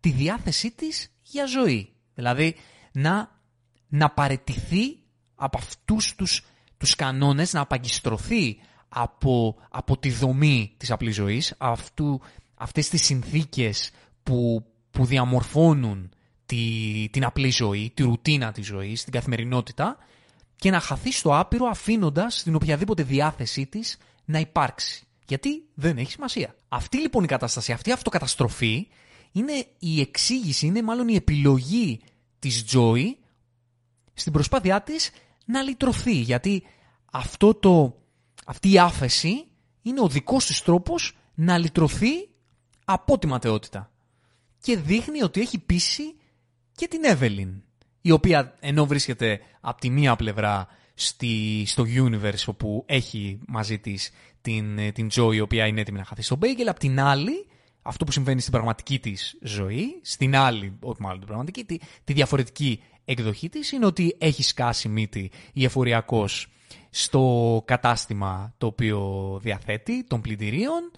τη 0.00 0.10
διάθεσή 0.10 0.70
της 0.70 1.12
για 1.22 1.46
ζωή. 1.46 1.92
Δηλαδή 2.14 2.54
να, 2.92 3.40
να 3.88 4.10
παρετηθεί 4.10 4.98
από 5.34 5.58
αυτούς 5.58 6.14
τους, 6.14 6.44
τους 6.76 6.94
κανόνες, 6.94 7.52
να 7.52 7.60
απαγκιστρωθεί 7.60 8.58
από, 8.88 9.56
από 9.70 9.98
τη 9.98 10.10
δομή 10.10 10.74
της 10.76 10.90
απλής 10.90 11.14
ζωής, 11.14 11.54
αυτού, 11.58 12.20
αυτές 12.54 12.88
τις 12.88 13.02
συνθήκες 13.02 13.90
που, 14.22 14.64
που 14.90 15.04
διαμορφώνουν 15.04 16.10
τη, 16.46 17.08
την 17.10 17.24
απλή 17.24 17.50
ζωή, 17.50 17.92
τη 17.94 18.02
ρουτίνα 18.02 18.52
της 18.52 18.66
ζωής, 18.66 19.04
την 19.04 19.12
καθημερινότητα 19.12 19.96
και 20.56 20.70
να 20.70 20.80
χαθεί 20.80 21.12
στο 21.12 21.38
άπειρο 21.38 21.66
αφήνοντας 21.66 22.42
την 22.42 22.54
οποιαδήποτε 22.54 23.02
διάθεσή 23.02 23.66
της 23.66 23.96
να 24.24 24.38
υπάρξει. 24.38 25.06
Γιατί 25.26 25.62
δεν 25.74 25.98
έχει 25.98 26.10
σημασία. 26.10 26.54
Αυτή 26.68 26.98
λοιπόν 26.98 27.24
η 27.24 27.26
κατάσταση, 27.26 27.72
αυτή 27.72 27.88
η 27.90 27.92
αυτοκαταστροφή 27.92 28.88
είναι 29.32 29.66
η 29.78 30.00
εξήγηση, 30.00 30.66
είναι 30.66 30.82
μάλλον 30.82 31.08
η 31.08 31.14
επιλογή 31.14 32.00
της 32.38 32.64
Joy 32.72 33.02
στην 34.14 34.32
προσπάθειά 34.32 34.82
της 34.82 35.10
να 35.44 35.62
λυτρωθεί. 35.62 36.14
Γιατί 36.14 36.62
αυτό 37.12 37.54
το, 37.54 37.98
αυτή 38.46 38.72
η 38.72 38.78
άφεση 38.78 39.44
είναι 39.82 40.00
ο 40.00 40.08
δικός 40.08 40.46
της 40.46 40.62
τρόπος 40.62 41.16
να 41.34 41.58
λυτρωθεί 41.58 42.28
από 42.84 43.18
τη 43.18 43.26
ματαιότητα. 43.26 43.92
Και 44.60 44.76
δείχνει 44.76 45.22
ότι 45.22 45.40
έχει 45.40 45.58
πείσει 45.58 46.16
και 46.74 46.88
την 46.88 47.04
Εύελιν, 47.04 47.62
η 48.00 48.10
οποία 48.10 48.56
ενώ 48.60 48.86
βρίσκεται 48.86 49.40
από 49.60 49.80
τη 49.80 49.90
μία 49.90 50.16
πλευρά 50.16 50.66
στη, 50.94 51.64
στο 51.66 51.84
universe 51.86 52.44
όπου 52.46 52.84
έχει 52.86 53.38
μαζί 53.46 53.78
της 53.78 54.10
την, 54.40 54.78
ε, 54.78 54.92
την 54.92 55.08
Joy 55.12 55.34
η 55.34 55.40
οποία 55.40 55.66
είναι 55.66 55.80
έτοιμη 55.80 55.98
να 55.98 56.04
χαθεί 56.04 56.22
στον 56.22 56.38
Bagel, 56.42 56.66
απ' 56.66 56.78
την 56.78 57.00
άλλη 57.00 57.46
αυτό 57.82 58.04
που 58.04 58.12
συμβαίνει 58.12 58.40
στην 58.40 58.52
πραγματική 58.52 58.98
της 58.98 59.38
ζωή, 59.42 60.00
στην 60.02 60.36
άλλη, 60.36 60.78
όχι 60.80 61.02
μάλλον 61.02 61.18
την 61.18 61.26
πραγματική, 61.26 61.64
τη, 61.64 61.76
τη 62.04 62.12
διαφορετική 62.12 62.82
εκδοχή 63.04 63.48
της 63.48 63.72
είναι 63.72 63.86
ότι 63.86 64.16
έχει 64.18 64.42
σκάσει 64.42 64.88
μύτη 64.88 65.30
η 65.52 65.64
εφοριακός 65.64 66.46
στο 66.90 67.62
κατάστημα 67.64 68.54
το 68.58 68.66
οποίο 68.66 69.38
διαθέτει 69.42 70.04
των 70.04 70.20
πλυντηρίων 70.20 70.90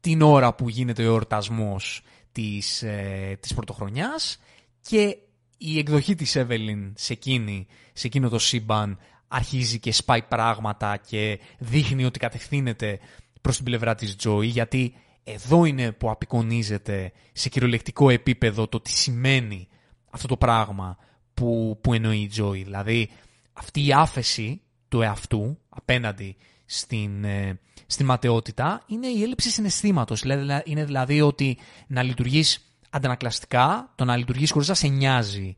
την 0.00 0.22
ώρα 0.22 0.54
που 0.54 0.68
γίνεται 0.68 1.02
ο 1.02 1.06
εορτασμός 1.06 2.02
της, 2.32 2.82
ε, 2.82 3.36
της 3.40 3.54
πρωτοχρονιάς 3.54 4.38
και 4.80 5.16
η 5.58 5.78
εκδοχή 5.78 6.14
της 6.14 6.36
Evelyn 6.38 6.92
σε, 6.94 7.12
εκείνη, 7.12 7.66
σε 7.92 8.06
εκείνο 8.06 8.28
το 8.28 8.38
σύμπαν 8.38 8.98
αρχίζει 9.28 9.78
και 9.78 9.92
σπάει 9.92 10.22
πράγματα 10.22 10.96
και 10.96 11.40
δείχνει 11.58 12.04
ότι 12.04 12.18
κατευθύνεται 12.18 12.98
προς 13.40 13.56
την 13.56 13.64
πλευρά 13.64 13.94
της 13.94 14.16
Joy 14.24 14.44
γιατί 14.44 14.94
εδώ 15.34 15.64
είναι 15.64 15.92
που 15.92 16.10
απεικονίζεται 16.10 17.12
σε 17.32 17.48
κυριολεκτικό 17.48 18.10
επίπεδο 18.10 18.68
το 18.68 18.80
τι 18.80 18.90
σημαίνει 18.90 19.68
αυτό 20.10 20.28
το 20.28 20.36
πράγμα 20.36 20.96
που, 21.34 21.78
που 21.80 21.94
εννοεί 21.94 22.18
η 22.18 22.30
Joy. 22.36 22.62
Δηλαδή 22.64 23.10
αυτή 23.52 23.86
η 23.86 23.92
άφεση 23.92 24.60
του 24.88 25.02
εαυτού 25.02 25.58
απέναντι 25.68 26.36
στην, 26.64 27.24
ε, 27.24 27.60
στην 27.86 28.06
ματαιότητα 28.06 28.82
είναι 28.86 29.06
η 29.06 29.22
έλλειψη 29.22 29.50
συναισθήματος. 29.50 30.22
Είναι 30.64 30.84
δηλαδή 30.84 31.20
ότι 31.20 31.58
να 31.86 32.02
λειτουργείς 32.02 32.72
αντανακλαστικά, 32.90 33.92
το 33.94 34.04
να 34.04 34.16
λειτουργείς 34.16 34.50
χωρίς 34.50 34.68
να 34.68 34.74
σε 34.74 34.88
νοιάζει 34.88 35.56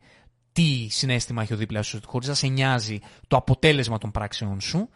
τι 0.51 0.87
συνέστημα 0.89 1.41
έχει 1.41 1.53
ο 1.53 1.57
δίπλα 1.57 1.81
σου, 1.81 1.99
χωρίς 2.05 2.27
να 2.27 2.33
σε 2.33 2.47
νοιάζει 2.47 2.99
το 3.27 3.37
αποτέλεσμα 3.37 3.97
των 3.97 4.11
πράξεων 4.11 4.61
σου, 4.61 4.89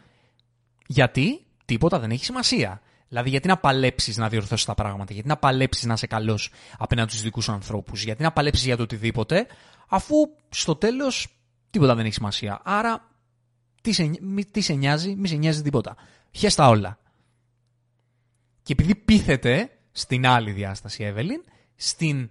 γιατί 0.88 1.45
τίποτα 1.65 1.99
δεν 1.99 2.11
έχει 2.11 2.26
σημασία. 2.26 2.82
Δηλαδή, 3.07 3.29
γιατί 3.29 3.47
να 3.47 3.57
παλέψεις 3.57 4.17
να 4.17 4.29
διορθώσεις 4.29 4.65
τα 4.65 4.73
πράγματα, 4.73 5.13
γιατί 5.13 5.27
να 5.27 5.37
παλέψεις 5.37 5.85
να 5.85 5.93
είσαι 5.93 6.07
καλός 6.07 6.51
απέναντι 6.77 7.09
στους 7.09 7.21
δικούς 7.21 7.43
σου 7.43 7.51
ανθρώπους, 7.51 8.03
γιατί 8.03 8.23
να 8.23 8.31
παλέψεις 8.31 8.65
για 8.65 8.77
το 8.77 8.83
οτιδήποτε, 8.83 9.47
αφού 9.87 10.15
στο 10.49 10.75
τέλος 10.75 11.27
τίποτα 11.69 11.95
δεν 11.95 12.05
έχει 12.05 12.13
σημασία. 12.13 12.61
Άρα, 12.63 13.11
τι 13.81 13.91
σε, 13.91 14.11
τι 14.51 14.61
σε 14.61 14.73
νοιάζει, 14.73 15.15
μη 15.15 15.27
σε 15.27 15.35
νοιάζει 15.35 15.61
τίποτα. 15.61 15.95
Χέστα 16.31 16.67
όλα. 16.67 16.99
Και 18.63 18.73
επειδή 18.73 18.95
πείθεται 18.95 19.69
στην 19.91 20.27
άλλη 20.27 20.51
διάσταση, 20.51 21.03
Εύελιν, 21.03 21.43
στην 21.75 22.29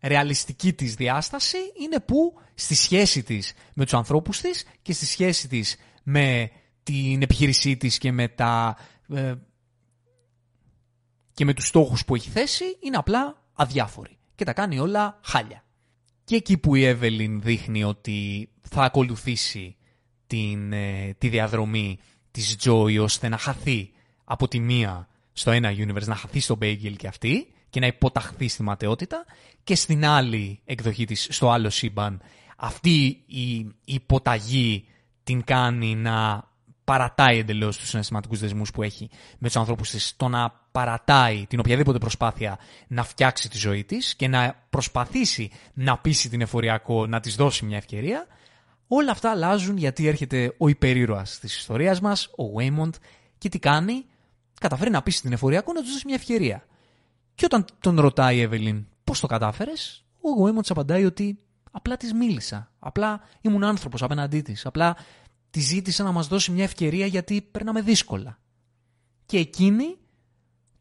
ρεαλιστική 0.00 0.72
της 0.72 0.94
διάσταση 0.94 1.58
είναι 1.82 2.00
που 2.00 2.38
στη 2.54 2.74
σχέση 2.74 3.22
της 3.22 3.52
με 3.74 3.84
τους 3.84 3.94
ανθρώπους 3.94 4.40
της 4.40 4.64
και 4.82 4.92
στη 4.92 5.06
σχέση 5.06 5.48
της 5.48 5.76
με 6.02 6.50
την 6.82 7.22
επιχείρησή 7.22 7.76
της 7.76 7.98
και 7.98 8.12
με, 8.12 8.28
τα, 8.28 8.76
ε, 9.08 9.34
και 11.34 11.44
με 11.44 11.54
τους 11.54 11.66
στόχους 11.66 12.04
που 12.04 12.14
έχει 12.14 12.30
θέσει 12.30 12.64
είναι 12.80 12.96
απλά 12.96 13.42
αδιάφορη 13.52 14.18
και 14.34 14.44
τα 14.44 14.52
κάνει 14.52 14.78
όλα 14.78 15.18
χάλια. 15.22 15.64
Και 16.24 16.36
εκεί 16.36 16.58
που 16.58 16.74
η 16.74 16.84
Εύελιν 16.84 17.40
δείχνει 17.40 17.84
ότι 17.84 18.48
θα 18.62 18.82
ακολουθήσει 18.82 19.76
την, 20.26 20.72
ε, 20.72 21.14
τη 21.18 21.28
διαδρομή 21.28 21.98
της 22.30 22.56
Joy 22.64 23.00
ώστε 23.00 23.28
να 23.28 23.38
χαθεί 23.38 23.92
από 24.24 24.48
τη 24.48 24.60
μία 24.60 25.08
στο 25.32 25.50
ένα 25.50 25.72
universe, 25.72 26.06
να 26.06 26.14
χαθεί 26.14 26.40
στο 26.40 26.58
Bagel 26.60 26.94
και 26.96 27.06
αυτή 27.06 27.52
και 27.70 27.80
να 27.80 27.86
υποταχθεί 27.86 28.48
στη 28.48 28.62
ματαιότητα 28.62 29.24
και 29.64 29.74
στην 29.74 30.04
άλλη 30.04 30.60
εκδοχή 30.64 31.04
της, 31.04 31.26
στο 31.30 31.50
άλλο 31.50 31.70
σύμπαν, 31.70 32.20
αυτή 32.56 33.22
η 33.26 33.66
υποταγή 33.84 34.84
την 35.22 35.44
κάνει 35.44 35.94
να 35.94 36.48
παρατάει 36.84 37.38
εντελώς 37.38 37.76
τους 37.76 37.88
συναισθηματικούς 37.88 38.38
δεσμούς 38.38 38.70
που 38.70 38.82
έχει 38.82 39.10
με 39.38 39.46
τους 39.46 39.56
ανθρώπου 39.56 39.82
της, 39.82 40.14
το 40.16 40.28
να 40.28 40.52
παρατάει 40.72 41.46
την 41.46 41.58
οποιαδήποτε 41.58 41.98
προσπάθεια 41.98 42.58
να 42.88 43.04
φτιάξει 43.04 43.50
τη 43.50 43.58
ζωή 43.58 43.84
της 43.84 44.14
και 44.14 44.28
να 44.28 44.64
προσπαθήσει 44.70 45.50
να 45.74 45.98
πείσει 45.98 46.28
την 46.28 46.40
εφοριακό 46.40 47.06
να 47.06 47.20
της 47.20 47.34
δώσει 47.34 47.64
μια 47.64 47.76
ευκαιρία. 47.76 48.26
Όλα 48.88 49.10
αυτά 49.10 49.30
αλλάζουν 49.30 49.76
γιατί 49.76 50.06
έρχεται 50.06 50.54
ο 50.58 50.68
υπερήρωας 50.68 51.38
της 51.38 51.56
ιστορίας 51.56 52.00
μας, 52.00 52.26
ο 52.26 52.44
Waymond, 52.58 52.92
και 53.38 53.48
τι 53.48 53.58
κάνει, 53.58 54.04
καταφέρει 54.60 54.90
να 54.90 55.02
πείσει 55.02 55.22
την 55.22 55.32
εφοριακό 55.32 55.72
να 55.72 55.82
του 55.82 55.88
δώσει 55.88 56.02
μια 56.06 56.14
ευκαιρία. 56.14 56.66
Και 57.34 57.44
όταν 57.44 57.64
τον 57.80 58.00
ρωτάει 58.00 58.36
η 58.36 58.40
Εύελιν 58.40 58.86
πώς 59.04 59.20
το 59.20 59.26
κατάφερες, 59.26 60.04
ο 60.20 60.30
Γουέμον 60.30 60.62
απαντάει 60.68 61.04
ότι 61.04 61.38
απλά 61.70 61.96
της 61.96 62.12
μίλησα. 62.12 62.70
Απλά 62.78 63.20
ήμουν 63.40 63.64
άνθρωπος 63.64 64.02
απέναντί 64.02 64.40
της. 64.40 64.66
Απλά 64.66 64.96
τη 65.54 65.60
ζήτησα 65.60 66.02
να 66.02 66.12
μας 66.12 66.26
δώσει 66.26 66.50
μια 66.50 66.64
ευκαιρία 66.64 67.06
γιατί 67.06 67.42
περνάμε 67.42 67.80
δύσκολα. 67.80 68.38
Και 69.26 69.38
εκείνη 69.38 69.96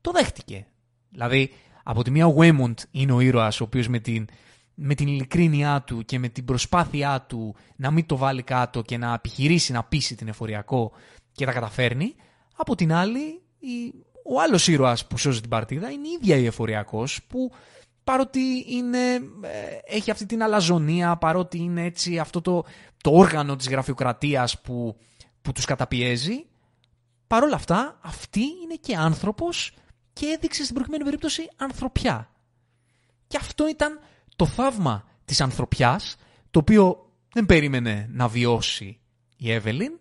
το 0.01 0.11
δέχτηκε. 0.11 0.67
Δηλαδή, 1.09 1.51
από 1.83 2.03
τη 2.03 2.11
μία 2.11 2.25
ο 2.25 2.29
Γουέμοντ 2.29 2.79
είναι 2.91 3.11
ο 3.11 3.19
ήρωας 3.19 3.61
ο 3.61 3.63
οποίος 3.63 3.87
με 3.87 3.99
την, 3.99 4.27
με 4.73 4.95
την 4.95 5.07
ειλικρίνειά 5.07 5.81
του 5.81 6.05
και 6.05 6.19
με 6.19 6.27
την 6.27 6.45
προσπάθειά 6.45 7.21
του 7.21 7.55
να 7.75 7.91
μην 7.91 8.05
το 8.05 8.17
βάλει 8.17 8.43
κάτω 8.43 8.81
και 8.81 8.97
να 8.97 9.13
επιχειρήσει 9.13 9.71
να 9.71 9.83
πείσει 9.83 10.15
την 10.15 10.27
εφοριακό 10.27 10.91
και 11.31 11.45
τα 11.45 11.51
καταφέρνει. 11.51 12.15
Από 12.55 12.75
την 12.75 12.93
άλλη, 12.93 13.41
η 13.59 13.93
ο 14.25 14.41
άλλος 14.41 14.67
ήρωας 14.67 15.07
που 15.07 15.17
σώζει 15.17 15.41
την 15.41 15.49
παρτίδα 15.49 15.91
είναι 15.91 16.07
η 16.07 16.11
ίδια 16.21 16.35
η 16.35 16.45
εφοριακός 16.45 17.23
που 17.27 17.51
παρότι 18.03 18.65
είναι, 18.67 19.13
ε, 19.41 19.95
έχει 19.95 20.11
αυτή 20.11 20.25
την 20.25 20.43
αλαζονία, 20.43 21.15
παρότι 21.15 21.57
είναι 21.57 21.83
έτσι 21.83 22.19
αυτό 22.19 22.41
το, 22.41 22.63
το 23.03 23.11
όργανο 23.11 23.55
της 23.55 23.69
γραφειοκρατίας 23.69 24.61
που, 24.61 24.97
που 25.41 25.51
τους 25.51 25.65
καταπιέζει, 25.65 26.45
παρόλα 27.27 27.55
αυτά 27.55 27.99
αυτή 28.01 28.41
είναι 28.63 28.75
και 28.75 28.95
άνθρωπος 28.95 29.73
και 30.13 30.25
έδειξε 30.25 30.61
στην 30.63 30.73
προηγούμενη 30.73 31.03
περίπτωση 31.03 31.49
ανθρωπιά. 31.55 32.29
Και 33.27 33.37
αυτό 33.39 33.67
ήταν 33.67 33.99
το 34.35 34.45
θαύμα 34.45 35.07
της 35.25 35.41
ανθρωπιάς, 35.41 36.15
το 36.51 36.59
οποίο 36.59 37.11
δεν 37.33 37.45
περίμενε 37.45 38.07
να 38.11 38.27
βιώσει 38.27 38.99
η 39.37 39.51
Εύελιν 39.51 39.99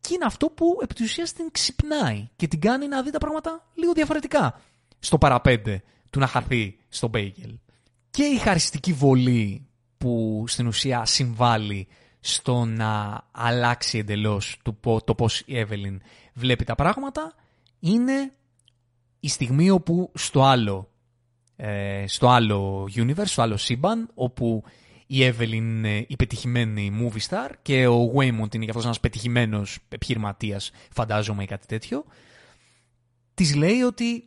και 0.00 0.14
είναι 0.14 0.24
αυτό 0.24 0.46
που 0.46 0.78
επί 0.82 0.94
της 0.94 1.10
ουσίας 1.10 1.32
την 1.32 1.50
ξυπνάει 1.52 2.28
και 2.36 2.48
την 2.48 2.60
κάνει 2.60 2.88
να 2.88 3.02
δει 3.02 3.10
τα 3.10 3.18
πράγματα 3.18 3.68
λίγο 3.74 3.92
διαφορετικά 3.92 4.60
στο 4.98 5.18
παραπέντε 5.18 5.82
του 6.10 6.18
να 6.18 6.26
χαθεί 6.26 6.78
στο 6.88 7.08
μπέγγελ. 7.08 7.58
Και 8.10 8.24
η 8.24 8.36
χαριστική 8.36 8.92
βολή 8.92 9.66
που 9.98 10.44
στην 10.46 10.66
ουσία 10.66 11.04
συμβάλλει 11.04 11.88
στο 12.24 12.64
να 12.64 13.22
αλλάξει 13.30 13.98
εντελώς 13.98 14.60
το 15.04 15.14
πώς 15.14 15.42
η 15.46 15.58
Εύελιν 15.58 16.00
βλέπει 16.34 16.64
τα 16.64 16.74
πράγματα 16.74 17.34
είναι 17.78 18.32
η 19.20 19.28
στιγμή 19.28 19.70
όπου 19.70 20.10
στο 20.14 20.42
άλλο, 20.42 20.90
ε, 21.56 22.04
στο 22.06 22.28
άλλο 22.28 22.88
universe, 22.94 23.26
στο 23.26 23.42
άλλο 23.42 23.56
σύμπαν, 23.56 24.10
όπου 24.14 24.64
η 25.06 25.24
Εύελιν 25.24 25.64
είναι 25.64 26.04
η 26.08 26.16
πετυχημένη 26.16 26.92
movie 27.00 27.28
star 27.28 27.50
και 27.62 27.86
ο 27.86 28.12
Waymond 28.16 28.54
είναι 28.54 28.64
και 28.64 28.70
αυτός 28.70 28.84
ένας 28.84 29.00
πετυχημένος 29.00 29.78
επιχειρηματίας, 29.88 30.70
φαντάζομαι 30.92 31.42
ή 31.42 31.46
κάτι 31.46 31.66
τέτοιο, 31.66 32.04
της 33.34 33.54
λέει 33.54 33.80
ότι 33.80 34.24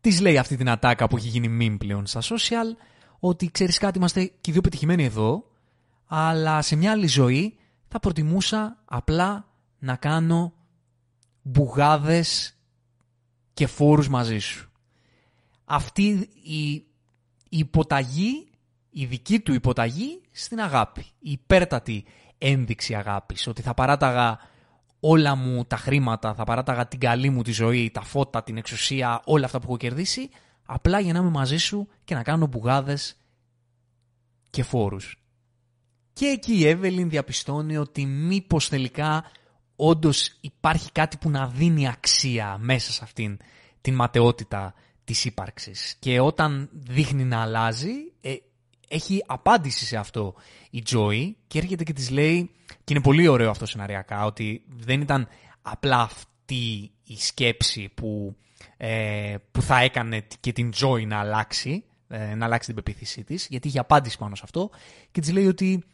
της 0.00 0.20
λέει 0.20 0.38
αυτή 0.38 0.56
την 0.56 0.68
ατάκα 0.68 1.08
που 1.08 1.16
έχει 1.16 1.28
γίνει 1.28 1.58
meme 1.60 1.76
πλέον 1.78 2.06
στα 2.06 2.20
social, 2.20 2.76
ότι 3.20 3.50
ξέρεις 3.50 3.78
κάτι, 3.78 3.98
είμαστε 3.98 4.24
και 4.24 4.50
οι 4.50 4.52
δύο 4.52 4.60
πετυχημένοι 4.60 5.04
εδώ, 5.04 5.49
αλλά 6.12 6.62
σε 6.62 6.76
μια 6.76 6.90
άλλη 6.90 7.06
ζωή 7.06 7.58
θα 7.88 8.00
προτιμούσα 8.00 8.82
απλά 8.84 9.48
να 9.78 9.96
κάνω 9.96 10.52
μπουγάδες 11.42 12.58
και 13.54 13.66
φόρους 13.66 14.08
μαζί 14.08 14.38
σου. 14.38 14.70
Αυτή 15.64 16.30
η, 16.42 16.72
η 16.72 16.86
υποταγή, 17.48 18.48
η 18.90 19.04
δική 19.04 19.40
του 19.40 19.54
υποταγή 19.54 20.20
στην 20.30 20.60
αγάπη. 20.60 21.00
Η 21.18 21.30
υπέρτατη 21.30 22.04
ένδειξη 22.38 22.94
αγάπης. 22.94 23.46
Ότι 23.46 23.62
θα 23.62 23.74
παράταγα 23.74 24.38
όλα 25.00 25.34
μου 25.34 25.64
τα 25.64 25.76
χρήματα, 25.76 26.34
θα 26.34 26.44
παράταγα 26.44 26.88
την 26.88 27.00
καλή 27.00 27.30
μου 27.30 27.42
τη 27.42 27.52
ζωή, 27.52 27.90
τα 27.90 28.02
φώτα, 28.02 28.42
την 28.42 28.56
εξουσία, 28.56 29.20
όλα 29.24 29.44
αυτά 29.44 29.58
που 29.58 29.64
έχω 29.66 29.76
κερδίσει, 29.76 30.30
απλά 30.64 31.00
για 31.00 31.12
να 31.12 31.18
είμαι 31.18 31.30
μαζί 31.30 31.56
σου 31.56 31.88
και 32.04 32.14
να 32.14 32.22
κάνω 32.22 32.46
μπουγάδες 32.46 33.16
και 34.50 34.62
φόρους. 34.62 35.19
Και 36.12 36.26
εκεί 36.26 36.54
η 36.54 36.66
Εύελιν 36.66 37.08
διαπιστώνει 37.08 37.76
ότι 37.76 38.06
μήπως 38.06 38.68
τελικά 38.68 39.24
όντως 39.76 40.36
υπάρχει 40.40 40.92
κάτι 40.92 41.16
που 41.16 41.30
να 41.30 41.46
δίνει 41.46 41.88
αξία 41.88 42.56
μέσα 42.60 42.92
σε 42.92 43.00
αυτήν 43.02 43.38
την 43.80 43.94
ματαιότητα 43.94 44.74
της 45.04 45.24
ύπαρξης. 45.24 45.96
Και 45.98 46.20
όταν 46.20 46.68
δείχνει 46.72 47.24
να 47.24 47.40
αλλάζει, 47.40 47.92
ε, 48.20 48.34
έχει 48.88 49.22
απάντηση 49.26 49.84
σε 49.84 49.96
αυτό 49.96 50.34
η 50.70 50.82
Joy 50.90 51.32
και 51.46 51.58
έρχεται 51.58 51.84
και 51.84 51.92
της 51.92 52.10
λέει, 52.10 52.50
και 52.66 52.92
είναι 52.92 53.02
πολύ 53.02 53.28
ωραίο 53.28 53.50
αυτό 53.50 53.66
σεναριακά, 53.66 54.24
ότι 54.24 54.62
δεν 54.66 55.00
ήταν 55.00 55.28
απλά 55.62 56.00
αυτή 56.00 56.90
η 57.04 57.16
σκέψη 57.16 57.90
που, 57.94 58.36
ε, 58.76 59.34
που 59.50 59.62
θα 59.62 59.80
έκανε 59.80 60.26
και 60.40 60.52
την 60.52 60.72
Joy 60.80 61.06
να 61.06 61.18
αλλάξει, 61.18 61.84
ε, 62.08 62.34
να 62.34 62.44
αλλάξει 62.44 62.66
την 62.66 62.76
πεποίθησή 62.76 63.24
της, 63.24 63.46
γιατί 63.50 63.68
είχε 63.68 63.78
απάντηση 63.78 64.18
πάνω 64.18 64.34
σε 64.34 64.42
αυτό 64.44 64.70
και 65.10 65.20
της 65.20 65.32
λέει 65.32 65.46
ότι 65.46 65.84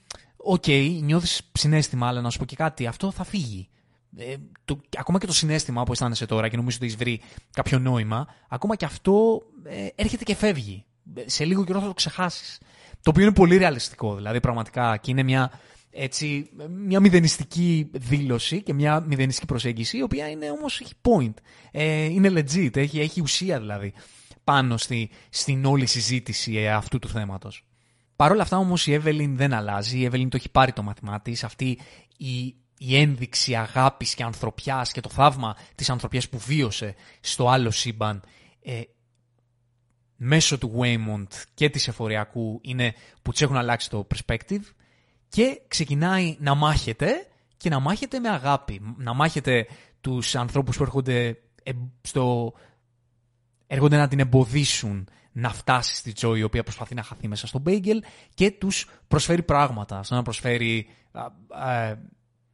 OK, 0.46 0.62
okay, 0.66 0.98
νιώθεις 1.02 1.50
συναίσθημα, 1.52 2.08
αλλά 2.08 2.20
να 2.20 2.30
σου 2.30 2.38
πω 2.38 2.44
και 2.44 2.56
κάτι, 2.56 2.86
αυτό 2.86 3.10
θα 3.10 3.24
φύγει. 3.24 3.68
Ε, 4.16 4.34
το, 4.64 4.80
ακόμα 4.98 5.18
και 5.18 5.26
το 5.26 5.32
συναίσθημα 5.32 5.82
που 5.82 5.92
αισθάνεσαι 5.92 6.26
τώρα 6.26 6.48
και 6.48 6.56
νομίζω 6.56 6.76
ότι 6.76 6.86
έχεις 6.86 6.98
βρει 6.98 7.20
κάποιο 7.52 7.78
νόημα, 7.78 8.26
ακόμα 8.48 8.76
και 8.76 8.84
αυτό 8.84 9.42
ε, 9.64 9.86
έρχεται 9.94 10.24
και 10.24 10.34
φεύγει. 10.34 10.84
Σε 11.24 11.44
λίγο 11.44 11.64
καιρό 11.64 11.80
θα 11.80 11.86
το 11.86 11.94
ξεχάσεις. 11.94 12.60
Το 13.02 13.10
οποίο 13.10 13.22
είναι 13.22 13.32
πολύ 13.32 13.56
ρεαλιστικό, 13.56 14.14
δηλαδή 14.14 14.40
πραγματικά 14.40 14.96
και 14.96 15.10
είναι 15.10 15.22
μια, 15.22 15.60
έτσι, 15.90 16.50
μια 16.68 17.00
μηδενιστική 17.00 17.90
δήλωση 17.92 18.62
και 18.62 18.74
μια 18.74 19.00
μηδενιστική 19.00 19.46
προσέγγιση, 19.46 19.96
η 19.98 20.02
οποία 20.02 20.28
είναι 20.28 20.50
όμως 20.50 20.80
έχει 20.80 20.92
point. 21.02 21.34
Ε, 21.70 22.04
είναι 22.04 22.28
legit, 22.28 22.76
έχει, 22.76 23.00
έχει 23.00 23.20
ουσία 23.20 23.58
δηλαδή 23.58 23.92
πάνω 24.44 24.76
στη, 24.76 25.10
στην 25.28 25.64
όλη 25.64 25.86
συζήτηση 25.86 26.54
ε, 26.54 26.72
αυτού 26.72 26.98
του 26.98 27.08
θέματος. 27.08 27.65
Παρ' 28.16 28.30
όλα 28.32 28.42
αυτά 28.42 28.56
όμως 28.56 28.86
η 28.86 28.92
Εύελιν 28.92 29.36
δεν 29.36 29.52
αλλάζει, 29.54 29.98
η 29.98 30.04
Εύελιν 30.04 30.28
το 30.28 30.36
έχει 30.36 30.50
πάρει 30.50 30.72
το 30.72 30.82
μαθημά 30.82 31.20
της, 31.20 31.44
αυτή 31.44 31.78
η, 32.16 32.54
η 32.78 32.96
ένδειξη 32.96 33.54
αγάπης 33.54 34.14
και 34.14 34.22
ανθρωπιάς 34.22 34.92
και 34.92 35.00
το 35.00 35.08
θαύμα 35.08 35.56
της 35.74 35.90
ανθρωπιάς 35.90 36.28
που 36.28 36.38
βίωσε 36.38 36.94
στο 37.20 37.48
άλλο 37.48 37.70
σύμπαν 37.70 38.22
ε, 38.62 38.80
μέσω 40.16 40.58
του 40.58 40.78
Waymond 40.78 41.26
και 41.54 41.70
της 41.70 41.88
εφοριακού 41.88 42.60
είναι 42.62 42.94
που 43.22 43.32
της 43.32 43.42
έχουν 43.42 43.56
αλλάξει 43.56 43.90
το 43.90 44.06
perspective 44.14 44.62
και 45.28 45.60
ξεκινάει 45.68 46.36
να 46.40 46.54
μάχεται 46.54 47.26
και 47.56 47.68
να 47.68 47.80
μάχεται 47.80 48.18
με 48.18 48.28
αγάπη. 48.28 48.94
Να 48.96 49.14
μάχεται 49.14 49.66
τους 50.00 50.34
ανθρώπους 50.34 50.76
που 50.76 50.82
έρχονται, 50.82 51.38
στο... 52.02 52.52
έρχονται 53.66 53.96
να 53.96 54.08
την 54.08 54.20
εμποδίσουν 54.20 55.08
να 55.38 55.50
φτάσει 55.50 55.96
στη 55.96 56.12
Τζόη 56.12 56.38
η 56.38 56.42
οποία 56.42 56.62
προσπαθεί 56.62 56.94
να 56.94 57.02
χαθεί 57.02 57.28
μέσα 57.28 57.46
στο 57.46 57.58
Μπέγγελ 57.58 58.02
και 58.34 58.50
τους 58.50 58.88
προσφέρει 59.08 59.42
πράγματα. 59.42 60.02
Στον 60.02 60.16
να 60.16 60.22
προσφέρει 60.22 60.88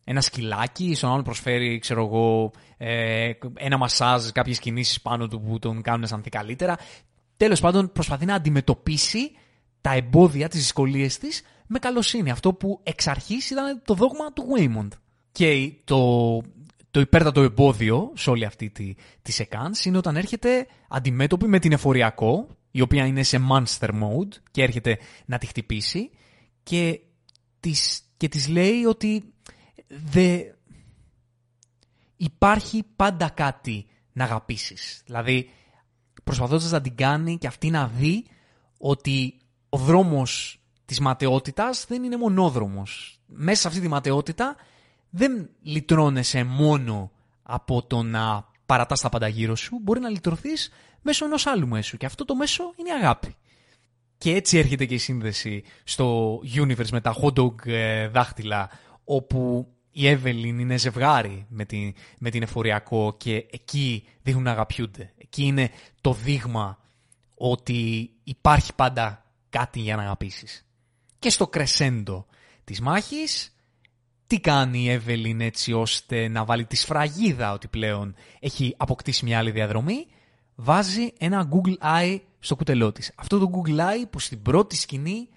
ένα 0.04 0.20
σκυλάκι, 0.20 0.94
στον 0.94 1.10
άλλον 1.10 1.24
προσφέρει 1.24 1.78
ξέρω 1.78 2.04
εγώ, 2.04 2.50
ε, 2.76 3.32
ένα 3.54 3.76
μασάζ, 3.76 4.28
κάποιες 4.28 4.58
κινήσεις 4.58 5.00
πάνω 5.00 5.28
του 5.28 5.40
που 5.40 5.58
τον 5.58 5.82
κάνουν 5.82 6.00
να 6.00 6.06
αισθανθεί 6.06 6.28
καλύτερα. 6.28 6.76
Τέλος 7.36 7.60
πάντων 7.60 7.92
προσπαθεί 7.92 8.24
να 8.24 8.34
αντιμετωπίσει 8.34 9.30
τα 9.80 9.92
εμπόδια, 9.94 10.48
τις 10.48 10.60
δυσκολίες 10.60 11.18
της 11.18 11.42
με 11.66 11.78
καλοσύνη. 11.78 12.30
Αυτό 12.30 12.52
που 12.52 12.80
εξ 12.82 13.06
αρχής 13.06 13.50
ήταν 13.50 13.82
το 13.84 13.94
δόγμα 13.94 14.32
του 14.32 14.44
Waymond. 14.56 14.98
Και 15.32 15.72
το, 15.84 16.40
το 16.90 17.00
υπέρτατο 17.00 17.42
εμπόδιο 17.42 18.12
σε 18.14 18.30
όλη 18.30 18.44
αυτή 18.44 18.70
τη, 18.70 18.94
τη 19.22 19.32
σεκάνς 19.32 19.84
είναι 19.84 19.96
όταν 19.96 20.16
έρχεται 20.16 20.66
αντιμέτωπη 20.88 21.46
με 21.46 21.58
την 21.58 21.72
εφοριακό, 21.72 22.48
η 22.72 22.80
οποία 22.80 23.06
είναι 23.06 23.22
σε 23.22 23.38
monster 23.50 23.88
mode 23.88 24.34
και 24.50 24.62
έρχεται 24.62 24.98
να 25.24 25.38
τη 25.38 25.46
χτυπήσει 25.46 26.10
και 26.62 27.00
της, 27.60 28.02
και 28.16 28.28
της 28.28 28.48
λέει 28.48 28.84
ότι 28.84 29.34
δε... 29.86 30.40
υπάρχει 32.16 32.84
πάντα 32.96 33.28
κάτι 33.28 33.86
να 34.12 34.24
αγαπήσεις. 34.24 35.02
Δηλαδή, 35.06 35.50
προσπαθώντας 36.24 36.70
να 36.70 36.80
την 36.80 36.96
κάνει 36.96 37.38
και 37.38 37.46
αυτή 37.46 37.70
να 37.70 37.88
δει 37.88 38.26
ότι 38.78 39.36
ο 39.68 39.78
δρόμος 39.78 40.60
της 40.84 41.00
ματαιότητας 41.00 41.84
δεν 41.88 42.04
είναι 42.04 42.16
μονόδρομος. 42.16 43.20
Μέσα 43.26 43.60
σε 43.60 43.68
αυτή 43.68 43.80
τη 43.80 43.88
ματαιότητα 43.88 44.56
δεν 45.10 45.50
λυτρώνεσαι 45.62 46.44
μόνο 46.44 47.10
από 47.42 47.82
το 47.82 48.02
να 48.02 48.50
παρατάς 48.66 49.00
τα 49.00 49.08
πάντα 49.08 49.28
γύρω 49.28 49.56
σου, 49.56 49.78
μπορεί 49.82 50.00
να 50.00 50.08
λυτρωθείς 50.08 50.70
μέσω 51.02 51.24
ενός 51.24 51.46
άλλου 51.46 51.68
μέσου 51.68 51.96
και 51.96 52.06
αυτό 52.06 52.24
το 52.24 52.34
μέσο 52.34 52.72
είναι 52.76 52.88
η 52.88 52.92
αγάπη. 52.92 53.36
Και 54.18 54.34
έτσι 54.34 54.58
έρχεται 54.58 54.84
και 54.86 54.94
η 54.94 54.98
σύνδεση 54.98 55.64
στο 55.84 56.38
universe 56.54 56.90
με 56.90 57.00
τα 57.00 57.16
hot 57.22 57.38
dog 57.38 57.66
ε, 57.66 58.08
δάχτυλα 58.08 58.70
όπου 59.04 59.66
η 59.90 60.08
Εύελιν 60.08 60.58
είναι 60.58 60.76
ζευγάρι 60.76 61.46
με 61.48 61.64
την, 61.64 61.94
με 62.18 62.30
την 62.30 62.42
εφοριακό 62.42 63.16
και 63.18 63.46
εκεί 63.50 64.04
δείχνουν 64.22 64.42
να 64.42 64.50
αγαπιούνται. 64.50 65.12
Εκεί 65.18 65.44
είναι 65.44 65.70
το 66.00 66.12
δείγμα 66.12 66.78
ότι 67.34 68.10
υπάρχει 68.24 68.74
πάντα 68.74 69.24
κάτι 69.50 69.80
για 69.80 69.96
να 69.96 70.02
αγαπήσεις. 70.02 70.66
Και 71.18 71.30
στο 71.30 71.48
κρεσέντο 71.48 72.26
της 72.64 72.80
μάχης, 72.80 73.56
τι 74.26 74.40
κάνει 74.40 74.82
η 74.82 74.90
Εύελιν 74.90 75.40
έτσι 75.40 75.72
ώστε 75.72 76.28
να 76.28 76.44
βάλει 76.44 76.64
τη 76.64 76.76
σφραγίδα 76.76 77.52
ότι 77.52 77.68
πλέον 77.68 78.14
έχει 78.40 78.74
αποκτήσει 78.76 79.24
μια 79.24 79.38
άλλη 79.38 79.50
διαδρομή, 79.50 80.06
βάζει 80.54 81.12
ένα 81.18 81.48
Google 81.50 81.76
Eye 81.84 82.20
στο 82.38 82.56
κουτελό 82.56 82.92
της. 82.92 83.12
Αυτό 83.14 83.38
το 83.38 83.50
Google 83.54 83.78
Eye 83.78 84.04
που 84.10 84.18
στην 84.18 84.42
πρώτη 84.42 84.76
σκηνή 84.76 85.28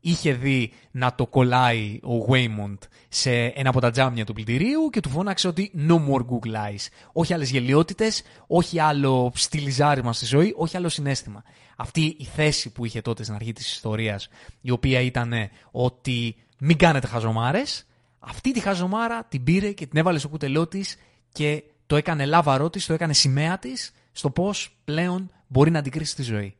είχε 0.00 0.32
δει 0.32 0.72
να 0.90 1.14
το 1.14 1.26
κολλάει 1.26 2.00
ο 2.02 2.26
Waymond 2.28 2.78
σε 3.08 3.44
ένα 3.44 3.68
από 3.68 3.80
τα 3.80 3.90
τζάμια 3.90 4.24
του 4.24 4.32
πλητηρίου 4.32 4.88
και 4.90 5.00
του 5.00 5.08
φώναξε 5.08 5.48
ότι 5.48 5.72
no 5.88 5.94
more 5.94 6.20
Google 6.20 6.54
Eyes. 6.54 6.86
Όχι 7.12 7.34
άλλες 7.34 7.50
γελιότητες, 7.50 8.22
όχι 8.46 8.78
άλλο 8.80 9.32
στυλιζάρισμα 9.34 10.12
στη 10.12 10.24
ζωή, 10.24 10.54
όχι 10.56 10.76
άλλο 10.76 10.88
συνέστημα. 10.88 11.42
Αυτή 11.76 12.16
η 12.18 12.24
θέση 12.24 12.72
που 12.72 12.84
είχε 12.84 13.00
τότε 13.00 13.22
στην 13.22 13.34
αρχή 13.34 13.52
της 13.52 13.72
ιστορίας, 13.72 14.28
η 14.60 14.70
οποία 14.70 15.00
ήταν 15.00 15.32
ότι 15.70 16.36
μην 16.58 16.76
κάνετε 16.76 17.06
χαζομάρες, 17.06 17.86
αυτή 18.18 18.52
τη 18.52 18.60
χαζομάρα 18.60 19.24
την 19.24 19.44
πήρε 19.44 19.72
και 19.72 19.86
την 19.86 19.98
έβαλε 19.98 20.18
στο 20.18 20.28
κουτελό 20.28 20.66
της 20.66 20.96
και 21.32 21.62
το 21.86 21.96
έκανε 21.96 22.24
λάβαρό 22.24 22.70
της, 22.70 22.86
το 22.86 22.94
έκανε 22.94 23.12
σημαία 23.12 23.58
της 23.58 23.92
στο 24.16 24.30
πώς 24.30 24.76
πλέον 24.84 25.30
μπορεί 25.46 25.70
να 25.70 25.78
αντικρίσεις 25.78 26.14
τη 26.14 26.22
ζωή. 26.22 26.56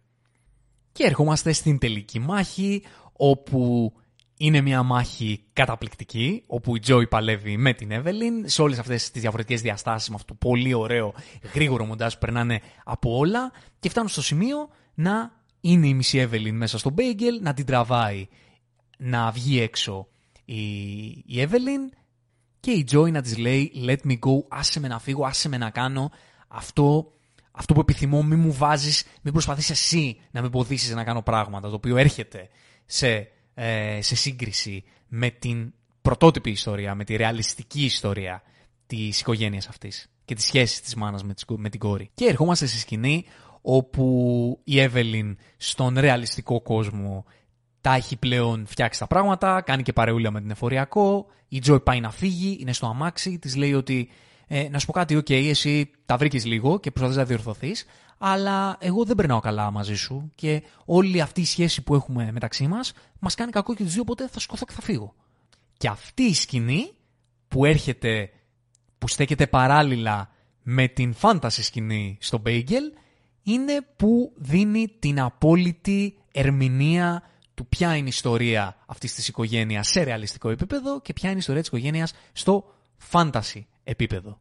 Και 0.93 1.05
ερχόμαστε 1.05 1.53
στην 1.53 1.79
τελική 1.79 2.19
μάχη, 2.19 2.83
όπου 3.13 3.93
είναι 4.37 4.61
μια 4.61 4.83
μάχη 4.83 5.45
καταπληκτική, 5.53 6.43
όπου 6.47 6.77
η 6.77 6.79
Τζόι 6.79 7.07
παλεύει 7.07 7.57
με 7.57 7.73
την 7.73 7.91
Εύελιν 7.91 8.49
σε 8.49 8.63
όλες 8.63 8.79
αυτές 8.79 9.11
τις 9.11 9.21
διαφορετικές 9.21 9.61
διαστάσεις, 9.61 10.09
με 10.09 10.15
αυτό 10.15 10.35
το 10.35 10.49
πολύ 10.49 10.75
ωραίο 10.75 11.15
γρήγορο 11.55 11.85
μοντάζ 11.85 12.13
που 12.13 12.19
περνάνε 12.19 12.61
από 12.85 13.17
όλα 13.17 13.53
και 13.81 13.89
φτάνουν 13.89 14.09
στο 14.09 14.23
σημείο 14.23 14.69
να 14.95 15.33
είναι 15.61 15.87
η 15.87 15.95
μισή 15.95 16.19
Εύελιν 16.19 16.57
μέσα 16.57 16.79
στο 16.79 16.91
Μπέγγελ, 16.91 17.39
να 17.43 17.55
την 17.55 17.67
τραβάει 17.67 18.29
να 18.99 19.31
βγει 19.31 19.61
έξω 19.61 20.09
η, 20.45 20.63
η 21.27 21.41
Εύελιν 21.41 21.91
και 22.61 22.71
η 22.71 22.85
Τζόι 22.85 23.11
να 23.11 23.23
της 23.23 23.37
λέει 23.39 23.73
let 23.87 24.09
me 24.09 24.13
go, 24.13 24.45
άσε 24.49 24.81
με 24.81 24.89
να 24.89 24.99
φύγω, 24.99 25.25
άσε 25.25 25.49
με 25.49 25.57
να 25.57 25.71
κάνω 25.71 26.11
αυτό 26.49 27.16
αυτό 27.57 27.75
που 27.75 27.81
επιθυμώ, 27.81 28.23
μην 28.23 28.39
μου 28.39 28.53
βάζεις, 28.53 29.05
μην 29.23 29.33
προσπαθείς 29.33 29.71
εσύ 29.71 30.21
να 30.31 30.41
με 30.41 30.47
εμποδίσεις 30.47 30.95
να 30.95 31.05
κάνω 31.05 31.23
πράγματα, 31.23 31.69
το 31.69 31.75
οποίο 31.75 31.97
έρχεται 31.97 32.49
σε, 32.85 33.29
ε, 33.55 33.99
σε 34.03 34.17
σύγκριση 34.17 34.85
με 35.09 35.31
την 35.31 35.73
πρωτότυπη 36.03 36.51
ιστορία, 36.51 36.95
με 36.95 37.05
τη 37.05 37.17
ρεαλιστική 37.17 37.85
ιστορία 37.85 38.43
της 38.87 39.21
οικογένειας 39.21 39.69
αυτής 39.69 40.11
και 40.25 40.35
τις 40.35 40.45
σχέσεις 40.45 40.81
της 40.81 40.95
μάνας 40.95 41.23
με 41.57 41.69
την 41.69 41.81
κόρη. 41.81 42.11
Και 42.15 42.25
ερχόμαστε 42.25 42.67
στη 42.67 42.79
σκηνή 42.79 43.25
όπου 43.63 44.61
η 44.65 44.81
Εύελιν 44.81 45.39
στον 45.57 45.99
ρεαλιστικό 45.99 46.61
κόσμο 46.61 47.25
τα 47.81 47.95
έχει 47.95 48.17
πλέον 48.17 48.67
φτιάξει 48.67 48.99
τα 48.99 49.07
πράγματα, 49.07 49.61
κάνει 49.61 49.83
και 49.83 49.93
παρεούλα 49.93 50.31
με 50.31 50.41
την 50.41 50.51
εφοριακό, 50.51 51.27
η 51.49 51.59
Τζόι 51.59 51.81
πάει 51.81 52.01
να 52.01 52.11
φύγει, 52.11 52.57
είναι 52.61 52.73
στο 52.73 52.87
αμάξι, 52.87 53.39
της 53.39 53.57
λέει 53.57 53.75
ότι 53.75 54.09
ε, 54.47 54.69
να 54.69 54.79
σου 54.79 54.87
πω 54.87 54.93
κάτι, 54.93 55.17
οκ, 55.17 55.31
εσύ 55.31 55.91
τα 56.07 56.17
βρήκες 56.17 56.45
λίγο 56.45 56.81
και 56.81 56.91
προσπαθείς 56.91 57.17
να 57.17 57.25
διορθωθείς, 57.25 57.85
αλλά 58.19 58.77
εγώ 58.81 59.05
δεν 59.05 59.17
περνάω 59.17 59.41
καλά 59.41 59.71
μαζί 59.71 59.95
σου 59.95 60.33
και 60.35 60.63
όλη 60.85 61.21
αυτή 61.21 61.41
η 61.41 61.45
σχέση 61.45 61.83
που 61.83 61.95
έχουμε 61.95 62.33
μεταξύ 62.33 62.67
μας 62.67 62.93
μας 63.19 63.35
κάνει 63.35 63.51
κακό 63.51 63.75
και 63.75 63.83
τους 63.83 63.93
δύο, 63.93 64.03
οπότε 64.03 64.29
θα 64.29 64.41
σηκωθώ 64.41 64.64
και 64.65 64.73
θα 64.73 64.81
φύγω. 64.81 65.15
Και 65.77 65.89
αυτή 65.89 66.23
η 66.23 66.35
σκηνή 66.35 66.91
που 67.49 67.65
έρχεται, 67.65 68.31
που 68.99 69.09
στέκεται 69.09 69.47
παράλληλα 69.47 70.31
με 70.63 70.89
την 70.89 71.15
φάνταση 71.15 71.63
σκηνή 71.63 72.19
στο 72.21 72.43
Bagel, 72.47 72.93
είναι 73.43 73.87
που 73.97 74.33
δίνει 74.37 74.97
την 74.99 75.21
απόλυτη 75.21 76.19
ερμηνεία 76.33 77.23
του 77.55 77.67
ποια 77.67 77.97
είναι 77.97 78.07
η 78.07 78.09
ιστορία 78.09 78.77
αυτής 78.87 79.15
της 79.15 79.29
οικογένειας 79.29 79.89
σε 79.89 80.03
ρεαλιστικό 80.03 80.51
επίπεδο 80.51 81.01
και 81.01 81.13
ποια 81.13 81.29
είναι 81.29 81.37
η 81.37 81.41
ιστορία 81.41 81.61
της 81.61 81.71
οικογένειας 81.71 82.13
στο 82.33 82.75
fantasy 83.13 83.61
επίπεδο. 83.87 84.41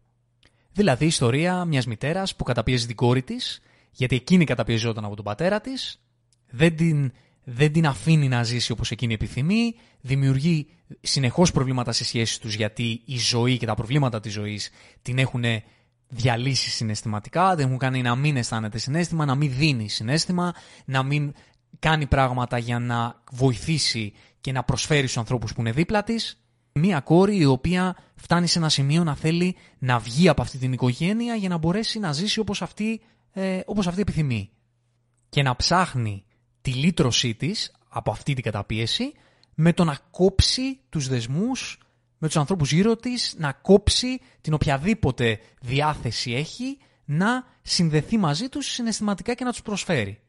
Δηλαδή 0.71 1.03
η 1.03 1.07
ιστορία 1.07 1.65
μιας 1.65 1.85
μητέρας 1.85 2.35
που 2.35 2.43
καταπιέζει 2.43 2.85
την 2.87 2.95
κόρη 2.95 3.23
της, 3.23 3.61
γιατί 3.91 4.15
εκείνη 4.15 4.45
καταπιεζόταν 4.45 5.05
από 5.05 5.15
τον 5.15 5.25
πατέρα 5.25 5.61
της, 5.61 6.01
δεν 6.49 6.75
την, 6.75 7.11
δεν 7.43 7.71
την 7.73 7.87
αφήνει 7.87 8.27
να 8.27 8.43
ζήσει 8.43 8.71
όπως 8.71 8.91
εκείνη 8.91 9.13
επιθυμεί, 9.13 9.75
δημιουργεί 10.01 10.67
συνεχώς 11.01 11.51
προβλήματα 11.51 11.91
σε 11.91 12.03
σχέσεις 12.03 12.37
τους 12.37 12.53
γιατί 12.53 13.01
η 13.05 13.17
ζωή 13.17 13.57
και 13.57 13.65
τα 13.65 13.75
προβλήματα 13.75 14.19
της 14.19 14.33
ζωής 14.33 14.69
την 15.01 15.17
έχουν 15.17 15.43
διαλύσει 16.07 16.69
συναισθηματικά, 16.69 17.55
δεν 17.55 17.65
έχουν 17.65 17.77
κάνει 17.77 18.01
να 18.01 18.15
μην 18.15 18.37
αισθάνεται 18.37 18.77
συνέστημα, 18.77 19.25
να 19.25 19.35
μην 19.35 19.51
δίνει 19.53 19.89
συνέστημα, 19.89 20.53
να 20.85 21.03
μην 21.03 21.33
κάνει 21.79 22.05
πράγματα 22.05 22.57
για 22.57 22.79
να 22.79 23.21
βοηθήσει 23.31 24.13
και 24.41 24.51
να 24.51 24.63
προσφέρει 24.63 25.01
στους 25.01 25.17
ανθρώπους 25.17 25.53
που 25.53 25.61
είναι 25.61 25.71
δίπλα 25.71 26.03
της. 26.03 26.44
Μία 26.79 26.99
κόρη 26.99 27.37
η 27.37 27.45
οποία 27.45 27.95
φτάνει 28.15 28.47
σε 28.47 28.59
ένα 28.59 28.69
σημείο 28.69 29.03
να 29.03 29.15
θέλει 29.15 29.55
να 29.79 29.99
βγει 29.99 30.29
από 30.29 30.41
αυτή 30.41 30.57
την 30.57 30.73
οικογένεια 30.73 31.35
για 31.35 31.49
να 31.49 31.57
μπορέσει 31.57 31.99
να 31.99 32.11
ζήσει 32.11 32.39
όπως 32.39 32.61
αυτή, 32.61 33.01
ε, 33.31 33.59
όπως 33.65 33.87
αυτή 33.87 34.01
επιθυμεί. 34.01 34.49
Και 35.29 35.43
να 35.43 35.55
ψάχνει 35.55 36.25
τη 36.61 36.71
λύτρωσή 36.73 37.35
της 37.35 37.71
από 37.89 38.11
αυτή 38.11 38.33
την 38.33 38.43
καταπίεση 38.43 39.11
με 39.55 39.73
το 39.73 39.83
να 39.83 39.97
κόψει 40.11 40.79
τους 40.89 41.07
δεσμούς 41.07 41.79
με 42.17 42.27
τους 42.27 42.37
ανθρώπους 42.37 42.71
γύρω 42.71 42.95
της, 42.95 43.35
να 43.37 43.51
κόψει 43.51 44.19
την 44.41 44.53
οποιαδήποτε 44.53 45.39
διάθεση 45.61 46.33
έχει 46.33 46.77
να 47.05 47.45
συνδεθεί 47.61 48.17
μαζί 48.17 48.49
τους 48.49 48.65
συναισθηματικά 48.65 49.33
και 49.33 49.43
να 49.43 49.51
τους 49.51 49.61
προσφέρει. 49.61 50.19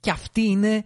Και 0.00 0.10
αυτή 0.10 0.40
είναι, 0.40 0.84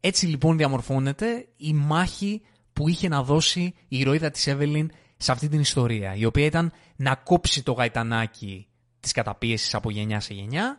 έτσι 0.00 0.26
λοιπόν 0.26 0.56
διαμορφώνεται 0.56 1.48
η 1.56 1.72
μάχη 1.72 2.42
που 2.78 2.88
είχε 2.88 3.08
να 3.08 3.22
δώσει 3.22 3.74
η 3.88 3.98
ηρωίδα 3.98 4.30
της 4.30 4.46
Εύελιν 4.46 4.90
σε 5.16 5.32
αυτή 5.32 5.48
την 5.48 5.60
ιστορία, 5.60 6.14
η 6.14 6.24
οποία 6.24 6.44
ήταν 6.44 6.72
να 6.96 7.14
κόψει 7.14 7.62
το 7.62 7.72
γαϊτανάκι 7.72 8.66
της 9.00 9.12
καταπίεσης 9.12 9.74
από 9.74 9.90
γενιά 9.90 10.20
σε 10.20 10.34
γενιά 10.34 10.78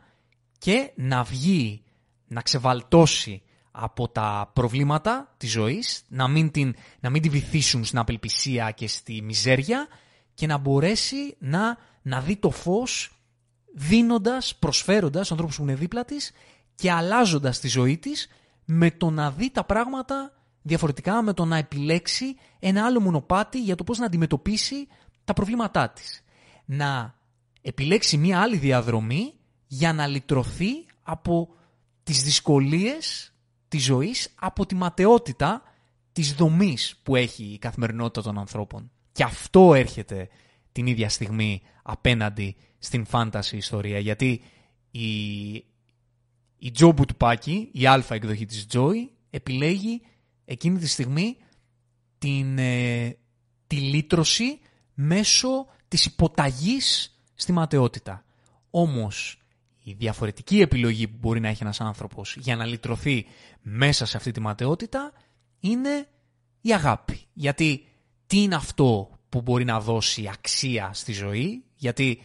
και 0.58 0.92
να 0.96 1.24
βγει, 1.24 1.84
να 2.28 2.42
ξεβαλτώσει 2.42 3.42
από 3.72 4.08
τα 4.08 4.52
προβλήματα 4.54 5.34
της 5.38 5.52
ζωής, 5.52 6.04
να 6.08 6.28
μην, 6.28 6.52
την, 6.52 6.76
να 7.00 7.10
μην 7.10 7.22
τη 7.22 7.30
βυθίσουν 7.30 7.86
στην 7.86 8.00
απελπισία 8.00 8.72
και 8.72 8.88
στη 8.88 9.22
μιζέρια 9.22 9.88
και 10.34 10.48
να 10.48 10.58
μπορέσει 10.58 11.36
να, 11.40 11.78
να 12.02 12.22
δει 12.22 12.36
το 12.36 12.50
φως 12.50 13.12
δίνοντας, 13.76 14.56
προσφέροντας 14.56 15.26
στους 15.26 15.32
ανθρώπους 15.32 15.56
που 15.56 15.64
είναι 15.64 15.76
δίπλα 15.76 16.06
της 16.06 16.32
και 16.76 16.92
αλλάζοντας 16.92 17.60
τη 17.60 17.68
ζωή 17.68 17.98
της 17.98 18.28
με 18.66 18.92
το 18.92 19.10
να 19.10 19.32
δει 19.32 19.52
τα 19.52 19.64
πράγματα 19.64 20.39
διαφορετικά, 20.62 21.22
με 21.22 21.34
το 21.34 21.46
να 21.46 21.58
επιλέξει 21.58 22.36
ένα 22.60 22.86
άλλο 22.86 23.00
μονοπάτι 23.00 23.62
για 23.62 23.76
το 23.76 23.84
πώς 23.84 23.98
να 23.98 24.06
αντιμετωπίσει 24.06 24.88
τα 25.24 25.34
προβλήματά 25.34 25.90
της. 25.90 26.24
Να 26.66 27.16
επιλέξει 27.62 28.18
μία 28.18 28.42
άλλη 28.42 28.58
διαδρομή 28.58 29.34
για 29.68 29.94
να 29.94 30.08
λυτρωθεί 30.08 30.86
από 31.04 31.50
τις 32.04 32.24
δυσκολίες 32.24 33.34
της 33.68 33.84
ζωής, 33.84 34.34
από 34.36 34.66
τη 34.66 34.76
ματαιότητα 34.76 35.62
της 36.12 36.34
δομής 36.34 36.96
που 37.04 37.16
έχει 37.16 37.44
η 37.44 37.58
καθημερινότητα 37.58 38.22
των 38.22 38.38
ανθρώπων. 38.38 38.92
Και 39.12 39.24
αυτό 39.24 39.74
έρχεται 39.74 40.30
την 40.72 40.88
ίδια 40.88 41.10
στιγμή 41.10 41.62
απέναντι 41.84 42.56
στην 42.80 43.06
φάνταση 43.06 43.58
ιστορία, 43.58 44.00
γιατί 44.00 44.42
η 44.92 45.10
η 46.60 46.72
Τζο 46.72 46.92
Μπουτουπάκη, 46.92 47.70
η 47.72 47.86
αλφα 47.86 48.16
εκδοχή 48.16 48.46
της 48.46 48.68
Τζόι, 48.68 49.12
επιλέγει 49.30 50.02
εκείνη 50.52 50.80
τη 50.80 50.88
στιγμή 50.88 51.38
την, 52.18 52.58
ε, 52.58 53.18
τη 53.68 53.76
λύτρωση 53.76 54.60
μέσω 54.94 55.68
της 55.88 56.06
υποταγής 56.06 57.20
στη 57.34 57.52
ματαιότητα. 57.52 58.26
Όμως 58.70 59.42
η 59.84 59.94
διαφορετική 59.94 60.62
επιλογή 60.62 61.08
που 61.08 61.18
μπορεί 61.20 61.40
να 61.40 61.48
έχει 61.48 61.64
ένας 61.64 61.82
άνθρωπος 61.82 62.36
για 62.40 62.56
να 62.56 62.66
λυτρωθεί 62.66 63.26
μέσα 63.62 64.06
σε 64.06 64.18
αυτή 64.18 64.32
τη 64.32 64.40
ματαιότητα 64.40 65.12
είναι 65.60 66.08
η 66.62 66.74
αγάπη. 66.74 67.20
Γιατί 67.34 67.86
τι 68.28 68.42
είναι 68.42 68.56
αυτό 68.56 69.20
που 69.30 69.42
μπορεί 69.42 69.66
να 69.66 69.80
δώσει 69.80 70.28
αξία 70.28 70.94
στη 70.94 71.12
ζωή, 71.12 71.64
γιατί 71.76 72.22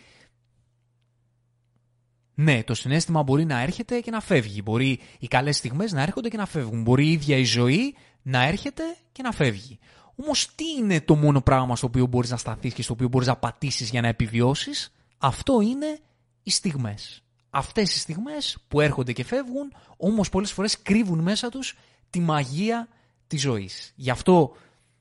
ναι, 2.34 2.62
το 2.64 2.74
συνέστημα 2.74 3.22
μπορεί 3.22 3.44
να 3.44 3.60
έρχεται 3.60 4.00
και 4.00 4.10
να 4.10 4.20
φεύγει. 4.20 4.60
Μπορεί 4.64 5.00
οι 5.18 5.26
καλές 5.26 5.56
στιγμές 5.56 5.92
να 5.92 6.02
έρχονται 6.02 6.28
και 6.28 6.36
να 6.36 6.46
φεύγουν. 6.46 6.82
Μπορεί 6.82 7.06
η 7.06 7.12
ίδια 7.12 7.36
η 7.36 7.44
ζωή 7.44 7.94
να 8.24 8.46
έρχεται 8.46 8.82
και 9.12 9.22
να 9.22 9.32
φεύγει. 9.32 9.78
Όμως, 10.16 10.54
τι 10.54 10.64
είναι 10.78 11.00
το 11.00 11.16
μόνο 11.16 11.40
πράγμα 11.40 11.76
στο 11.76 11.86
οποίο 11.86 12.06
μπορείς 12.06 12.30
να 12.30 12.36
σταθείς 12.36 12.74
και 12.74 12.82
στο 12.82 12.92
οποίο 12.92 13.08
μπορείς 13.08 13.28
να 13.28 13.36
πατήσεις 13.36 13.90
για 13.90 14.00
να 14.00 14.08
επιβιώσεις, 14.08 14.92
αυτό 15.18 15.60
είναι 15.60 15.98
οι 16.42 16.50
στιγμές. 16.50 17.22
Αυτές 17.50 17.94
οι 17.94 17.98
στιγμές 17.98 18.56
που 18.68 18.80
έρχονται 18.80 19.12
και 19.12 19.24
φεύγουν, 19.24 19.72
όμως 19.96 20.28
πολλές 20.28 20.52
φορές 20.52 20.82
κρύβουν 20.82 21.18
μέσα 21.18 21.48
τους 21.48 21.76
τη 22.10 22.20
μαγεία 22.20 22.88
της 23.26 23.40
ζωής. 23.40 23.92
Γι' 23.94 24.10
αυτό 24.10 24.56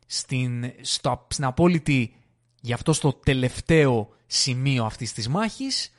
στην, 0.06 0.74
στο, 0.82 1.28
στην 1.30 1.46
απόλυτη, 1.46 2.16
γι' 2.62 2.74
αυτό 2.74 2.94
στο 2.94 3.14
τελευταίο 3.14 4.10
σημείο 4.26 4.86
αυτής 4.86 5.14
της 5.14 5.28
μάχης 5.28 5.92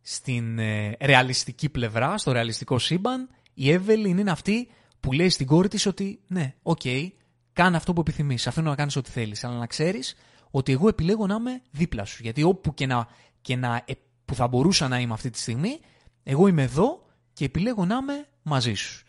στην 0.00 0.58
ε, 0.58 0.96
ρεαλιστική 1.00 1.68
πλευρά, 1.68 2.18
στο 2.18 2.32
ρεαλιστικό 2.32 2.78
σύμπαν, 2.78 3.28
η 3.54 3.70
Εύελιν 3.70 4.18
είναι 4.18 4.30
αυτή 4.30 4.68
που 5.04 5.12
λέει 5.12 5.28
στην 5.28 5.46
κόρη 5.46 5.68
της 5.68 5.86
ότι 5.86 6.20
ναι, 6.26 6.54
OK, 6.62 6.80
okay, 6.84 7.08
κάνε 7.52 7.76
αυτό 7.76 7.92
που 7.92 8.00
επιθυμείς, 8.00 8.46
αφήνω 8.46 8.70
να 8.70 8.76
κάνεις 8.76 8.96
ό,τι 8.96 9.10
θέλεις, 9.10 9.44
αλλά 9.44 9.58
να 9.58 9.66
ξέρεις 9.66 10.14
ότι 10.50 10.72
εγώ 10.72 10.88
επιλέγω 10.88 11.26
να 11.26 11.34
είμαι 11.34 11.62
δίπλα 11.70 12.04
σου. 12.04 12.22
Γιατί 12.22 12.42
όπου 12.42 12.74
και 12.74 12.86
να, 12.86 13.08
και 13.40 13.56
να 13.56 13.82
ε, 13.84 13.92
που 14.24 14.34
θα 14.34 14.48
μπορούσα 14.48 14.88
να 14.88 15.00
είμαι 15.00 15.12
αυτή 15.12 15.30
τη 15.30 15.38
στιγμή, 15.38 15.80
εγώ 16.22 16.46
είμαι 16.46 16.62
εδώ 16.62 17.06
και 17.32 17.44
επιλέγω 17.44 17.84
να 17.84 17.96
είμαι 17.96 18.28
μαζί 18.42 18.74
σου. 18.74 19.04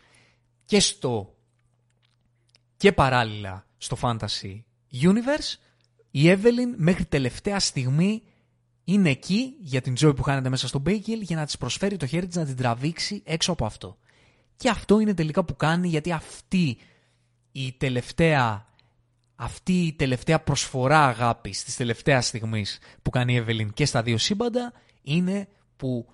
Και 0.64 0.80
στο 0.80 1.34
και 2.76 2.92
παράλληλα 2.92 3.66
στο 3.78 3.96
Fantasy 4.00 4.60
Universe, 4.92 5.54
η 6.10 6.22
Evelyn 6.24 6.74
μέχρι 6.76 7.04
τελευταία 7.04 7.60
στιγμή 7.60 8.22
είναι 8.84 9.10
εκεί 9.10 9.54
για 9.60 9.80
την 9.80 9.94
Joy 10.00 10.16
που 10.16 10.22
χάνεται 10.22 10.48
μέσα 10.48 10.68
στο 10.68 10.82
Bagel 10.86 11.20
για 11.20 11.36
να 11.36 11.44
της 11.44 11.58
προσφέρει 11.58 11.96
το 11.96 12.06
χέρι 12.06 12.26
της 12.26 12.36
να 12.36 12.44
την 12.44 12.56
τραβήξει 12.56 13.22
έξω 13.24 13.52
από 13.52 13.66
αυτό. 13.66 13.98
Και 14.56 14.68
αυτό 14.68 15.00
είναι 15.00 15.14
τελικά 15.14 15.44
που 15.44 15.56
κάνει 15.56 15.88
γιατί 15.88 16.12
αυτή 16.12 16.78
η 17.52 17.72
τελευταία, 17.72 18.66
αυτή 19.36 19.86
η 19.86 19.92
τελευταία 19.92 20.40
προσφορά 20.40 21.06
αγάπης 21.06 21.64
της 21.64 21.76
τελευταίας 21.76 22.26
στιγμής 22.26 22.78
που 23.02 23.10
κάνει 23.10 23.32
η 23.32 23.36
Εύελιν 23.36 23.72
και 23.72 23.86
στα 23.86 24.02
δύο 24.02 24.18
σύμπαντα 24.18 24.72
είναι 25.02 25.48
που, 25.76 26.06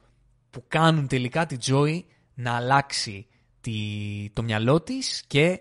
που 0.50 0.64
κάνουν 0.68 1.06
τελικά 1.06 1.46
τη 1.46 1.56
Joy 1.66 2.02
να 2.34 2.56
αλλάξει 2.56 3.26
τη, 3.60 3.72
το 4.32 4.42
μυαλό 4.42 4.80
της 4.80 5.22
και 5.26 5.60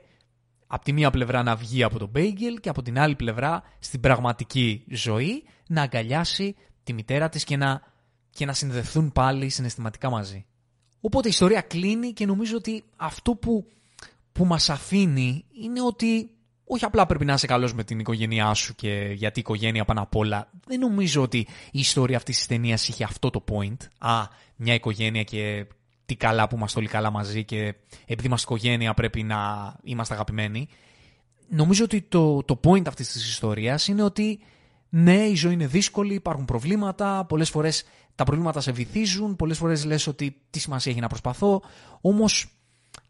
από 0.68 0.84
τη 0.84 0.94
μία 0.94 1.12
πλευρά 1.12 1.44
να 1.44 1.56
βγει 1.56 1.84
από 1.84 2.00
το 2.00 2.12
Bagel 2.16 2.60
και 2.62 2.70
από 2.70 2.82
την 2.82 3.00
άλλη 3.00 3.16
πλευρά 3.16 3.64
στην 3.80 4.00
πραγματική 4.00 4.86
ζωή 4.92 5.44
να 5.68 5.82
αγκαλιάσει 5.82 6.56
τη 6.84 6.94
μητέρα 6.94 7.30
της 7.30 7.44
και 7.44 7.58
να, 7.58 7.82
και 8.30 8.46
να 8.46 8.54
συνδεθούν 8.54 9.12
πάλι 9.12 9.50
συναισθηματικά 9.50 10.10
μαζί. 10.10 10.46
Οπότε 11.02 11.28
η 11.28 11.32
ιστορία 11.32 11.62
κλείνει 11.62 12.14
και 12.14 12.26
νομίζω 12.26 12.58
ότι 12.58 12.84
αυτό 12.96 13.36
που, 13.36 13.66
που 14.32 14.46
μας 14.46 14.70
αφήνει 14.70 15.46
είναι 15.52 15.82
ότι 15.82 16.30
όχι 16.74 16.86
απλά 16.86 17.06
πρέπει 17.06 17.26
να 17.26 17.34
είσαι 17.34 17.48
καλός 17.48 17.74
με 17.74 17.84
την 17.84 18.00
οικογένειά 18.00 18.54
σου 18.54 18.76
και 18.76 19.12
γιατί 19.16 19.40
η 19.40 19.42
οικογένεια 19.42 19.86
πάνω 19.86 20.02
απ' 20.02 20.16
όλα. 20.16 20.50
Δεν 20.68 20.80
νομίζω 20.80 21.22
ότι 21.22 21.38
η 21.72 21.80
ιστορία 21.80 22.18
αυτής 22.18 22.38
της 22.38 22.48
ταινίας 22.48 22.88
είχε 22.88 23.04
αυτό 23.04 23.30
το 23.30 23.44
point. 23.52 23.78
Α, 23.98 24.24
μια 24.56 24.74
οικογένεια 24.74 25.24
και 25.24 25.66
τι 26.06 26.16
καλά 26.16 26.48
που 26.48 26.56
είμαστε 26.56 26.80
όλοι 26.80 26.88
καλά 26.88 27.12
μαζί 27.12 27.46
και 27.46 27.76
επειδή 28.06 28.28
είμαστε 28.28 28.54
οικογένεια 28.54 28.94
πρέπει 28.94 29.24
να 29.24 29.38
είμαστε 29.84 30.14
αγαπημένοι. 30.14 30.68
νομίζω 31.48 31.84
ότι 31.84 32.02
το, 32.02 32.44
το 32.44 32.60
point 32.64 32.88
αυτής 32.88 33.12
της 33.12 33.30
ιστορίας 33.30 33.88
είναι 33.88 34.04
ότι 34.04 34.40
ναι, 34.90 35.18
η 35.18 35.36
ζωή 35.36 35.54
είναι 35.54 35.68
δύσκολη, 35.68 36.14
υπάρχουν 36.14 36.46
προβλήματα, 36.46 37.26
πολλές 37.26 37.50
φορές 37.50 37.84
τα 38.22 38.28
προβλήματα 38.28 38.62
σε 38.62 38.72
βυθίζουν, 38.72 39.36
πολλές 39.36 39.58
φορές 39.58 39.86
λες 39.86 40.08
ότι 40.08 40.42
τι 40.50 40.60
σημασία 40.60 40.92
έχει 40.92 41.02
να 41.02 41.08
προσπαθώ, 41.08 41.62
όμως 42.02 42.58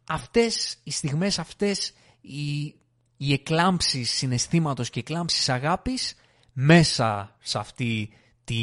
αυτές 0.07 0.78
οι 0.84 0.91
στιγμές, 0.91 1.39
αυτές 1.39 1.93
οι, 2.22 2.76
οι 3.18 3.34
εκλάμψεις 3.34 4.12
συναισθήματος 4.12 4.89
και 4.89 4.99
εκλάμψεις 4.99 5.49
αγάπης 5.49 6.16
μέσα 6.53 7.36
σε 7.39 7.57
αυτή 7.57 8.09
τη, 8.43 8.57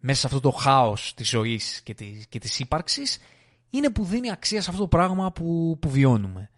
μέσα 0.00 0.20
σε 0.20 0.26
αυτό 0.26 0.40
το 0.40 0.50
χάος 0.50 1.14
της 1.14 1.28
ζωής 1.28 1.80
και 1.82 1.94
της, 1.94 2.26
και 2.28 2.38
της 2.38 2.58
ύπαρξης 2.58 3.18
είναι 3.70 3.90
που 3.90 4.04
δίνει 4.04 4.30
αξία 4.30 4.62
σε 4.62 4.70
αυτό 4.70 4.82
το 4.82 4.88
πράγμα 4.88 5.32
που, 5.32 5.78
που 5.80 5.90
βιώνουμε. 5.90 6.50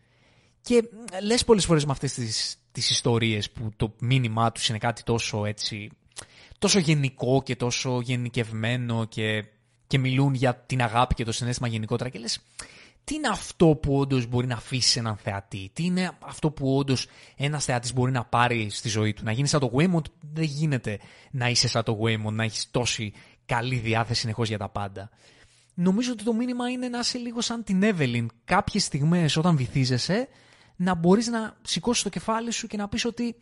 Και 0.61 0.83
λες 1.23 1.45
πολλές 1.45 1.65
φορές 1.65 1.85
με 1.85 1.93
αυτές 1.93 2.13
τις, 2.13 2.57
τις 2.73 2.91
ιστορίες 2.91 3.51
που 3.51 3.71
το 3.77 3.95
μήνυμά 4.01 4.53
τους 4.53 4.69
είναι 4.69 4.79
κάτι 4.79 5.03
τόσο 5.03 5.45
έτσι 5.45 5.91
τόσο 6.61 6.79
γενικό 6.79 7.43
και 7.45 7.57
τόσο 7.57 8.01
γενικευμένο 8.01 9.05
και, 9.05 9.45
και 9.87 9.99
μιλούν 9.99 10.35
για 10.35 10.55
την 10.55 10.83
αγάπη 10.83 11.15
και 11.15 11.25
το 11.25 11.33
συνέστημα 11.33 11.69
γενικότερα 11.69 12.11
και 12.11 12.19
λες 12.19 12.41
τι 13.05 13.15
είναι 13.15 13.29
αυτό 13.29 13.67
που 13.67 13.99
όντως 13.99 14.27
μπορεί 14.27 14.47
να 14.47 14.55
αφήσει 14.55 14.99
έναν 14.99 15.17
θεατή, 15.17 15.71
τι 15.73 15.85
είναι 15.85 16.11
αυτό 16.21 16.51
που 16.51 16.77
όντως 16.77 17.07
ένας 17.37 17.65
θεατής 17.65 17.93
μπορεί 17.93 18.13
να 18.13 18.25
πάρει 18.25 18.71
στη 18.71 18.89
ζωή 18.89 19.13
του; 19.13 19.25
Να 19.25 19.33
γίνεις 19.33 19.51
σαν 19.51 19.61
το 19.61 19.71
Waymond, 19.75 20.05
δεν 20.33 20.45
γίνεται 20.45 20.99
να 21.31 21.49
είσαι 21.49 21.69
σαν 21.69 21.83
το 21.83 21.99
Waymond, 22.03 22.33
να 22.33 22.45
έχεις 22.45 22.71
τόση 22.71 23.13
καλή 23.47 23.77
διάθεση 23.77 24.21
συνεχώς 24.21 24.49
για 24.49 24.59
τα 24.59 24.69
πάντα. 24.69 25.11
Νομίζω 25.75 26.13
ότι 26.13 26.25
το 26.25 26.33
μήνυμα 26.33 26.69
είναι 26.69 26.89
να 26.89 26.99
είσαι 26.99 27.19
λίγο 27.19 27.41
σαν 27.41 27.65
την 27.65 27.83
Evelyn. 27.83 28.27
Κάποιες 28.45 28.85
στιγμές 28.85 29.37
όταν 29.37 29.57
βυθίζεσαι, 29.57 30.29
να 30.77 30.95
μπορείς 30.95 31.27
να 31.27 31.57
σηκώσεις 31.63 32.03
το 32.03 32.09
κεφάλι 32.09 32.51
σου 32.51 32.67
και 32.67 32.77
να 32.77 32.89
πεις 32.89 33.05
ότι 33.05 33.37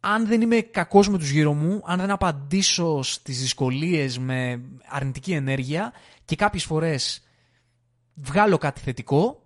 αν 0.00 0.26
δεν 0.26 0.40
είμαι 0.40 0.60
κακός 0.60 1.08
με 1.08 1.18
τους 1.18 1.30
γύρω 1.30 1.52
μου, 1.52 1.82
αν 1.84 1.98
δεν 1.98 2.10
απαντήσω 2.10 3.02
στις 3.02 3.40
δυσκολίες 3.40 4.18
με 4.18 4.62
αρνητική 4.88 5.32
ενέργεια 5.32 5.92
και 6.24 6.36
κάποιες 6.36 6.64
φορές 6.64 7.22
βγάλω 8.14 8.58
κάτι 8.58 8.80
θετικό, 8.80 9.42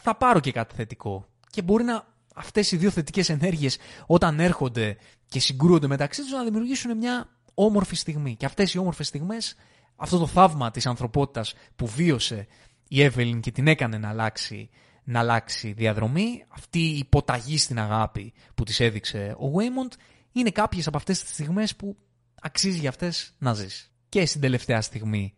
θα 0.00 0.16
πάρω 0.16 0.40
και 0.40 0.52
κάτι 0.52 0.74
θετικό. 0.74 1.26
Και 1.50 1.62
μπορεί 1.62 1.84
να 1.84 2.06
αυτές 2.34 2.72
οι 2.72 2.76
δύο 2.76 2.90
θετικές 2.90 3.28
ενέργειες 3.28 3.78
όταν 4.06 4.40
έρχονται 4.40 4.96
και 5.28 5.40
συγκρούονται 5.40 5.86
μεταξύ 5.86 6.22
τους 6.22 6.30
να 6.30 6.44
δημιουργήσουν 6.44 6.96
μια 6.96 7.28
όμορφη 7.54 7.96
στιγμή. 7.96 8.36
Και 8.36 8.46
αυτές 8.46 8.74
οι 8.74 8.78
όμορφες 8.78 9.06
στιγμές, 9.06 9.54
αυτό 9.96 10.18
το 10.18 10.26
θαύμα 10.26 10.70
της 10.70 10.86
ανθρωπότητας 10.86 11.54
που 11.76 11.86
βίωσε 11.86 12.46
η 12.88 13.02
Εύελιν 13.02 13.40
και 13.40 13.50
την 13.50 13.66
έκανε 13.66 13.98
να 13.98 14.08
αλλάξει 14.08 14.70
να 15.04 15.18
αλλάξει 15.18 15.72
διαδρομή. 15.72 16.44
Αυτή 16.48 16.78
η 16.78 16.98
υποταγή 16.98 17.58
στην 17.58 17.78
αγάπη 17.78 18.32
που 18.54 18.64
της 18.64 18.80
έδειξε 18.80 19.36
ο 19.38 19.46
Waymond 19.56 19.96
είναι 20.32 20.50
κάποιες 20.50 20.86
από 20.86 20.96
αυτές 20.96 21.22
τις 21.22 21.32
στιγμές 21.32 21.76
που 21.76 21.96
αξίζει 22.40 22.78
για 22.78 22.88
αυτές 22.88 23.34
να 23.38 23.54
ζεις. 23.54 23.92
Και 24.08 24.26
στην 24.26 24.40
τελευταία 24.40 24.80
στιγμή 24.80 25.34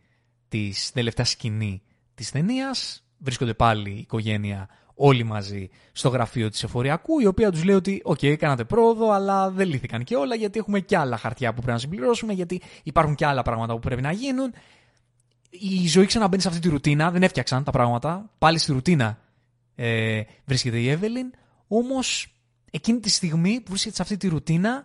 της 0.48 0.92
τελευταία 0.92 1.24
σκηνή 1.24 1.82
της 2.14 2.30
ταινίας 2.30 3.04
βρίσκονται 3.18 3.54
πάλι 3.54 3.90
η 3.90 3.98
οικογένεια 3.98 4.68
όλοι 4.94 5.24
μαζί 5.24 5.68
στο 5.92 6.08
γραφείο 6.08 6.48
της 6.48 6.62
εφοριακού, 6.62 7.20
η 7.20 7.26
οποία 7.26 7.50
τους 7.50 7.64
λέει 7.64 7.74
ότι 7.74 8.00
«ΟΚ, 8.04 8.18
okay, 8.22 8.36
κάνατε 8.36 8.64
πρόοδο, 8.64 9.10
αλλά 9.10 9.50
δεν 9.50 9.68
λύθηκαν 9.68 10.04
και 10.04 10.16
όλα, 10.16 10.34
γιατί 10.34 10.58
έχουμε 10.58 10.80
και 10.80 10.96
άλλα 10.96 11.16
χαρτιά 11.16 11.48
που 11.48 11.54
πρέπει 11.54 11.72
να 11.72 11.78
συμπληρώσουμε, 11.78 12.32
γιατί 12.32 12.60
υπάρχουν 12.82 13.14
και 13.14 13.26
άλλα 13.26 13.42
πράγματα 13.42 13.72
που 13.72 13.78
πρέπει 13.78 14.02
να 14.02 14.12
γίνουν». 14.12 14.52
Η 15.50 15.88
ζωή 15.88 16.06
ξαναμπαίνει 16.06 16.42
σε 16.42 16.48
αυτή 16.48 16.60
τη 16.60 16.68
ρουτίνα, 16.68 17.10
δεν 17.10 17.22
έφτιαξαν 17.22 17.64
τα 17.64 17.70
πράγματα, 17.70 18.30
πάλι 18.38 18.58
στη 18.58 18.72
ρουτίνα 18.72 19.18
ε, 19.74 20.22
βρίσκεται 20.44 20.78
η 20.78 20.88
Εύελιν, 20.88 21.32
όμως 21.68 22.34
εκείνη 22.70 23.00
τη 23.00 23.10
στιγμή 23.10 23.60
που 23.60 23.70
βρίσκεται 23.70 23.94
σε 23.94 24.02
αυτή 24.02 24.16
τη 24.16 24.28
ρουτίνα, 24.28 24.84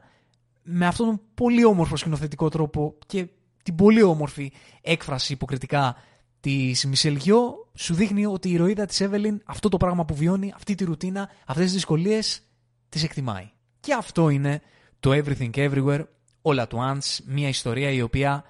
με 0.63 0.85
αυτόν 0.85 1.05
τον 1.05 1.21
πολύ 1.33 1.65
όμορφο 1.65 1.95
σκηνοθετικό 1.95 2.49
τρόπο 2.49 2.97
και 3.05 3.27
την 3.63 3.75
πολύ 3.75 4.01
όμορφη 4.01 4.51
έκφραση 4.81 5.33
υποκριτικά 5.33 5.95
της 6.39 6.85
Μισελ 6.85 7.15
Γιώ, 7.15 7.69
σου 7.73 7.93
δείχνει 7.93 8.25
ότι 8.25 8.49
η 8.49 8.51
ηρωίδα 8.51 8.85
της 8.85 9.01
Εύελιν 9.01 9.41
αυτό 9.45 9.69
το 9.69 9.77
πράγμα 9.77 10.05
που 10.05 10.15
βιώνει, 10.15 10.51
αυτή 10.55 10.75
τη 10.75 10.83
ρουτίνα, 10.83 11.29
αυτές 11.45 11.65
τις 11.65 11.73
δυσκολίες, 11.73 12.41
τις 12.89 13.03
εκτιμάει. 13.03 13.49
Και 13.79 13.93
αυτό 13.93 14.29
είναι 14.29 14.61
το 14.99 15.11
Everything 15.13 15.49
Everywhere 15.53 16.03
All 16.41 16.57
at 16.57 16.67
Once, 16.67 17.17
μια 17.25 17.47
ιστορία 17.47 17.89
η 17.91 18.01
οποία 18.01 18.43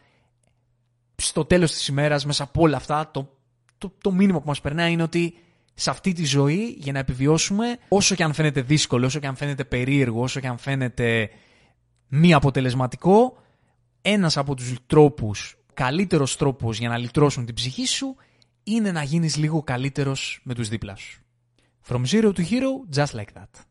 στο 1.15 1.45
τέλος 1.45 1.71
της 1.71 1.87
ημέρας 1.87 2.25
μέσα 2.25 2.43
από 2.43 2.61
όλα 2.61 2.77
αυτά 2.77 3.11
το, 3.11 3.37
το, 3.77 3.93
το 4.01 4.11
μήνυμα 4.11 4.39
που 4.39 4.47
μας 4.47 4.61
περνάει 4.61 4.91
είναι 4.91 5.03
ότι 5.03 5.37
σε 5.79 5.89
αυτή 5.89 6.13
τη 6.13 6.25
ζωή 6.25 6.75
για 6.77 6.91
να 6.91 6.99
επιβιώσουμε, 6.99 7.77
όσο 7.87 8.15
και 8.15 8.23
αν 8.23 8.33
φαίνεται 8.33 8.61
δύσκολο, 8.61 9.05
όσο 9.05 9.19
και 9.19 9.27
αν 9.27 9.35
φαίνεται 9.35 9.63
περίεργο, 9.63 10.21
όσο 10.21 10.39
και 10.39 10.47
αν 10.47 10.57
φαίνεται 10.57 11.29
μη 12.07 12.33
αποτελεσματικό, 12.33 13.37
ένας 14.01 14.37
από 14.37 14.55
τους 14.55 14.75
τρόπους, 14.85 15.57
καλύτερος 15.73 16.35
τρόπος 16.37 16.79
για 16.79 16.89
να 16.89 16.97
λυτρώσουν 16.97 17.45
την 17.45 17.55
ψυχή 17.55 17.85
σου, 17.85 18.15
είναι 18.63 18.91
να 18.91 19.03
γίνεις 19.03 19.37
λίγο 19.37 19.63
καλύτερος 19.63 20.39
με 20.43 20.53
τους 20.53 20.69
δίπλα 20.69 20.95
σου. 20.95 21.21
From 21.87 22.01
zero 22.05 22.33
to 22.33 22.39
hero, 22.39 22.97
just 22.97 23.13
like 23.15 23.33
that. 23.33 23.68